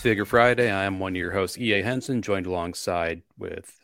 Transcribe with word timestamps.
Figure 0.00 0.24
Friday. 0.24 0.70
I 0.70 0.84
am 0.84 0.98
one 0.98 1.12
of 1.12 1.16
your 1.16 1.32
hosts, 1.32 1.58
E.A. 1.58 1.82
Henson, 1.82 2.22
joined 2.22 2.46
alongside 2.46 3.20
with 3.36 3.78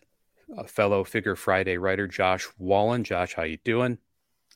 a 0.56 0.66
fellow 0.66 1.04
Figure 1.04 1.36
Friday 1.36 1.76
writer, 1.76 2.08
Josh 2.08 2.48
Wallen. 2.58 3.04
Josh, 3.04 3.34
how 3.34 3.42
you 3.42 3.58
doing? 3.64 3.98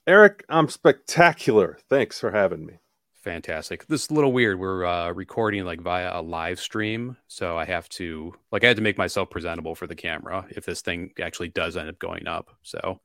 Eric, 0.07 0.43
I'm 0.49 0.71
spectacular. 0.71 1.79
Thanks 1.91 2.19
for 2.19 2.31
having 2.31 2.65
me. 2.65 2.79
Fantastic. 3.13 3.87
This 3.89 4.05
is 4.05 4.11
a 4.11 4.15
little 4.15 4.33
weird. 4.33 4.59
We're 4.59 4.87
uh, 4.87 5.11
recording 5.11 5.67
like 5.67 5.83
via 5.83 6.19
a 6.19 6.23
live 6.23 6.59
stream, 6.59 7.19
so 7.29 7.59
I 7.59 7.67
have 7.67 7.91
to 7.91 8.33
like 8.51 8.65
I 8.65 8.69
had 8.69 8.77
to 8.77 8.83
make 8.83 8.97
myself 8.97 9.29
presentable 9.29 9.75
for 9.75 9.87
the 9.87 9.95
camera 9.95 10.47
if 10.49 10.65
this 10.65 10.81
thing 10.81 11.13
actually 11.21 11.51
does 11.51 11.77
end 11.77 11.91
up 11.91 11.99
going 11.99 12.27
up. 12.27 12.49
So 12.63 13.01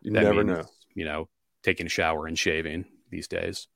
you 0.00 0.10
never 0.10 0.42
means, 0.42 0.48
know. 0.48 0.64
You 0.94 1.04
know, 1.04 1.28
taking 1.62 1.84
a 1.84 1.90
shower 1.90 2.26
and 2.26 2.38
shaving 2.38 2.86
these 3.10 3.28
days. 3.28 3.68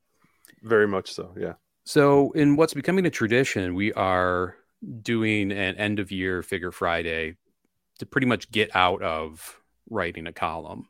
Very 0.62 0.88
much 0.88 1.12
so. 1.12 1.34
Yeah. 1.38 1.54
So, 1.84 2.32
in 2.32 2.56
what's 2.56 2.74
becoming 2.74 3.06
a 3.06 3.10
tradition, 3.10 3.74
we 3.74 3.92
are 3.92 4.56
doing 5.02 5.52
an 5.52 5.76
end 5.76 5.98
of 5.98 6.10
year 6.10 6.42
figure 6.42 6.72
Friday 6.72 7.36
to 7.98 8.06
pretty 8.06 8.26
much 8.26 8.50
get 8.50 8.74
out 8.74 9.02
of 9.02 9.60
writing 9.90 10.26
a 10.26 10.32
column. 10.32 10.88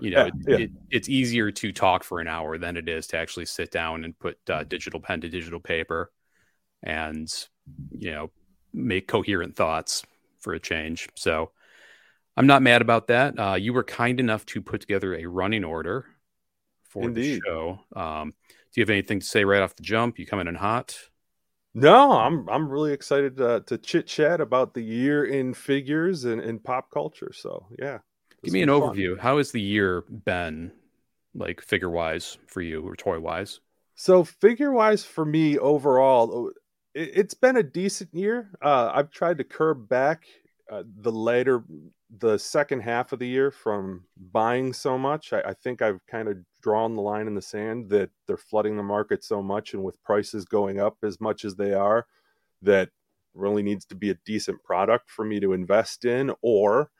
You 0.00 0.10
know, 0.10 0.18
yeah, 0.18 0.26
it, 0.26 0.34
yeah. 0.46 0.56
It, 0.56 0.70
it's 0.90 1.08
easier 1.08 1.50
to 1.50 1.72
talk 1.72 2.04
for 2.04 2.20
an 2.20 2.28
hour 2.28 2.58
than 2.58 2.76
it 2.76 2.88
is 2.88 3.06
to 3.08 3.16
actually 3.16 3.46
sit 3.46 3.70
down 3.70 4.04
and 4.04 4.18
put 4.18 4.38
uh, 4.48 4.64
digital 4.64 5.00
pen 5.00 5.22
to 5.22 5.28
digital 5.28 5.60
paper 5.60 6.12
and, 6.82 7.28
you 7.90 8.12
know, 8.12 8.30
make 8.72 9.08
coherent 9.08 9.56
thoughts 9.56 10.04
for 10.38 10.52
a 10.52 10.60
change. 10.60 11.08
So, 11.16 11.50
I'm 12.36 12.46
not 12.46 12.62
mad 12.62 12.82
about 12.82 13.08
that. 13.08 13.36
Uh, 13.36 13.54
you 13.54 13.72
were 13.72 13.82
kind 13.82 14.20
enough 14.20 14.46
to 14.46 14.62
put 14.62 14.80
together 14.80 15.16
a 15.16 15.26
running 15.26 15.64
order 15.64 16.06
for 16.84 17.02
Indeed. 17.02 17.42
the 17.42 17.48
show. 17.48 17.80
Um, 17.96 18.34
do 18.78 18.80
you 18.80 18.84
have 18.84 18.90
anything 18.90 19.18
to 19.18 19.26
say 19.26 19.44
right 19.44 19.60
off 19.60 19.74
the 19.74 19.82
jump? 19.82 20.20
You 20.20 20.26
coming 20.26 20.46
in 20.46 20.54
hot? 20.54 20.96
No, 21.74 22.12
I'm 22.12 22.48
I'm 22.48 22.68
really 22.68 22.92
excited 22.92 23.36
to, 23.38 23.64
to 23.66 23.76
chit 23.76 24.06
chat 24.06 24.40
about 24.40 24.72
the 24.72 24.82
year 24.82 25.24
in 25.24 25.52
figures 25.52 26.24
and, 26.24 26.40
in 26.40 26.60
pop 26.60 26.88
culture. 26.92 27.32
So 27.34 27.66
yeah, 27.76 27.98
give 28.44 28.54
me 28.54 28.62
an 28.62 28.68
fun. 28.68 28.80
overview. 28.80 29.18
How 29.18 29.38
has 29.38 29.50
the 29.50 29.60
year 29.60 30.02
been, 30.02 30.70
like 31.34 31.60
figure 31.60 31.90
wise 31.90 32.38
for 32.46 32.60
you 32.60 32.82
or 32.82 32.94
toy 32.94 33.18
wise? 33.18 33.58
So 33.96 34.22
figure 34.22 34.70
wise 34.70 35.02
for 35.02 35.24
me 35.24 35.58
overall, 35.58 36.52
it, 36.94 37.16
has 37.16 37.34
been 37.34 37.56
a 37.56 37.64
decent 37.64 38.14
year. 38.14 38.52
Uh, 38.62 38.92
I've 38.94 39.10
tried 39.10 39.38
to 39.38 39.44
curb 39.44 39.88
back 39.88 40.22
uh, 40.70 40.84
the 41.00 41.10
later 41.10 41.64
the 42.10 42.38
second 42.38 42.80
half 42.80 43.12
of 43.12 43.18
the 43.18 43.26
year 43.26 43.50
from 43.50 44.04
buying 44.16 44.72
so 44.72 44.96
much. 44.96 45.32
I, 45.32 45.40
I 45.40 45.52
think 45.52 45.82
I've 45.82 46.00
kind 46.06 46.28
of 46.28 46.38
drawn 46.62 46.94
the 46.94 47.02
line 47.02 47.26
in 47.26 47.34
the 47.34 47.42
sand 47.42 47.90
that 47.90 48.10
they're 48.26 48.36
flooding 48.36 48.76
the 48.76 48.82
market 48.82 49.22
so 49.22 49.42
much 49.42 49.74
and 49.74 49.84
with 49.84 50.02
prices 50.02 50.44
going 50.44 50.80
up 50.80 50.96
as 51.02 51.20
much 51.20 51.44
as 51.44 51.56
they 51.56 51.74
are 51.74 52.06
that 52.62 52.90
really 53.34 53.62
needs 53.62 53.84
to 53.86 53.94
be 53.94 54.10
a 54.10 54.18
decent 54.24 54.62
product 54.64 55.10
for 55.10 55.24
me 55.24 55.38
to 55.40 55.52
invest 55.52 56.04
in 56.04 56.32
or 56.42 56.90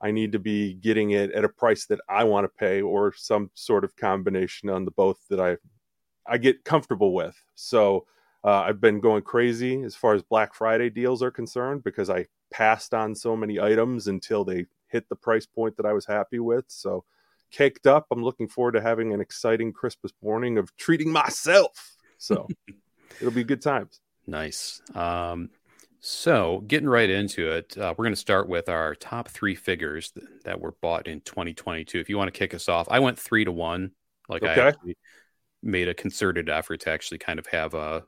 I 0.00 0.10
need 0.10 0.32
to 0.32 0.38
be 0.38 0.74
getting 0.74 1.12
it 1.12 1.30
at 1.32 1.44
a 1.44 1.48
price 1.48 1.86
that 1.86 2.00
I 2.08 2.24
want 2.24 2.44
to 2.44 2.48
pay 2.48 2.82
or 2.82 3.14
some 3.16 3.50
sort 3.54 3.82
of 3.82 3.96
combination 3.96 4.68
on 4.68 4.84
the 4.84 4.90
both 4.90 5.18
that 5.30 5.40
I 5.40 5.56
I 6.28 6.38
get 6.38 6.64
comfortable 6.64 7.14
with. 7.14 7.40
So 7.54 8.06
uh, 8.44 8.62
I've 8.62 8.80
been 8.80 9.00
going 9.00 9.22
crazy 9.22 9.82
as 9.82 9.94
far 9.94 10.14
as 10.14 10.22
Black 10.22 10.54
Friday 10.54 10.90
deals 10.90 11.22
are 11.22 11.30
concerned 11.30 11.84
because 11.84 12.10
I 12.10 12.26
passed 12.50 12.94
on 12.94 13.14
so 13.14 13.36
many 13.36 13.60
items 13.60 14.08
until 14.08 14.44
they 14.44 14.66
hit 14.88 15.08
the 15.08 15.16
price 15.16 15.46
point 15.46 15.76
that 15.76 15.86
I 15.86 15.92
was 15.92 16.06
happy 16.06 16.38
with. 16.38 16.64
So 16.68 17.04
caked 17.50 17.86
up. 17.86 18.06
I'm 18.10 18.22
looking 18.22 18.48
forward 18.48 18.72
to 18.72 18.80
having 18.80 19.12
an 19.12 19.20
exciting 19.20 19.72
Christmas 19.72 20.12
morning 20.22 20.58
of 20.58 20.74
treating 20.76 21.10
myself. 21.10 21.96
So 22.18 22.48
it'll 23.20 23.32
be 23.32 23.44
good 23.44 23.62
times. 23.62 24.00
Nice. 24.26 24.80
Um, 24.94 25.50
so, 26.00 26.62
getting 26.66 26.88
right 26.88 27.08
into 27.08 27.50
it, 27.50 27.76
uh, 27.76 27.94
we're 27.96 28.04
going 28.04 28.12
to 28.12 28.20
start 28.20 28.48
with 28.48 28.68
our 28.68 28.94
top 28.94 29.28
three 29.28 29.54
figures 29.54 30.12
th- 30.12 30.26
that 30.44 30.60
were 30.60 30.72
bought 30.80 31.08
in 31.08 31.20
2022. 31.22 31.98
If 31.98 32.08
you 32.08 32.16
want 32.16 32.32
to 32.32 32.38
kick 32.38 32.54
us 32.54 32.68
off, 32.68 32.86
I 32.90 33.00
went 33.00 33.18
three 33.18 33.44
to 33.44 33.50
one. 33.50 33.92
Like 34.28 34.42
okay. 34.42 34.68
I 34.68 34.92
made 35.62 35.88
a 35.88 35.94
concerted 35.94 36.48
effort 36.48 36.80
to 36.82 36.90
actually 36.90 37.18
kind 37.18 37.38
of 37.38 37.46
have 37.46 37.74
a, 37.74 38.04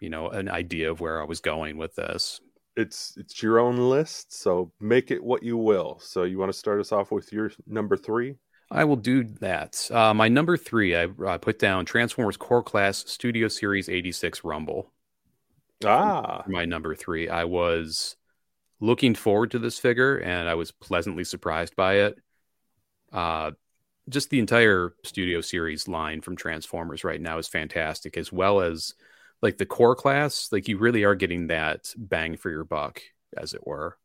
you 0.00 0.10
know, 0.10 0.28
an 0.28 0.48
idea 0.48 0.90
of 0.90 1.00
where 1.00 1.20
I 1.20 1.24
was 1.24 1.40
going 1.40 1.76
with 1.76 1.96
this 1.96 2.40
it's 2.80 3.14
it's 3.16 3.42
your 3.42 3.58
own 3.58 3.76
list, 3.76 4.32
so 4.32 4.72
make 4.80 5.10
it 5.10 5.22
what 5.22 5.42
you 5.42 5.56
will. 5.56 5.98
So 6.02 6.24
you 6.24 6.38
want 6.38 6.52
to 6.52 6.58
start 6.58 6.80
us 6.80 6.92
off 6.92 7.10
with 7.10 7.32
your 7.32 7.52
number 7.66 7.96
three? 7.96 8.36
I 8.70 8.84
will 8.84 8.96
do 8.96 9.24
that. 9.40 9.90
Uh, 9.90 10.14
my 10.14 10.28
number 10.28 10.56
three, 10.56 10.96
I, 10.96 11.08
I 11.26 11.38
put 11.38 11.58
down 11.58 11.84
Transformers 11.84 12.36
Core 12.36 12.62
Class 12.62 13.04
Studio 13.08 13.48
Series 13.48 13.88
86 13.88 14.44
Rumble. 14.44 14.92
Ah, 15.84 16.44
my 16.46 16.64
number 16.66 16.94
three. 16.94 17.28
I 17.28 17.44
was 17.44 18.16
looking 18.78 19.14
forward 19.14 19.50
to 19.52 19.58
this 19.58 19.78
figure, 19.78 20.18
and 20.18 20.48
I 20.48 20.54
was 20.54 20.70
pleasantly 20.70 21.24
surprised 21.24 21.74
by 21.74 21.94
it. 21.94 22.18
Uh, 23.12 23.52
just 24.08 24.30
the 24.30 24.38
entire 24.38 24.94
Studio 25.04 25.40
Series 25.40 25.88
line 25.88 26.20
from 26.20 26.36
Transformers 26.36 27.02
right 27.02 27.20
now 27.20 27.38
is 27.38 27.48
fantastic, 27.48 28.16
as 28.16 28.32
well 28.32 28.60
as 28.60 28.94
like 29.42 29.58
the 29.58 29.66
core 29.66 29.96
class, 29.96 30.48
like 30.52 30.68
you 30.68 30.78
really 30.78 31.04
are 31.04 31.14
getting 31.14 31.48
that 31.48 31.92
bang 31.96 32.36
for 32.36 32.50
your 32.50 32.64
buck, 32.64 33.00
as 33.36 33.54
it 33.54 33.66
were. 33.66 33.96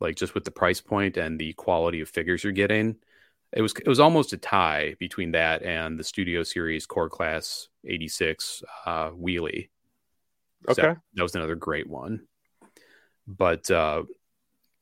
Like 0.00 0.16
just 0.16 0.34
with 0.34 0.44
the 0.44 0.50
price 0.50 0.80
point 0.80 1.16
and 1.16 1.38
the 1.38 1.52
quality 1.52 2.00
of 2.00 2.08
figures 2.08 2.42
you're 2.42 2.52
getting, 2.52 2.96
it 3.52 3.62
was 3.62 3.72
it 3.74 3.88
was 3.88 4.00
almost 4.00 4.32
a 4.32 4.38
tie 4.38 4.96
between 4.98 5.32
that 5.32 5.62
and 5.62 5.98
the 5.98 6.04
Studio 6.04 6.42
Series 6.42 6.86
Core 6.86 7.10
Class 7.10 7.68
86 7.86 8.62
uh, 8.86 9.10
Wheelie. 9.10 9.68
Okay, 10.68 10.82
so 10.82 10.96
that 11.14 11.22
was 11.22 11.34
another 11.34 11.54
great 11.54 11.88
one. 11.88 12.22
But 13.26 13.70
uh, 13.70 14.04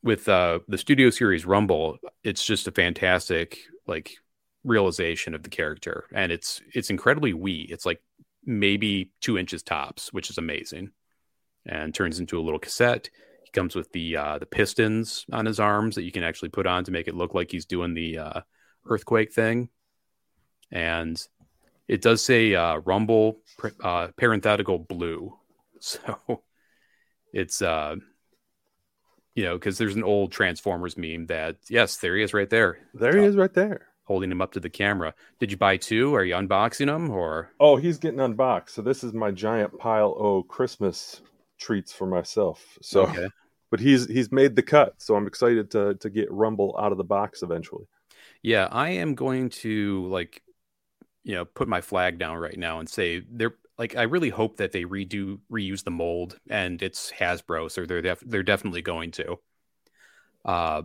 with 0.02 0.28
uh, 0.28 0.60
the 0.68 0.78
Studio 0.78 1.10
Series 1.10 1.44
Rumble, 1.44 1.98
it's 2.22 2.44
just 2.44 2.68
a 2.68 2.72
fantastic 2.72 3.58
like 3.86 4.16
realization 4.64 5.34
of 5.34 5.42
the 5.42 5.50
character, 5.50 6.04
and 6.14 6.30
it's 6.30 6.62
it's 6.72 6.90
incredibly 6.90 7.34
wee. 7.34 7.66
It's 7.70 7.84
like 7.84 8.00
maybe 8.44 9.12
two 9.20 9.38
inches 9.38 9.62
tops, 9.62 10.12
which 10.12 10.30
is 10.30 10.38
amazing, 10.38 10.90
and 11.66 11.94
turns 11.94 12.18
into 12.18 12.38
a 12.38 12.42
little 12.42 12.58
cassette. 12.58 13.10
He 13.44 13.50
comes 13.50 13.74
with 13.74 13.92
the 13.92 14.16
uh, 14.16 14.38
the 14.38 14.46
pistons 14.46 15.26
on 15.32 15.46
his 15.46 15.60
arms 15.60 15.94
that 15.94 16.04
you 16.04 16.12
can 16.12 16.22
actually 16.22 16.50
put 16.50 16.66
on 16.66 16.84
to 16.84 16.90
make 16.90 17.08
it 17.08 17.14
look 17.14 17.34
like 17.34 17.50
he's 17.50 17.66
doing 17.66 17.94
the 17.94 18.18
uh, 18.18 18.40
earthquake 18.86 19.32
thing, 19.32 19.68
and 20.70 21.20
it 21.88 22.02
does 22.02 22.24
say 22.24 22.54
uh, 22.54 22.76
Rumble 22.76 23.40
uh, 23.82 24.08
parenthetical 24.16 24.78
blue, 24.78 25.36
so 25.80 26.42
it's 27.32 27.62
uh 27.62 27.94
you 29.34 29.44
know 29.44 29.54
because 29.54 29.78
there's 29.78 29.96
an 29.96 30.04
old 30.04 30.32
Transformers 30.32 30.96
meme 30.96 31.26
that 31.26 31.56
yes 31.68 31.98
there 31.98 32.16
he 32.16 32.22
is 32.22 32.34
right 32.34 32.50
there. 32.50 32.78
There 32.94 33.16
he 33.16 33.24
is 33.24 33.36
right 33.36 33.52
there 33.52 33.89
holding 34.10 34.32
him 34.32 34.42
up 34.42 34.50
to 34.50 34.58
the 34.58 34.68
camera. 34.68 35.14
Did 35.38 35.52
you 35.52 35.56
buy 35.56 35.76
two? 35.76 36.16
Are 36.16 36.24
you 36.24 36.34
unboxing 36.34 36.86
them 36.86 37.10
or? 37.10 37.52
Oh, 37.60 37.76
he's 37.76 37.96
getting 37.96 38.18
unboxed. 38.18 38.74
So 38.74 38.82
this 38.82 39.04
is 39.04 39.12
my 39.12 39.30
giant 39.30 39.78
pile 39.78 40.16
of 40.18 40.48
Christmas 40.48 41.22
treats 41.58 41.92
for 41.92 42.08
myself. 42.08 42.76
So, 42.82 43.02
okay. 43.02 43.28
but 43.70 43.78
he's 43.78 44.08
he's 44.08 44.32
made 44.32 44.56
the 44.56 44.64
cut, 44.64 44.94
so 44.98 45.14
I'm 45.14 45.28
excited 45.28 45.70
to 45.70 45.94
to 45.94 46.10
get 46.10 46.28
Rumble 46.32 46.76
out 46.76 46.90
of 46.90 46.98
the 46.98 47.04
box 47.04 47.44
eventually. 47.44 47.84
Yeah, 48.42 48.66
I 48.72 48.88
am 48.88 49.14
going 49.14 49.50
to 49.62 50.04
like, 50.08 50.42
you 51.22 51.36
know, 51.36 51.44
put 51.44 51.68
my 51.68 51.80
flag 51.80 52.18
down 52.18 52.36
right 52.38 52.58
now 52.58 52.80
and 52.80 52.88
say 52.88 53.22
they're 53.30 53.54
like 53.78 53.94
I 53.94 54.02
really 54.02 54.30
hope 54.30 54.56
that 54.56 54.72
they 54.72 54.82
redo 54.86 55.38
reuse 55.52 55.84
the 55.84 55.92
mold 55.92 56.36
and 56.48 56.82
it's 56.82 57.12
Hasbro, 57.12 57.70
so 57.70 57.86
they're 57.86 58.02
def- 58.02 58.24
they're 58.26 58.42
definitely 58.42 58.82
going 58.82 59.12
to. 59.12 59.36
Uh, 60.44 60.82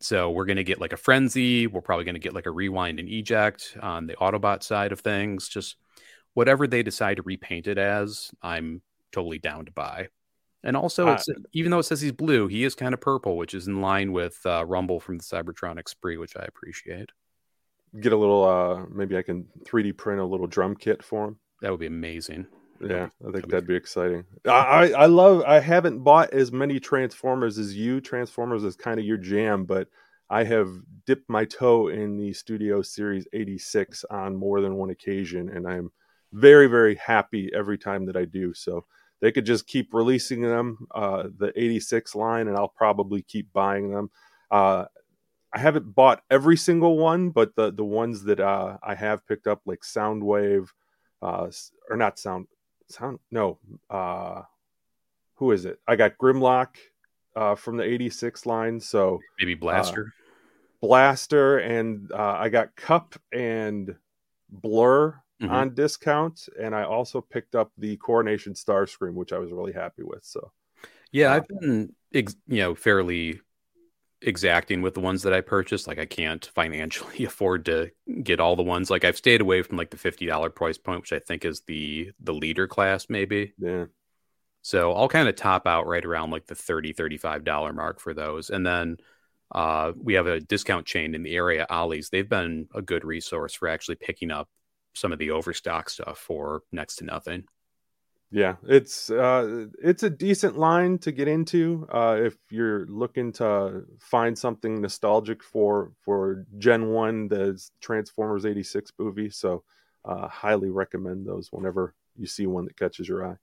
so 0.00 0.30
we're 0.30 0.44
going 0.44 0.56
to 0.56 0.64
get 0.64 0.80
like 0.80 0.92
a 0.92 0.96
frenzy. 0.96 1.66
We're 1.66 1.80
probably 1.80 2.04
going 2.04 2.14
to 2.14 2.20
get 2.20 2.34
like 2.34 2.46
a 2.46 2.50
rewind 2.50 3.00
and 3.00 3.08
eject 3.08 3.76
on 3.80 4.06
the 4.06 4.14
Autobot 4.14 4.62
side 4.62 4.92
of 4.92 5.00
things. 5.00 5.48
Just 5.48 5.76
whatever 6.34 6.66
they 6.66 6.82
decide 6.82 7.16
to 7.16 7.22
repaint 7.22 7.66
it 7.66 7.78
as, 7.78 8.30
I'm 8.42 8.82
totally 9.12 9.38
down 9.38 9.64
to 9.66 9.72
buy. 9.72 10.08
And 10.64 10.76
also, 10.76 11.08
uh, 11.08 11.18
even 11.52 11.70
though 11.70 11.78
it 11.78 11.84
says 11.84 12.00
he's 12.00 12.12
blue, 12.12 12.48
he 12.48 12.64
is 12.64 12.74
kind 12.74 12.92
of 12.92 13.00
purple, 13.00 13.36
which 13.36 13.54
is 13.54 13.68
in 13.68 13.80
line 13.80 14.12
with 14.12 14.38
uh, 14.44 14.64
Rumble 14.66 15.00
from 15.00 15.18
the 15.18 15.24
Cybertronic 15.24 15.88
Spree, 15.88 16.16
which 16.16 16.36
I 16.36 16.44
appreciate. 16.46 17.10
Get 18.00 18.12
a 18.12 18.16
little, 18.16 18.44
uh, 18.44 18.84
maybe 18.92 19.16
I 19.16 19.22
can 19.22 19.46
3D 19.64 19.96
print 19.96 20.20
a 20.20 20.24
little 20.24 20.46
drum 20.46 20.74
kit 20.74 21.02
for 21.02 21.28
him. 21.28 21.38
That 21.62 21.70
would 21.70 21.80
be 21.80 21.86
amazing. 21.86 22.46
Yeah, 22.80 23.08
I 23.26 23.32
think 23.32 23.48
that'd 23.48 23.66
be 23.66 23.74
exciting. 23.74 24.24
I 24.46 24.92
I 24.92 25.06
love. 25.06 25.42
I 25.46 25.60
haven't 25.60 26.00
bought 26.00 26.32
as 26.32 26.52
many 26.52 26.78
Transformers 26.78 27.58
as 27.58 27.76
you. 27.76 28.00
Transformers 28.00 28.64
is 28.64 28.76
kind 28.76 29.00
of 29.00 29.06
your 29.06 29.16
jam, 29.16 29.64
but 29.64 29.88
I 30.30 30.44
have 30.44 30.68
dipped 31.06 31.28
my 31.28 31.44
toe 31.44 31.88
in 31.88 32.16
the 32.16 32.32
Studio 32.32 32.82
Series 32.82 33.26
86 33.32 34.04
on 34.10 34.36
more 34.36 34.60
than 34.60 34.76
one 34.76 34.90
occasion, 34.90 35.48
and 35.48 35.66
I'm 35.66 35.90
very 36.32 36.66
very 36.66 36.94
happy 36.96 37.50
every 37.54 37.78
time 37.78 38.06
that 38.06 38.16
I 38.16 38.24
do. 38.24 38.54
So 38.54 38.84
they 39.20 39.32
could 39.32 39.46
just 39.46 39.66
keep 39.66 39.92
releasing 39.92 40.42
them, 40.42 40.86
uh, 40.94 41.24
the 41.36 41.52
86 41.60 42.14
line, 42.14 42.46
and 42.46 42.56
I'll 42.56 42.68
probably 42.68 43.22
keep 43.22 43.52
buying 43.52 43.90
them. 43.90 44.10
Uh, 44.50 44.84
I 45.52 45.58
haven't 45.58 45.94
bought 45.94 46.22
every 46.30 46.56
single 46.56 46.98
one, 46.98 47.30
but 47.30 47.56
the 47.56 47.72
the 47.72 47.84
ones 47.84 48.24
that 48.24 48.38
uh, 48.38 48.76
I 48.82 48.94
have 48.94 49.26
picked 49.26 49.46
up, 49.46 49.62
like 49.66 49.80
Soundwave, 49.80 50.68
uh, 51.22 51.50
or 51.90 51.96
not 51.96 52.18
Sound 52.18 52.46
sound 52.88 53.18
no 53.30 53.58
uh 53.90 54.42
who 55.34 55.52
is 55.52 55.64
it? 55.64 55.78
I 55.86 55.96
got 55.96 56.18
Grimlock 56.18 56.76
uh 57.36 57.54
from 57.54 57.76
the 57.76 57.84
86 57.84 58.46
line, 58.46 58.80
so 58.80 59.20
maybe 59.38 59.54
Blaster. 59.54 60.06
Uh, 60.06 60.18
Blaster 60.80 61.58
and 61.58 62.10
uh, 62.12 62.36
I 62.38 62.48
got 62.48 62.76
Kup 62.76 63.16
and 63.32 63.96
Blurr 64.62 65.20
mm-hmm. 65.42 65.50
on 65.50 65.74
discount, 65.74 66.48
and 66.60 66.74
I 66.74 66.84
also 66.84 67.20
picked 67.20 67.54
up 67.54 67.72
the 67.78 67.96
Coronation 67.96 68.54
Starscream 68.54 69.14
which 69.14 69.32
I 69.32 69.38
was 69.38 69.50
really 69.50 69.72
happy 69.72 70.02
with. 70.02 70.24
So, 70.24 70.52
yeah, 71.10 71.34
I've 71.34 71.48
been 71.48 71.94
you 72.12 72.26
know 72.48 72.74
fairly 72.74 73.40
exacting 74.22 74.82
with 74.82 74.94
the 74.94 75.00
ones 75.00 75.22
that 75.22 75.32
I 75.32 75.40
purchased. 75.40 75.86
Like 75.86 75.98
I 75.98 76.06
can't 76.06 76.44
financially 76.54 77.24
afford 77.24 77.64
to 77.66 77.90
get 78.22 78.40
all 78.40 78.56
the 78.56 78.62
ones. 78.62 78.90
Like 78.90 79.04
I've 79.04 79.16
stayed 79.16 79.40
away 79.40 79.62
from 79.62 79.76
like 79.76 79.90
the 79.90 79.96
fifty 79.96 80.26
dollar 80.26 80.50
price 80.50 80.78
point, 80.78 81.00
which 81.00 81.12
I 81.12 81.18
think 81.18 81.44
is 81.44 81.62
the 81.62 82.12
the 82.20 82.34
leader 82.34 82.66
class, 82.66 83.06
maybe. 83.08 83.52
Yeah. 83.58 83.86
So 84.62 84.92
I'll 84.92 85.08
kind 85.08 85.28
of 85.28 85.36
top 85.36 85.66
out 85.66 85.86
right 85.86 86.04
around 86.04 86.30
like 86.30 86.46
the 86.46 86.54
30 86.54 86.92
35 86.92 87.44
dollar 87.44 87.72
mark 87.72 88.00
for 88.00 88.12
those, 88.12 88.50
and 88.50 88.66
then 88.66 88.98
uh, 89.54 89.92
we 89.96 90.14
have 90.14 90.26
a 90.26 90.40
discount 90.40 90.84
chain 90.84 91.14
in 91.14 91.22
the 91.22 91.34
area, 91.34 91.66
Ollie's. 91.70 92.10
They've 92.10 92.28
been 92.28 92.68
a 92.74 92.82
good 92.82 93.04
resource 93.04 93.54
for 93.54 93.68
actually 93.68 93.96
picking 93.96 94.30
up 94.30 94.48
some 94.94 95.12
of 95.12 95.18
the 95.18 95.30
overstock 95.30 95.88
stuff 95.88 96.18
for 96.18 96.62
next 96.72 96.96
to 96.96 97.04
nothing. 97.04 97.44
Yeah, 98.30 98.56
it's 98.62 99.10
uh, 99.10 99.66
it's 99.82 100.02
a 100.02 100.10
decent 100.10 100.58
line 100.58 100.98
to 100.98 101.12
get 101.12 101.28
into 101.28 101.88
uh, 101.90 102.18
if 102.20 102.36
you're 102.50 102.86
looking 102.86 103.32
to 103.34 103.84
find 104.00 104.36
something 104.38 104.82
nostalgic 104.82 105.42
for 105.42 105.92
for 106.02 106.44
Gen 106.58 106.90
One, 106.90 107.28
the 107.28 107.58
Transformers 107.80 108.44
'86 108.44 108.92
movie. 108.98 109.30
So, 109.30 109.64
uh, 110.04 110.28
highly 110.28 110.68
recommend 110.68 111.26
those 111.26 111.48
whenever 111.50 111.94
you 112.16 112.26
see 112.26 112.46
one 112.46 112.66
that 112.66 112.76
catches 112.76 113.08
your 113.08 113.26
eye. 113.26 113.36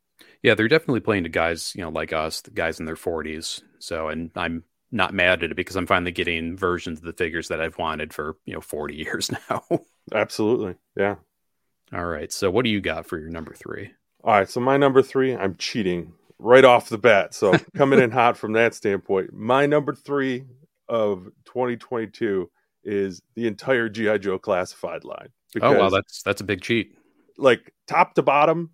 Yeah, 0.44 0.54
they're 0.54 0.68
definitely 0.68 1.00
playing 1.00 1.24
to 1.24 1.30
guys, 1.30 1.74
you 1.76 1.82
know, 1.82 1.90
like 1.90 2.14
us, 2.14 2.42
the 2.42 2.52
guys 2.52 2.80
in 2.80 2.86
their 2.86 2.96
40s. 2.96 3.62
So, 3.80 4.08
and 4.08 4.32
I'm 4.36 4.64
not 4.92 5.14
mad 5.14 5.44
at 5.44 5.52
it 5.52 5.56
because 5.56 5.76
I'm 5.76 5.88
finally 5.88 6.12
getting 6.12 6.56
versions 6.56 7.00
of 7.00 7.06
the 7.06 7.14
figures 7.14 7.48
that 7.48 7.60
I've 7.60 7.78
wanted 7.78 8.14
for 8.14 8.38
you 8.46 8.54
know 8.54 8.62
40 8.62 8.96
years 9.04 9.32
now. 9.50 9.64
Absolutely, 10.14 10.76
yeah. 10.96 11.16
All 11.94 12.06
right, 12.06 12.32
so 12.32 12.52
what 12.52 12.66
do 12.66 12.70
you 12.70 12.82
got 12.82 13.06
for 13.08 13.18
your 13.18 13.30
number 13.30 13.54
three? 13.54 13.92
All 14.26 14.34
right, 14.34 14.50
so 14.50 14.60
my 14.60 14.76
number 14.76 15.04
three, 15.04 15.36
I'm 15.36 15.56
cheating 15.56 16.14
right 16.40 16.66
off 16.66 16.90
the 16.90 16.98
bat, 16.98 17.36
so 17.36 17.54
coming 17.76 18.00
in 18.00 18.10
hot 18.10 18.38
from 18.38 18.54
that 18.54 18.74
standpoint. 18.74 19.32
My 19.32 19.68
number 19.68 19.94
three 19.94 20.46
of 20.90 21.26
2022 21.46 22.50
is 22.84 23.22
the 23.36 23.46
entire 23.46 23.88
GI 23.88 24.18
Joe 24.18 24.40
classified 24.40 25.04
line. 25.04 25.30
Because, 25.54 25.76
oh 25.76 25.80
wow, 25.80 25.90
that's 25.90 26.24
that's 26.24 26.42
a 26.42 26.44
big 26.44 26.62
cheat. 26.62 26.98
Like 27.38 27.72
top 27.88 28.16
to 28.16 28.24
bottom, 28.24 28.72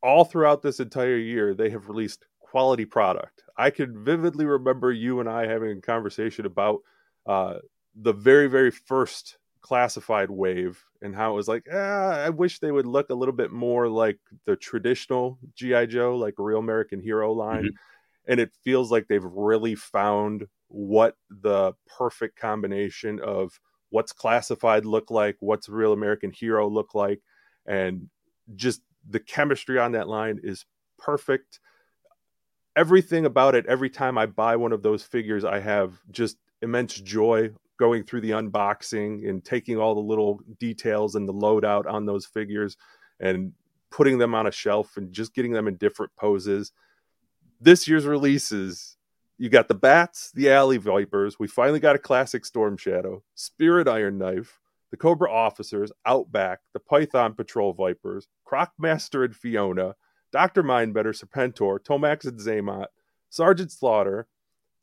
all 0.00 0.24
throughout 0.24 0.62
this 0.62 0.78
entire 0.78 1.16
year, 1.16 1.54
they 1.54 1.70
have 1.70 1.88
released 1.88 2.24
quality 2.38 2.84
product. 2.84 3.42
I 3.56 3.70
can 3.70 4.04
vividly 4.04 4.44
remember 4.44 4.92
you 4.92 5.18
and 5.18 5.28
I 5.28 5.48
having 5.48 5.76
a 5.76 5.80
conversation 5.80 6.46
about 6.46 6.82
uh, 7.26 7.54
the 7.96 8.12
very, 8.12 8.46
very 8.46 8.70
first 8.70 9.38
classified 9.68 10.30
wave 10.30 10.82
and 11.02 11.14
how 11.14 11.32
it 11.32 11.34
was 11.36 11.46
like, 11.46 11.66
ah, 11.70 12.24
I 12.24 12.30
wish 12.30 12.58
they 12.58 12.72
would 12.72 12.86
look 12.86 13.10
a 13.10 13.14
little 13.14 13.34
bit 13.34 13.52
more 13.52 13.86
like 13.86 14.18
the 14.46 14.56
traditional 14.56 15.38
GI 15.54 15.88
Joe, 15.88 16.16
like 16.16 16.34
real 16.38 16.58
American 16.58 17.00
Hero 17.00 17.32
line. 17.32 17.64
Mm-hmm. 17.64 18.30
And 18.32 18.40
it 18.40 18.50
feels 18.64 18.90
like 18.90 19.08
they've 19.08 19.22
really 19.22 19.74
found 19.74 20.46
what 20.68 21.16
the 21.28 21.74
perfect 21.86 22.38
combination 22.38 23.20
of 23.20 23.60
what's 23.90 24.12
classified 24.12 24.86
look 24.86 25.10
like, 25.10 25.36
what's 25.40 25.68
real 25.68 25.92
American 25.92 26.30
Hero 26.30 26.66
look 26.66 26.94
like, 26.94 27.20
and 27.66 28.08
just 28.54 28.80
the 29.08 29.20
chemistry 29.20 29.78
on 29.78 29.92
that 29.92 30.08
line 30.08 30.40
is 30.42 30.64
perfect 30.98 31.60
everything 32.74 33.24
about 33.24 33.54
it 33.54 33.66
every 33.66 33.88
time 33.88 34.18
i 34.18 34.26
buy 34.26 34.56
one 34.56 34.72
of 34.72 34.82
those 34.82 35.02
figures 35.02 35.44
i 35.44 35.60
have 35.60 36.00
just 36.10 36.36
immense 36.60 36.94
joy 36.94 37.50
going 37.78 38.04
through 38.04 38.20
the 38.20 38.30
unboxing 38.30 39.28
and 39.28 39.44
taking 39.44 39.78
all 39.78 39.94
the 39.94 40.00
little 40.00 40.40
details 40.58 41.14
and 41.14 41.28
the 41.28 41.32
loadout 41.32 41.86
on 41.86 42.06
those 42.06 42.26
figures 42.26 42.76
and 43.20 43.52
putting 43.90 44.18
them 44.18 44.34
on 44.34 44.46
a 44.46 44.52
shelf 44.52 44.96
and 44.96 45.12
just 45.12 45.34
getting 45.34 45.52
them 45.52 45.68
in 45.68 45.76
different 45.76 46.14
poses 46.16 46.72
this 47.60 47.88
year's 47.88 48.06
releases 48.06 48.96
you 49.38 49.48
got 49.48 49.68
the 49.68 49.74
bats 49.74 50.30
the 50.34 50.50
alley 50.50 50.76
vipers 50.76 51.38
we 51.38 51.46
finally 51.46 51.80
got 51.80 51.96
a 51.96 51.98
classic 51.98 52.44
storm 52.44 52.76
shadow 52.76 53.22
spirit 53.34 53.88
iron 53.88 54.18
knife 54.18 54.60
the 54.90 54.96
cobra 54.96 55.32
officers 55.32 55.90
outback 56.04 56.58
the 56.74 56.80
python 56.80 57.32
patrol 57.32 57.72
vipers 57.72 58.28
crocmaster 58.46 59.24
and 59.24 59.34
fiona 59.34 59.94
Dr. 60.30 60.62
Mindbender, 60.62 61.18
Serpentor, 61.18 61.78
Tomax 61.78 62.26
and 62.26 62.38
Xamot, 62.38 62.86
Sergeant 63.30 63.72
Slaughter, 63.72 64.26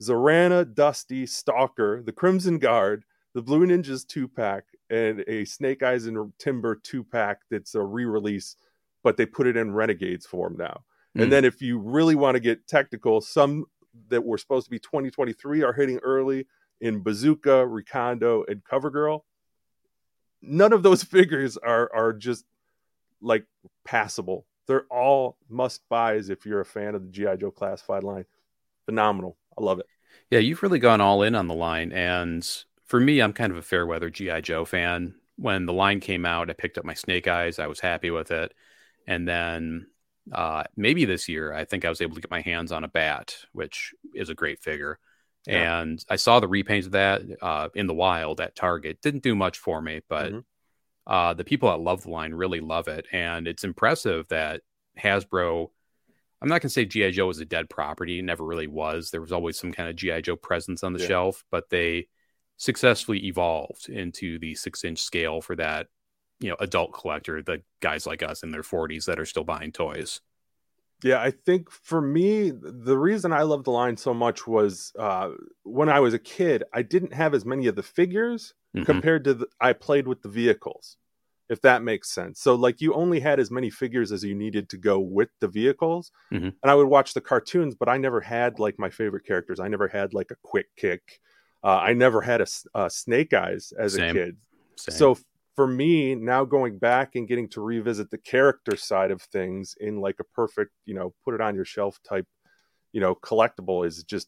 Zarana, 0.01 0.71
Dusty, 0.74 1.25
Stalker, 1.25 2.01
the 2.03 2.12
Crimson 2.12 2.59
Guard, 2.59 3.06
the 3.33 3.42
Blue 3.42 3.65
Ninjas 3.65 4.07
two 4.07 4.27
pack, 4.27 4.65
and 4.89 5.24
a 5.27 5.45
Snake 5.45 5.83
Eyes 5.83 6.06
and 6.06 6.31
Timber 6.37 6.75
two 6.75 7.04
pack 7.04 7.42
that's 7.49 7.75
a 7.75 7.81
re 7.81 8.06
release, 8.06 8.56
but 9.04 9.18
they 9.18 9.25
put 9.25 9.47
it 9.47 9.57
in 9.57 9.73
Renegades 9.73 10.25
form 10.25 10.56
now. 10.57 10.83
Mm. 11.16 11.21
And 11.21 11.23
hmm. 11.25 11.30
then 11.30 11.45
if 11.45 11.61
you 11.61 11.80
really 11.80 12.16
want 12.16 12.35
to 12.35 12.40
get 12.40 12.68
technical, 12.68 13.21
some 13.21 13.66
that 14.09 14.23
were 14.23 14.37
supposed 14.37 14.66
to 14.66 14.71
be 14.71 14.80
2023 14.80 15.64
are 15.64 15.73
hitting 15.73 15.99
early 15.99 16.47
in 16.81 17.02
Bazooka, 17.02 17.66
Recondo, 17.66 18.44
and 18.49 18.64
Covergirl. 18.64 19.21
None 20.42 20.73
of 20.73 20.83
those 20.83 21.04
figures 21.18 21.57
are 21.57 21.90
are 21.94 22.14
just 22.14 22.45
like 23.21 23.45
passable 23.85 24.45
they're 24.68 24.85
all 24.90 25.37
must 25.49 25.87
buys 25.90 26.30
if 26.30 26.45
you're 26.45 26.61
a 26.61 26.66
fan 26.66 26.95
of 26.95 27.04
the 27.04 27.11
GI 27.11 27.37
Joe 27.40 27.52
classified 27.52 28.04
line. 28.04 28.25
Phenomenal. 28.85 29.37
I 29.57 29.64
love 29.64 29.80
it. 29.80 29.88
Yeah, 30.30 30.40
you've 30.40 30.64
really 30.64 30.80
gone 30.80 31.02
all 31.02 31.21
in 31.24 31.35
on 31.35 31.47
the 31.47 31.54
line. 31.54 31.92
And 31.92 32.47
for 32.85 33.00
me, 33.00 33.21
I'm 33.21 33.33
kind 33.33 33.52
of 33.52 33.57
a 33.57 33.62
fair 33.62 33.85
weather 33.85 34.09
GI 34.09 34.42
Joe 34.42 34.66
fan. 34.66 35.16
When 35.38 35.66
the 35.66 35.74
line 35.74 36.00
came 36.00 36.26
out, 36.26 36.50
I 36.50 36.54
picked 36.54 36.78
up 36.78 36.85
my 36.85 36.94
Snake 36.94 37.28
Eyes. 37.28 37.59
I 37.59 37.68
was 37.68 37.80
happy 37.80 38.09
with 38.09 38.31
it. 38.31 38.54
And 39.06 39.28
then 39.28 39.88
uh, 40.31 40.64
maybe 40.76 41.06
this 41.06 41.30
year, 41.30 41.54
I 41.54 41.66
think 41.66 41.85
I 41.85 41.90
was 41.90 42.02
able 42.02 42.16
to 42.16 42.21
get 42.21 42.31
my 42.31 42.42
hands 42.42 42.71
on 42.71 42.83
a 42.83 42.88
bat, 42.88 43.35
which 43.52 43.94
is 44.14 44.30
a 44.30 44.35
great 44.35 44.62
figure. 44.62 44.97
Yeah. 45.45 45.81
And 45.81 46.04
I 46.09 46.16
saw 46.16 46.40
the 46.40 46.47
repaint 46.47 46.88
of 46.88 46.92
that 46.94 47.21
uh, 47.42 47.69
in 47.76 47.85
the 47.85 47.94
wild 47.94 48.42
at 48.42 48.56
Target. 48.56 49.02
Didn't 49.02 49.24
do 49.24 49.35
much 49.35 49.59
for 49.59 49.81
me, 49.81 50.02
but 50.07 50.31
mm-hmm 50.31 50.40
uh, 51.07 51.33
the 51.33 51.44
people 51.44 51.69
that 51.69 51.80
love 51.80 52.04
the 52.04 52.09
line 52.09 52.33
really 52.33 52.59
love 52.59 52.88
it, 52.88 53.06
and 53.12 53.47
it's 53.47 53.64
impressive 53.64 54.28
that 54.30 54.62
Hasbro. 55.00 55.69
I'm 56.42 56.49
not 56.49 56.61
going 56.61 56.69
to 56.69 56.73
say 56.73 56.85
GI 56.85 57.11
Joe 57.11 57.27
was 57.27 57.39
a 57.39 57.45
dead 57.45 57.69
property; 57.69 58.19
it 58.19 58.23
never 58.23 58.44
really 58.44 58.68
was. 58.68 59.11
There 59.11 59.21
was 59.21 59.31
always 59.31 59.59
some 59.59 59.71
kind 59.71 59.89
of 59.89 59.95
GI 59.95 60.23
Joe 60.23 60.35
presence 60.35 60.83
on 60.83 60.94
the 60.94 60.99
yeah. 60.99 61.07
shelf, 61.07 61.44
but 61.51 61.69
they 61.69 62.07
successfully 62.57 63.25
evolved 63.25 63.89
into 63.89 64.39
the 64.39 64.56
six 64.56 64.83
inch 64.83 64.99
scale 64.99 65.42
for 65.42 65.56
that 65.56 65.87
you 66.39 66.49
know 66.49 66.56
adult 66.59 66.94
collector, 66.94 67.42
the 67.42 67.61
guys 67.80 68.06
like 68.06 68.23
us 68.23 68.44
in 68.44 68.51
their 68.51 68.61
40s 68.61 69.06
that 69.06 69.19
are 69.19 69.25
still 69.25 69.44
buying 69.44 69.71
toys. 69.71 70.21
Yeah, 71.04 71.21
I 71.21 71.31
think 71.31 71.69
for 71.69 72.01
me, 72.01 72.51
the 72.51 72.97
reason 72.97 73.33
I 73.33 73.44
loved 73.44 73.65
the 73.65 73.71
line 73.71 73.97
so 73.97 74.13
much 74.13 74.47
was 74.47 74.94
uh, 74.97 75.31
when 75.63 75.89
I 75.89 75.99
was 75.99 76.13
a 76.13 76.19
kid, 76.19 76.63
I 76.73 76.81
didn't 76.81 77.13
have 77.13 77.33
as 77.33 77.45
many 77.45 77.68
of 77.68 77.75
the 77.75 77.83
figures 77.83 78.54
mm-hmm. 78.75 78.85
compared 78.85 79.25
to 79.25 79.33
the, 79.33 79.47
I 79.59 79.73
played 79.73 80.07
with 80.07 80.21
the 80.21 80.30
vehicles, 80.30 80.97
if 81.49 81.61
that 81.61 81.83
makes 81.83 82.11
sense. 82.11 82.42
So 82.42 82.56
like 82.56 82.81
you 82.81 82.94
only 82.94 83.19
had 83.19 83.40
as 83.40 83.52
many 83.52 83.69
figures 83.69 84.11
as 84.11 84.23
you 84.23 84.35
needed 84.35 84.69
to 84.69 84.78
go 84.78 84.99
with 84.99 85.30
the 85.40 85.47
vehicles, 85.47 86.11
mm-hmm. 86.31 86.45
and 86.45 86.56
I 86.64 86.75
would 86.75 86.87
watch 86.87 87.14
the 87.14 87.21
cartoons, 87.21 87.75
but 87.75 87.90
I 87.90 87.97
never 87.97 88.21
had 88.21 88.59
like 88.59 88.80
my 88.80 88.90
favorite 88.90 89.25
characters. 89.25 89.59
I 89.59 89.68
never 89.68 89.87
had 89.87 90.14
like 90.14 90.31
a 90.31 90.37
quick 90.44 90.68
kick. 90.75 91.02
Uh, 91.64 91.80
I 91.80 91.94
never 91.94 92.21
had 92.21 92.42
a, 92.42 92.47
a 92.73 92.90
Snake 92.90 93.33
Eyes 93.33 93.73
as 93.78 93.94
Same. 93.94 94.09
a 94.09 94.14
kid. 94.14 94.37
Same. 94.78 94.95
So 94.95 95.18
for 95.56 95.68
me 95.68 96.16
now 96.16 96.44
going 96.44 96.78
back 96.78 97.16
and 97.16 97.28
getting 97.28 97.47
to 97.47 97.61
revisit 97.61 98.11
the 98.11 98.18
character 98.18 98.75
side 98.75 99.09
of 99.09 99.21
things 99.21 99.73
in 99.80 100.02
like 100.02 100.18
a 100.19 100.23
perfect 100.35 100.71
you 100.85 100.94
know 100.94 101.14
put 101.23 101.33
it 101.33 101.40
on 101.40 101.56
your 101.56 101.64
shelf 101.64 101.97
type 102.04 102.28
you 102.92 102.99
know 102.99 103.16
collectible 103.16 103.87
is 103.87 104.04
just 104.04 104.28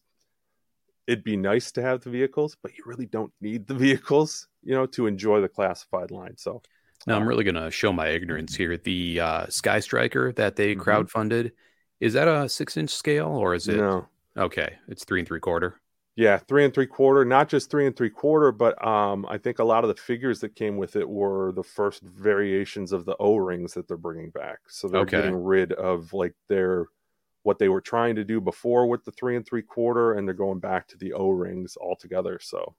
it'd 1.07 1.23
be 1.23 1.37
nice 1.37 1.71
to 1.71 1.81
have 1.81 2.01
the 2.01 2.09
vehicles, 2.09 2.57
but 2.61 2.77
you 2.77 2.83
really 2.85 3.05
don't 3.05 3.31
need 3.41 3.65
the 3.65 3.73
vehicles, 3.85 4.47
you 4.61 4.75
know, 4.75 4.85
to 4.85 5.07
enjoy 5.07 5.41
the 5.41 5.47
classified 5.47 6.11
line. 6.11 6.37
So 6.37 6.61
now 7.05 7.15
I'm 7.15 7.27
really 7.27 7.43
going 7.43 7.55
to 7.55 7.71
show 7.71 7.93
my 7.93 8.07
ignorance 8.07 8.55
here. 8.55 8.77
The 8.77 9.19
uh, 9.19 9.47
Sky 9.47 9.79
Striker 9.79 10.31
that 10.33 10.55
they 10.55 10.75
mm-hmm. 10.75 10.81
crowdfunded, 10.81 11.51
is 11.99 12.13
that 12.13 12.27
a 12.27 12.49
six 12.49 12.77
inch 12.77 12.89
scale 12.89 13.29
or 13.29 13.53
is 13.53 13.67
it? 13.67 13.77
No. 13.77 14.07
Okay. 14.35 14.75
It's 14.87 15.03
three 15.03 15.19
and 15.19 15.27
three 15.27 15.39
quarter. 15.39 15.79
Yeah, 16.17 16.37
three 16.37 16.65
and 16.65 16.73
three 16.73 16.87
quarter. 16.87 17.23
Not 17.23 17.47
just 17.47 17.69
three 17.69 17.85
and 17.85 17.95
three 17.95 18.09
quarter, 18.09 18.51
but 18.51 18.83
um, 18.85 19.27
I 19.29 19.37
think 19.37 19.59
a 19.59 19.63
lot 19.63 19.83
of 19.83 19.87
the 19.87 20.01
figures 20.01 20.39
that 20.39 20.55
came 20.55 20.75
with 20.75 20.95
it 20.95 21.07
were 21.07 21.51
the 21.51 21.63
first 21.63 22.01
variations 22.01 22.91
of 22.91 23.05
the 23.05 23.15
O 23.19 23.35
rings 23.35 23.75
that 23.75 23.87
they're 23.87 23.97
bringing 23.97 24.31
back. 24.31 24.57
So 24.67 24.87
they're 24.87 25.01
okay. 25.01 25.17
getting 25.17 25.35
rid 25.35 25.73
of 25.73 26.13
like 26.13 26.33
their 26.49 26.87
what 27.43 27.59
they 27.59 27.69
were 27.69 27.81
trying 27.81 28.15
to 28.15 28.23
do 28.23 28.41
before 28.41 28.87
with 28.87 29.05
the 29.05 29.11
three 29.11 29.35
and 29.35 29.45
three 29.45 29.61
quarter, 29.61 30.13
and 30.13 30.27
they're 30.27 30.33
going 30.33 30.59
back 30.59 30.87
to 30.87 30.97
the 30.97 31.13
O 31.13 31.29
rings 31.29 31.77
altogether. 31.79 32.39
So, 32.41 32.75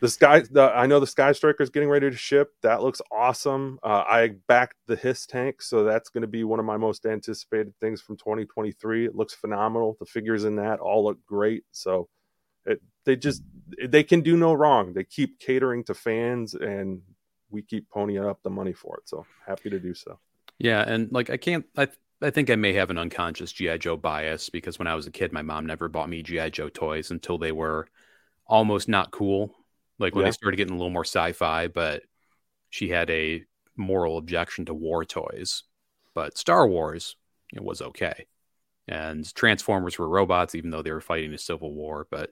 The 0.00 0.08
sky, 0.08 0.42
the, 0.50 0.62
I 0.62 0.86
know 0.86 1.00
the 1.00 1.06
Sky 1.06 1.32
Striker 1.32 1.62
is 1.62 1.70
getting 1.70 1.88
ready 1.88 2.08
to 2.08 2.16
ship. 2.16 2.52
That 2.62 2.82
looks 2.82 3.02
awesome. 3.10 3.78
Uh, 3.82 4.04
I 4.08 4.34
backed 4.46 4.76
the 4.86 4.94
Hiss 4.96 5.26
tank, 5.26 5.60
so 5.60 5.82
that's 5.84 6.08
going 6.08 6.22
to 6.22 6.28
be 6.28 6.44
one 6.44 6.60
of 6.60 6.64
my 6.64 6.76
most 6.76 7.04
anticipated 7.04 7.74
things 7.80 8.00
from 8.00 8.16
2023. 8.16 9.06
It 9.06 9.16
looks 9.16 9.34
phenomenal. 9.34 9.96
The 9.98 10.06
figures 10.06 10.44
in 10.44 10.56
that 10.56 10.78
all 10.78 11.04
look 11.04 11.18
great. 11.26 11.64
So 11.72 12.08
it, 12.64 12.80
they 13.04 13.16
just 13.16 13.42
they 13.86 14.04
can 14.04 14.20
do 14.20 14.36
no 14.36 14.52
wrong. 14.52 14.92
They 14.92 15.04
keep 15.04 15.40
catering 15.40 15.84
to 15.84 15.94
fans, 15.94 16.54
and 16.54 17.02
we 17.50 17.62
keep 17.62 17.88
ponying 17.90 18.28
up 18.28 18.42
the 18.42 18.50
money 18.50 18.72
for 18.72 18.98
it. 18.98 19.08
So 19.08 19.26
happy 19.46 19.70
to 19.70 19.80
do 19.80 19.94
so. 19.94 20.18
Yeah, 20.58 20.82
and 20.82 21.10
like 21.10 21.30
I 21.30 21.38
can't. 21.38 21.64
I 21.76 21.88
I 22.20 22.30
think 22.30 22.50
I 22.50 22.56
may 22.56 22.72
have 22.74 22.90
an 22.90 22.98
unconscious 22.98 23.52
GI 23.52 23.78
Joe 23.78 23.96
bias 23.96 24.50
because 24.50 24.78
when 24.78 24.88
I 24.88 24.94
was 24.94 25.06
a 25.06 25.12
kid, 25.12 25.32
my 25.32 25.42
mom 25.42 25.66
never 25.66 25.88
bought 25.88 26.08
me 26.08 26.22
GI 26.22 26.50
Joe 26.50 26.68
toys 26.68 27.10
until 27.10 27.38
they 27.38 27.52
were 27.52 27.88
almost 28.46 28.88
not 28.88 29.10
cool. 29.10 29.54
Like 29.98 30.14
when 30.14 30.24
yeah. 30.24 30.28
they 30.28 30.32
started 30.32 30.56
getting 30.56 30.74
a 30.74 30.76
little 30.76 30.90
more 30.90 31.04
sci-fi, 31.04 31.68
but 31.68 32.02
she 32.70 32.88
had 32.88 33.10
a 33.10 33.44
moral 33.76 34.18
objection 34.18 34.66
to 34.66 34.74
war 34.74 35.04
toys. 35.04 35.64
But 36.14 36.38
Star 36.38 36.66
Wars 36.66 37.16
it 37.54 37.62
was 37.62 37.80
okay, 37.80 38.26
and 38.86 39.32
Transformers 39.34 39.98
were 39.98 40.08
robots, 40.08 40.54
even 40.54 40.70
though 40.70 40.82
they 40.82 40.92
were 40.92 41.00
fighting 41.00 41.32
a 41.32 41.38
civil 41.38 41.72
war. 41.72 42.06
But 42.10 42.30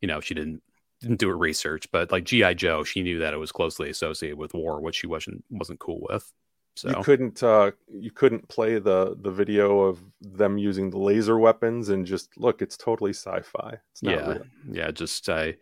you 0.00 0.08
know, 0.08 0.20
she 0.20 0.34
didn't 0.34 0.62
didn't 1.00 1.20
do 1.20 1.28
her 1.28 1.38
research. 1.38 1.90
But 1.90 2.10
like 2.10 2.24
GI 2.24 2.54
Joe, 2.54 2.84
she 2.84 3.02
knew 3.02 3.20
that 3.20 3.34
it 3.34 3.38
was 3.38 3.52
closely 3.52 3.90
associated 3.90 4.38
with 4.38 4.54
war, 4.54 4.80
which 4.80 4.96
she 4.96 5.06
wasn't 5.06 5.44
wasn't 5.50 5.80
cool 5.80 6.00
with. 6.08 6.30
So 6.76 6.90
you 6.90 7.02
couldn't 7.02 7.42
uh, 7.42 7.72
you 7.88 8.10
couldn't 8.10 8.48
play 8.48 8.78
the 8.78 9.16
the 9.20 9.30
video 9.30 9.80
of 9.80 10.00
them 10.20 10.58
using 10.58 10.90
the 10.90 10.98
laser 10.98 11.38
weapons 11.38 11.88
and 11.88 12.06
just 12.06 12.36
look, 12.38 12.62
it's 12.62 12.76
totally 12.76 13.12
sci-fi. 13.12 13.78
It's 13.92 14.02
yeah, 14.02 14.28
real. 14.28 14.42
yeah. 14.70 14.90
Just 14.92 15.28
I 15.28 15.56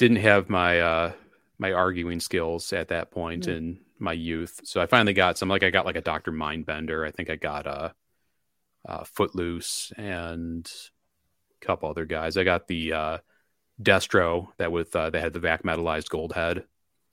didn't 0.00 0.16
have 0.16 0.48
my 0.48 0.80
uh, 0.80 1.12
my 1.58 1.72
arguing 1.72 2.20
skills 2.20 2.72
at 2.72 2.88
that 2.88 3.10
point 3.10 3.46
yeah. 3.46 3.54
in 3.54 3.80
my 3.98 4.14
youth, 4.14 4.62
so 4.64 4.80
I 4.80 4.86
finally 4.86 5.12
got 5.12 5.36
some. 5.36 5.50
Like 5.50 5.62
I 5.62 5.68
got 5.68 5.84
like 5.84 5.96
a 5.96 6.00
Doctor 6.00 6.32
Mindbender. 6.32 7.06
I 7.06 7.10
think 7.10 7.28
I 7.28 7.36
got 7.36 7.66
a, 7.66 7.94
a 8.86 9.04
Footloose 9.04 9.92
and 9.98 10.68
a 11.62 11.66
couple 11.66 11.90
other 11.90 12.06
guys. 12.06 12.38
I 12.38 12.44
got 12.44 12.66
the 12.66 12.94
uh, 12.94 13.18
Destro 13.80 14.48
that 14.56 14.72
with 14.72 14.96
uh, 14.96 15.10
they 15.10 15.20
had 15.20 15.34
the 15.34 15.38
vac 15.38 15.64
metallized 15.64 16.08
gold 16.08 16.32
head. 16.32 16.64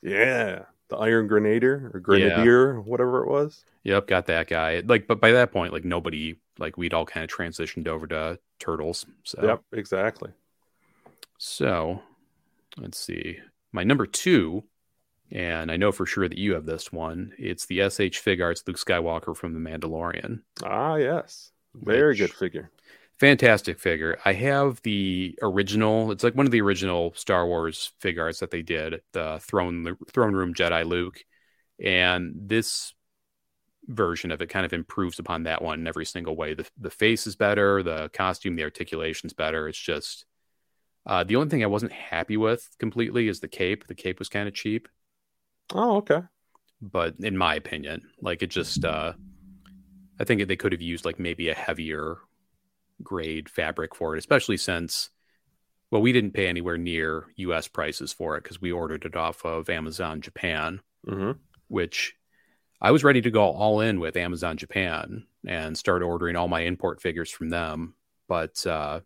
Yeah, 0.02 0.64
the 0.88 0.96
Iron 0.96 1.28
Grenadier 1.28 1.92
or 1.94 2.00
Grenadier, 2.00 2.76
yeah. 2.76 2.80
whatever 2.80 3.22
it 3.22 3.30
was. 3.30 3.66
Yep, 3.84 4.08
got 4.08 4.28
that 4.28 4.48
guy. 4.48 4.82
Like, 4.86 5.08
but 5.08 5.20
by 5.20 5.32
that 5.32 5.52
point, 5.52 5.74
like 5.74 5.84
nobody, 5.84 6.38
like 6.58 6.78
we'd 6.78 6.94
all 6.94 7.06
kind 7.06 7.30
of 7.30 7.38
transitioned 7.38 7.90
over 7.90 8.08
to 8.08 8.40
turtles. 8.60 9.06
So 9.26 9.42
yep, 9.44 9.62
exactly. 9.74 10.32
So 11.38 12.02
let's 12.78 13.00
see. 13.00 13.40
My 13.72 13.84
number 13.84 14.06
two, 14.06 14.64
and 15.32 15.72
I 15.72 15.78
know 15.78 15.92
for 15.92 16.06
sure 16.06 16.28
that 16.28 16.38
you 16.38 16.54
have 16.54 16.66
this 16.66 16.92
one. 16.92 17.34
It's 17.38 17.66
the 17.66 17.80
SH 17.90 18.24
Figuarts 18.24 18.66
Luke 18.68 18.78
Skywalker 18.78 19.36
from 19.36 19.54
The 19.54 19.70
Mandalorian. 19.70 20.42
Ah, 20.64 20.96
yes, 20.96 21.52
very 21.74 22.16
good 22.16 22.34
figure 22.34 22.72
fantastic 23.18 23.80
figure. 23.80 24.18
I 24.26 24.34
have 24.34 24.82
the 24.84 25.38
original. 25.42 26.12
It's 26.12 26.24
like 26.24 26.36
one 26.36 26.46
of 26.46 26.52
the 26.52 26.62
original 26.62 27.14
Star 27.16 27.46
Wars 27.46 27.92
figures 28.00 28.40
that 28.40 28.52
they 28.52 28.62
did, 28.62 29.02
the 29.14 29.40
throne 29.42 29.98
throne 30.12 30.34
room 30.34 30.54
Jedi 30.54 30.86
Luke, 30.86 31.24
and 31.84 32.34
this 32.36 32.94
version 33.88 34.32
of 34.32 34.42
it 34.42 34.50
kind 34.50 34.66
of 34.66 34.74
improves 34.74 35.18
upon 35.18 35.44
that 35.44 35.62
one 35.62 35.80
in 35.80 35.88
every 35.88 36.06
single 36.06 36.36
way. 36.36 36.54
The 36.54 36.70
the 36.80 36.90
face 36.90 37.28
is 37.28 37.36
better, 37.36 37.84
the 37.84 38.10
costume, 38.14 38.56
the 38.56 38.64
articulation's 38.64 39.34
better. 39.34 39.68
It's 39.68 39.80
just 39.80 40.26
uh, 41.08 41.24
the 41.24 41.38
only 41.38 41.50
thing 41.50 41.64
I 41.64 41.68
wasn't 41.68 41.94
happy 41.94 42.36
with 42.36 42.70
completely 42.80 43.30
is 43.30 43.40
the 43.40 43.48
cape. 43.48 43.88
The 43.88 43.96
cape 43.96 44.20
was 44.20 44.28
kind 44.28 44.48
of 44.48 44.54
cheap. 44.54 44.90
Oh, 45.74 45.98
okay. 45.98 46.22
But 46.82 47.16
in 47.20 47.38
my 47.38 47.56
opinion, 47.56 48.04
like 48.22 48.44
it 48.44 48.50
just, 48.50 48.84
uh, 48.84 49.14
I 50.20 50.24
think 50.26 50.46
they 50.46 50.58
could 50.58 50.74
have 50.74 50.82
used 50.82 51.06
like 51.06 51.18
maybe 51.18 51.48
a 51.48 51.56
heavier 51.56 52.18
grade 53.02 53.48
fabric 53.50 53.96
for 53.96 54.16
it, 54.16 54.20
especially 54.20 54.58
since, 54.58 55.10
well, 55.92 56.02
we 56.02 56.12
didn't 56.12 56.34
pay 56.34 56.48
anywhere 56.48 56.78
near 56.78 57.28
US 57.38 57.70
prices 57.70 58.12
for 58.12 58.36
it 58.36 58.44
because 58.44 58.60
we 58.60 58.74
ordered 58.74 59.06
it 59.06 59.16
off 59.16 59.46
of 59.46 59.70
Amazon 59.70 60.20
Japan, 60.20 60.82
mm-hmm. 61.08 61.32
which 61.70 62.16
I 62.82 62.92
was 62.92 63.06
ready 63.06 63.22
to 63.22 63.32
go 63.32 63.44
all 63.44 63.80
in 63.80 64.02
with 64.02 64.18
Amazon 64.18 64.58
Japan 64.58 65.26
and 65.48 65.78
start 65.78 66.04
ordering 66.04 66.36
all 66.36 66.50
my 66.50 66.62
import 66.62 67.02
figures 67.02 67.32
from 67.32 67.50
them. 67.50 67.96
But 68.28 68.66
uh, 68.68 69.00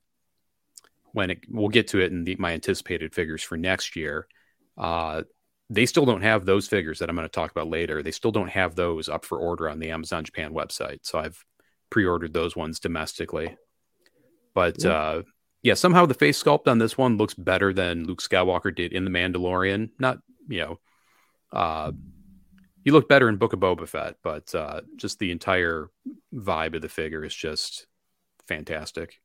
when 1.14 1.32
it, 1.32 1.40
we'll 1.50 1.70
get 1.70 1.88
to 1.90 2.00
it 2.00 2.12
in 2.12 2.24
the, 2.24 2.36
my 2.38 2.54
anticipated 2.54 3.14
figures 3.14 3.44
for 3.44 3.58
next 3.58 3.96
year, 3.96 4.28
uh, 4.78 5.24
they 5.70 5.86
still 5.86 6.06
don't 6.06 6.22
have 6.22 6.46
those 6.46 6.68
figures 6.68 7.00
that 7.00 7.10
I'm 7.10 7.16
going 7.16 7.28
to 7.28 7.32
talk 7.32 7.52
about 7.52 7.68
later. 7.68 8.04
They 8.04 8.12
still 8.12 8.32
don't 8.32 8.50
have 8.50 8.76
those 8.76 9.08
up 9.08 9.24
for 9.24 9.38
order 9.38 9.70
on 9.70 9.80
the 9.80 9.92
Amazon 9.92 10.24
Japan 10.24 10.54
website. 10.54 11.00
So 11.04 11.20
I've 11.20 11.44
pre 11.90 12.06
ordered 12.06 12.34
those 12.34 12.56
ones 12.56 12.80
domestically. 12.80 13.56
But 14.54 14.84
yeah. 14.84 14.92
uh, 14.92 15.22
yeah, 15.64 15.76
somehow 15.76 16.06
the 16.06 16.14
face 16.14 16.42
sculpt 16.42 16.68
on 16.68 16.80
this 16.80 16.98
one 16.98 17.18
looks 17.18 17.34
better 17.34 17.74
than 17.74 18.06
Luke 18.06 18.22
Skywalker 18.22 18.76
did 18.76 18.94
in 18.94 19.06
The 19.06 19.12
Mandalorian. 19.12 19.92
Not, 20.00 20.18
you 20.48 20.60
know, 20.60 20.80
uh, 21.54 21.92
he 22.84 22.92
looked 22.92 23.10
better 23.10 23.30
in 23.30 23.38
Book 23.38 23.54
of 23.54 23.60
Boba 23.60 23.88
Fett, 23.88 24.16
but 24.24 24.54
uh, 24.56 24.82
just 24.96 25.20
the 25.20 25.32
entire 25.32 25.90
vibe 26.34 26.76
of 26.76 26.82
the 26.82 26.90
figure 26.90 27.24
is 27.24 27.36
just 27.36 27.86
fantastic. 28.48 29.22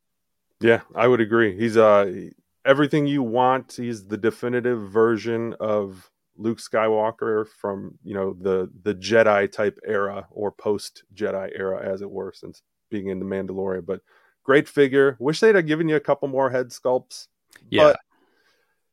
Yeah, 0.60 0.82
I 0.94 1.06
would 1.06 1.20
agree. 1.20 1.56
He's 1.56 1.76
uh 1.76 2.28
everything 2.64 3.06
you 3.06 3.22
want. 3.22 3.74
He's 3.76 4.06
the 4.06 4.16
definitive 4.16 4.90
version 4.90 5.54
of 5.60 6.10
Luke 6.36 6.58
Skywalker 6.58 7.46
from 7.46 7.98
you 8.02 8.14
know 8.14 8.34
the 8.34 8.70
the 8.82 8.94
Jedi 8.94 9.50
type 9.50 9.78
era 9.84 10.26
or 10.30 10.50
post 10.52 11.04
Jedi 11.14 11.50
era, 11.54 11.86
as 11.86 12.02
it 12.02 12.10
were, 12.10 12.32
since 12.32 12.62
being 12.90 13.08
in 13.08 13.18
the 13.18 13.24
Mandalorian. 13.24 13.84
But 13.86 14.00
great 14.44 14.68
figure. 14.68 15.16
Wish 15.18 15.40
they'd 15.40 15.54
have 15.54 15.66
given 15.66 15.88
you 15.88 15.96
a 15.96 16.00
couple 16.00 16.28
more 16.28 16.50
head 16.50 16.68
sculpts. 16.68 17.28
Yeah. 17.70 17.94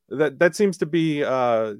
But 0.09 0.17
that 0.19 0.39
that 0.39 0.55
seems 0.55 0.77
to 0.79 0.85
be 0.85 1.23
uh 1.23 1.75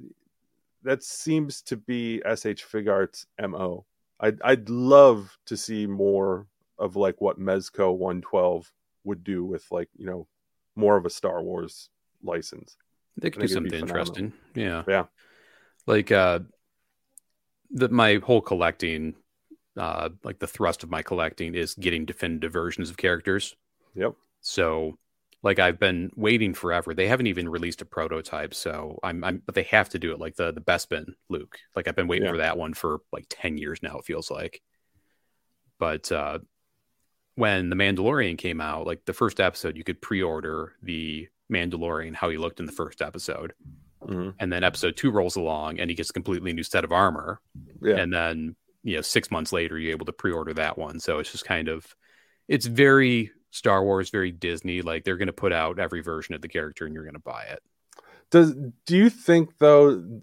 that 0.82 1.02
seems 1.02 1.62
to 1.62 1.76
be 1.76 2.18
SH 2.20 2.64
Figuarts 2.64 3.26
MO. 3.40 3.84
I'd 4.20 4.40
I'd 4.42 4.68
love 4.68 5.38
to 5.46 5.56
see 5.56 5.86
more 5.86 6.46
of 6.78 6.96
like 6.96 7.20
what 7.20 7.38
Mezco 7.38 7.96
112 7.96 8.72
would 9.04 9.24
do 9.24 9.44
with 9.44 9.64
like, 9.70 9.88
you 9.96 10.06
know, 10.06 10.26
more 10.74 10.96
of 10.96 11.06
a 11.06 11.10
Star 11.10 11.42
Wars 11.42 11.88
license. 12.22 12.76
They 13.16 13.30
could 13.30 13.42
do 13.42 13.48
something 13.48 13.78
interesting. 13.78 14.32
Yeah. 14.54 14.82
Yeah. 14.88 15.04
Like 15.86 16.10
uh 16.10 16.40
the 17.70 17.88
my 17.88 18.20
whole 18.22 18.40
collecting 18.40 19.14
uh 19.76 20.10
like 20.22 20.38
the 20.38 20.46
thrust 20.46 20.82
of 20.82 20.90
my 20.90 21.02
collecting 21.02 21.54
is 21.54 21.74
getting 21.74 22.04
definitive 22.04 22.52
versions 22.52 22.90
of 22.90 22.96
characters. 22.96 23.54
Yep. 23.94 24.14
So 24.40 24.98
like 25.42 25.58
I've 25.58 25.78
been 25.78 26.10
waiting 26.16 26.54
forever. 26.54 26.94
They 26.94 27.06
haven't 27.06 27.26
even 27.26 27.48
released 27.48 27.82
a 27.82 27.84
prototype, 27.84 28.54
so 28.54 28.98
I'm, 29.02 29.22
I'm 29.22 29.42
but 29.44 29.54
they 29.54 29.64
have 29.64 29.90
to 29.90 29.98
do 29.98 30.12
it 30.12 30.18
like 30.18 30.36
the 30.36 30.52
the 30.52 30.60
Bespin 30.60 31.12
Luke. 31.28 31.58
Like 31.76 31.86
I've 31.86 31.96
been 31.96 32.08
waiting 32.08 32.24
yeah. 32.24 32.32
for 32.32 32.38
that 32.38 32.56
one 32.56 32.74
for 32.74 33.00
like 33.12 33.26
10 33.28 33.58
years 33.58 33.82
now 33.82 33.98
it 33.98 34.06
feels 34.06 34.30
like. 34.30 34.60
But 35.78 36.10
uh 36.10 36.38
when 37.36 37.70
The 37.70 37.76
Mandalorian 37.76 38.38
came 38.38 38.60
out, 38.60 38.86
like 38.86 39.04
the 39.04 39.12
first 39.12 39.40
episode 39.40 39.76
you 39.76 39.84
could 39.84 40.00
pre-order 40.00 40.74
the 40.82 41.28
Mandalorian 41.52 42.14
how 42.14 42.30
he 42.30 42.36
looked 42.36 42.60
in 42.60 42.66
the 42.66 42.72
first 42.72 43.02
episode. 43.02 43.52
Mm-hmm. 44.02 44.30
And 44.38 44.52
then 44.52 44.64
episode 44.64 44.96
2 44.96 45.10
rolls 45.10 45.36
along 45.36 45.80
and 45.80 45.90
he 45.90 45.96
gets 45.96 46.10
a 46.10 46.12
completely 46.12 46.52
new 46.52 46.62
set 46.62 46.84
of 46.84 46.92
armor. 46.92 47.40
Yeah. 47.80 47.96
And 47.96 48.12
then, 48.12 48.56
you 48.82 48.96
know, 48.96 49.02
6 49.02 49.30
months 49.30 49.52
later 49.52 49.78
you're 49.78 49.92
able 49.92 50.06
to 50.06 50.12
pre-order 50.12 50.54
that 50.54 50.76
one. 50.76 51.00
So 51.00 51.18
it's 51.18 51.32
just 51.32 51.44
kind 51.44 51.68
of 51.68 51.94
it's 52.48 52.66
very 52.66 53.30
Star 53.50 53.84
Wars, 53.84 54.10
very 54.10 54.32
Disney. 54.32 54.82
Like 54.82 55.04
they're 55.04 55.16
going 55.16 55.26
to 55.28 55.32
put 55.32 55.52
out 55.52 55.78
every 55.78 56.02
version 56.02 56.34
of 56.34 56.42
the 56.42 56.48
character, 56.48 56.84
and 56.84 56.94
you're 56.94 57.04
going 57.04 57.14
to 57.14 57.20
buy 57.20 57.44
it. 57.44 57.62
Does 58.30 58.54
do 58.84 58.96
you 58.96 59.08
think 59.08 59.58
though? 59.58 60.20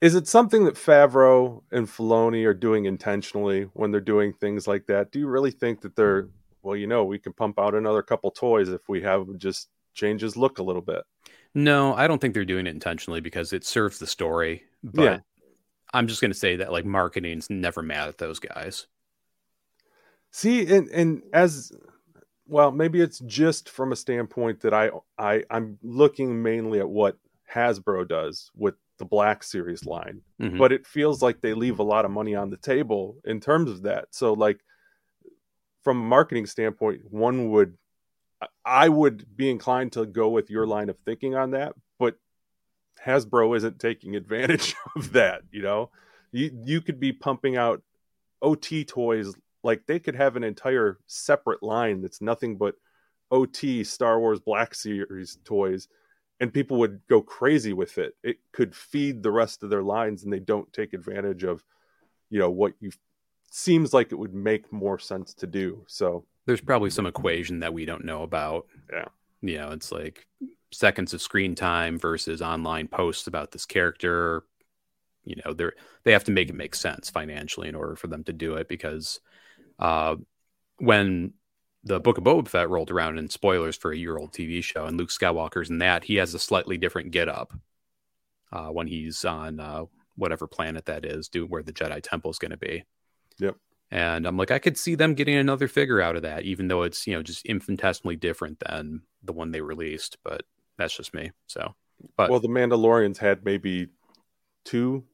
Is 0.00 0.14
it 0.14 0.26
something 0.26 0.64
that 0.64 0.76
Favreau 0.76 1.62
and 1.70 1.86
Filoni 1.86 2.46
are 2.46 2.54
doing 2.54 2.86
intentionally 2.86 3.64
when 3.74 3.90
they're 3.90 4.00
doing 4.00 4.32
things 4.32 4.66
like 4.66 4.86
that? 4.86 5.12
Do 5.12 5.18
you 5.18 5.26
really 5.26 5.50
think 5.50 5.82
that 5.82 5.94
they're 5.94 6.28
well? 6.62 6.76
You 6.76 6.86
know, 6.86 7.04
we 7.04 7.18
can 7.18 7.32
pump 7.32 7.58
out 7.58 7.74
another 7.74 8.02
couple 8.02 8.30
toys 8.30 8.70
if 8.70 8.88
we 8.88 9.02
have 9.02 9.26
just 9.36 9.68
change 9.92 10.22
his 10.22 10.36
look 10.36 10.58
a 10.58 10.62
little 10.62 10.82
bit. 10.82 11.02
No, 11.54 11.94
I 11.94 12.06
don't 12.06 12.20
think 12.20 12.32
they're 12.32 12.44
doing 12.44 12.66
it 12.66 12.70
intentionally 12.70 13.20
because 13.20 13.52
it 13.52 13.64
serves 13.64 13.98
the 13.98 14.06
story. 14.06 14.62
But 14.82 15.02
yeah. 15.02 15.18
I'm 15.92 16.06
just 16.06 16.20
going 16.20 16.30
to 16.30 16.38
say 16.38 16.56
that 16.56 16.72
like 16.72 16.84
marketing's 16.84 17.50
never 17.50 17.82
mad 17.82 18.08
at 18.08 18.18
those 18.18 18.38
guys. 18.38 18.86
See, 20.30 20.72
and 20.72 20.88
and 20.90 21.22
as 21.32 21.72
well, 22.46 22.70
maybe 22.70 23.00
it's 23.00 23.18
just 23.20 23.68
from 23.68 23.92
a 23.92 23.96
standpoint 23.96 24.60
that 24.60 24.72
I 24.72 24.90
I 25.18 25.42
I'm 25.50 25.78
looking 25.82 26.42
mainly 26.42 26.78
at 26.78 26.88
what 26.88 27.18
Hasbro 27.52 28.08
does 28.08 28.50
with 28.56 28.76
the 29.00 29.04
Black 29.04 29.42
Series 29.42 29.84
line, 29.84 30.22
mm-hmm. 30.40 30.58
but 30.58 30.70
it 30.70 30.86
feels 30.86 31.20
like 31.20 31.40
they 31.40 31.54
leave 31.54 31.80
a 31.80 31.82
lot 31.82 32.04
of 32.04 32.12
money 32.12 32.36
on 32.36 32.50
the 32.50 32.56
table 32.56 33.16
in 33.24 33.40
terms 33.40 33.68
of 33.68 33.82
that. 33.82 34.06
So, 34.12 34.34
like 34.34 34.60
from 35.82 35.98
a 35.98 36.04
marketing 36.04 36.46
standpoint, 36.46 37.00
one 37.10 37.50
would 37.50 37.76
I 38.64 38.88
would 38.88 39.36
be 39.36 39.50
inclined 39.50 39.92
to 39.92 40.06
go 40.06 40.28
with 40.28 40.50
your 40.50 40.66
line 40.66 40.88
of 40.88 40.98
thinking 41.04 41.34
on 41.34 41.50
that, 41.50 41.74
but 41.98 42.16
Hasbro 43.04 43.56
isn't 43.56 43.80
taking 43.80 44.14
advantage 44.14 44.76
of 44.96 45.12
that. 45.12 45.42
You 45.50 45.62
know, 45.62 45.90
you 46.30 46.50
you 46.64 46.80
could 46.80 47.00
be 47.00 47.12
pumping 47.12 47.56
out 47.56 47.82
OT 48.40 48.84
toys 48.84 49.34
like 49.62 49.86
they 49.86 49.98
could 49.98 50.14
have 50.14 50.36
an 50.36 50.44
entire 50.44 50.98
separate 51.06 51.62
line 51.62 52.00
that's 52.00 52.20
nothing 52.20 52.56
but 52.56 52.76
OT 53.30 53.84
Star 53.84 54.18
Wars 54.18 54.40
Black 54.40 54.74
Series 54.74 55.38
toys, 55.44 55.88
and 56.40 56.52
people 56.52 56.78
would 56.78 57.00
go 57.08 57.20
crazy 57.20 57.72
with 57.72 57.98
it. 57.98 58.16
It 58.22 58.38
could 58.52 58.74
feed 58.74 59.22
the 59.22 59.30
rest 59.30 59.62
of 59.62 59.70
their 59.70 59.82
lines, 59.82 60.24
and 60.24 60.32
they 60.32 60.40
don't 60.40 60.72
take 60.72 60.94
advantage 60.94 61.44
of, 61.44 61.62
you 62.30 62.38
know, 62.38 62.50
what 62.50 62.72
you 62.80 62.90
seems 63.50 63.92
like 63.92 64.12
it 64.12 64.18
would 64.18 64.34
make 64.34 64.72
more 64.72 64.98
sense 64.98 65.34
to 65.34 65.46
do. 65.46 65.84
So 65.86 66.24
there's 66.46 66.60
probably 66.60 66.90
some 66.90 67.06
equation 67.06 67.60
that 67.60 67.74
we 67.74 67.84
don't 67.84 68.04
know 68.04 68.22
about. 68.22 68.66
Yeah, 68.90 69.08
you 69.42 69.58
know, 69.58 69.70
it's 69.70 69.92
like 69.92 70.26
seconds 70.72 71.12
of 71.12 71.20
screen 71.20 71.54
time 71.54 71.98
versus 71.98 72.40
online 72.40 72.88
posts 72.88 73.26
about 73.26 73.52
this 73.52 73.66
character. 73.66 74.44
You 75.24 75.36
know, 75.44 75.52
they're 75.52 75.74
they 76.04 76.12
have 76.12 76.24
to 76.24 76.32
make 76.32 76.48
it 76.48 76.54
make 76.54 76.74
sense 76.74 77.10
financially 77.10 77.68
in 77.68 77.74
order 77.74 77.96
for 77.96 78.06
them 78.06 78.24
to 78.24 78.32
do 78.32 78.54
it 78.54 78.68
because 78.68 79.20
uh, 79.78 80.16
when 80.78 81.34
the 81.82 82.00
Book 82.00 82.18
of 82.18 82.24
Boba 82.24 82.46
Fett 82.46 82.68
rolled 82.68 82.90
around 82.90 83.18
in 83.18 83.30
spoilers 83.30 83.76
for 83.76 83.92
a 83.92 83.96
year 83.96 84.16
old 84.16 84.32
TV 84.32 84.62
show, 84.62 84.84
and 84.84 84.98
Luke 84.98 85.10
Skywalker's 85.10 85.70
in 85.70 85.78
that. 85.78 86.04
He 86.04 86.16
has 86.16 86.34
a 86.34 86.38
slightly 86.38 86.76
different 86.76 87.10
get 87.10 87.28
up 87.28 87.54
uh, 88.52 88.68
when 88.68 88.86
he's 88.86 89.24
on 89.24 89.60
uh, 89.60 89.84
whatever 90.16 90.46
planet 90.46 90.86
that 90.86 91.04
is, 91.04 91.28
do 91.28 91.46
where 91.46 91.62
the 91.62 91.72
Jedi 91.72 92.02
Temple 92.02 92.30
is 92.30 92.38
going 92.38 92.50
to 92.50 92.56
be. 92.56 92.84
Yep. 93.38 93.56
And 93.90 94.26
I'm 94.26 94.36
like, 94.36 94.50
I 94.50 94.58
could 94.58 94.78
see 94.78 94.94
them 94.94 95.14
getting 95.14 95.36
another 95.36 95.66
figure 95.66 96.00
out 96.00 96.16
of 96.16 96.22
that, 96.22 96.44
even 96.44 96.68
though 96.68 96.82
it's 96.82 97.06
you 97.06 97.14
know 97.14 97.22
just 97.22 97.44
infinitesimally 97.46 98.16
different 98.16 98.60
than 98.60 99.02
the 99.22 99.32
one 99.32 99.50
they 99.50 99.62
released. 99.62 100.18
But 100.22 100.42
that's 100.76 100.96
just 100.96 101.14
me. 101.14 101.32
So, 101.46 101.74
but 102.16 102.30
well, 102.30 102.40
the 102.40 102.48
Mandalorians 102.48 103.18
had 103.18 103.44
maybe 103.44 103.88
two, 104.64 105.04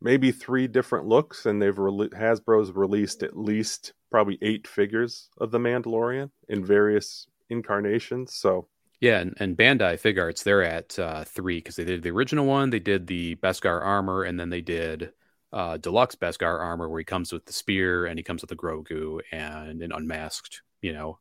maybe 0.00 0.32
three 0.32 0.66
different 0.66 1.06
looks, 1.06 1.46
and 1.46 1.62
they've 1.62 1.78
re- 1.78 2.08
Hasbro's 2.08 2.72
released 2.72 3.22
at 3.22 3.38
least 3.38 3.94
probably 4.10 4.38
eight 4.42 4.66
figures 4.66 5.28
of 5.38 5.50
the 5.50 5.58
Mandalorian 5.58 6.30
in 6.48 6.64
various 6.64 7.26
incarnations. 7.50 8.34
So 8.34 8.68
yeah, 9.00 9.20
and, 9.20 9.36
and 9.38 9.56
Bandai 9.56 10.00
Figuarts 10.00 10.42
they're 10.42 10.62
at 10.62 10.98
uh, 10.98 11.24
three 11.24 11.58
because 11.58 11.76
they 11.76 11.84
did 11.84 12.02
the 12.02 12.10
original 12.10 12.46
one, 12.46 12.70
they 12.70 12.80
did 12.80 13.06
the 13.06 13.36
Beskar 13.36 13.80
armor, 13.82 14.24
and 14.24 14.38
then 14.38 14.50
they 14.50 14.60
did 14.60 15.12
uh, 15.52 15.76
deluxe 15.76 16.16
Beskar 16.16 16.60
armor 16.60 16.88
where 16.88 16.98
he 16.98 17.04
comes 17.04 17.32
with 17.32 17.46
the 17.46 17.52
spear 17.52 18.06
and 18.06 18.18
he 18.18 18.22
comes 18.22 18.42
with 18.42 18.50
the 18.50 18.56
Grogu 18.56 19.20
and 19.32 19.82
an 19.82 19.92
unmasked, 19.92 20.62
you 20.82 20.92
know, 20.92 21.18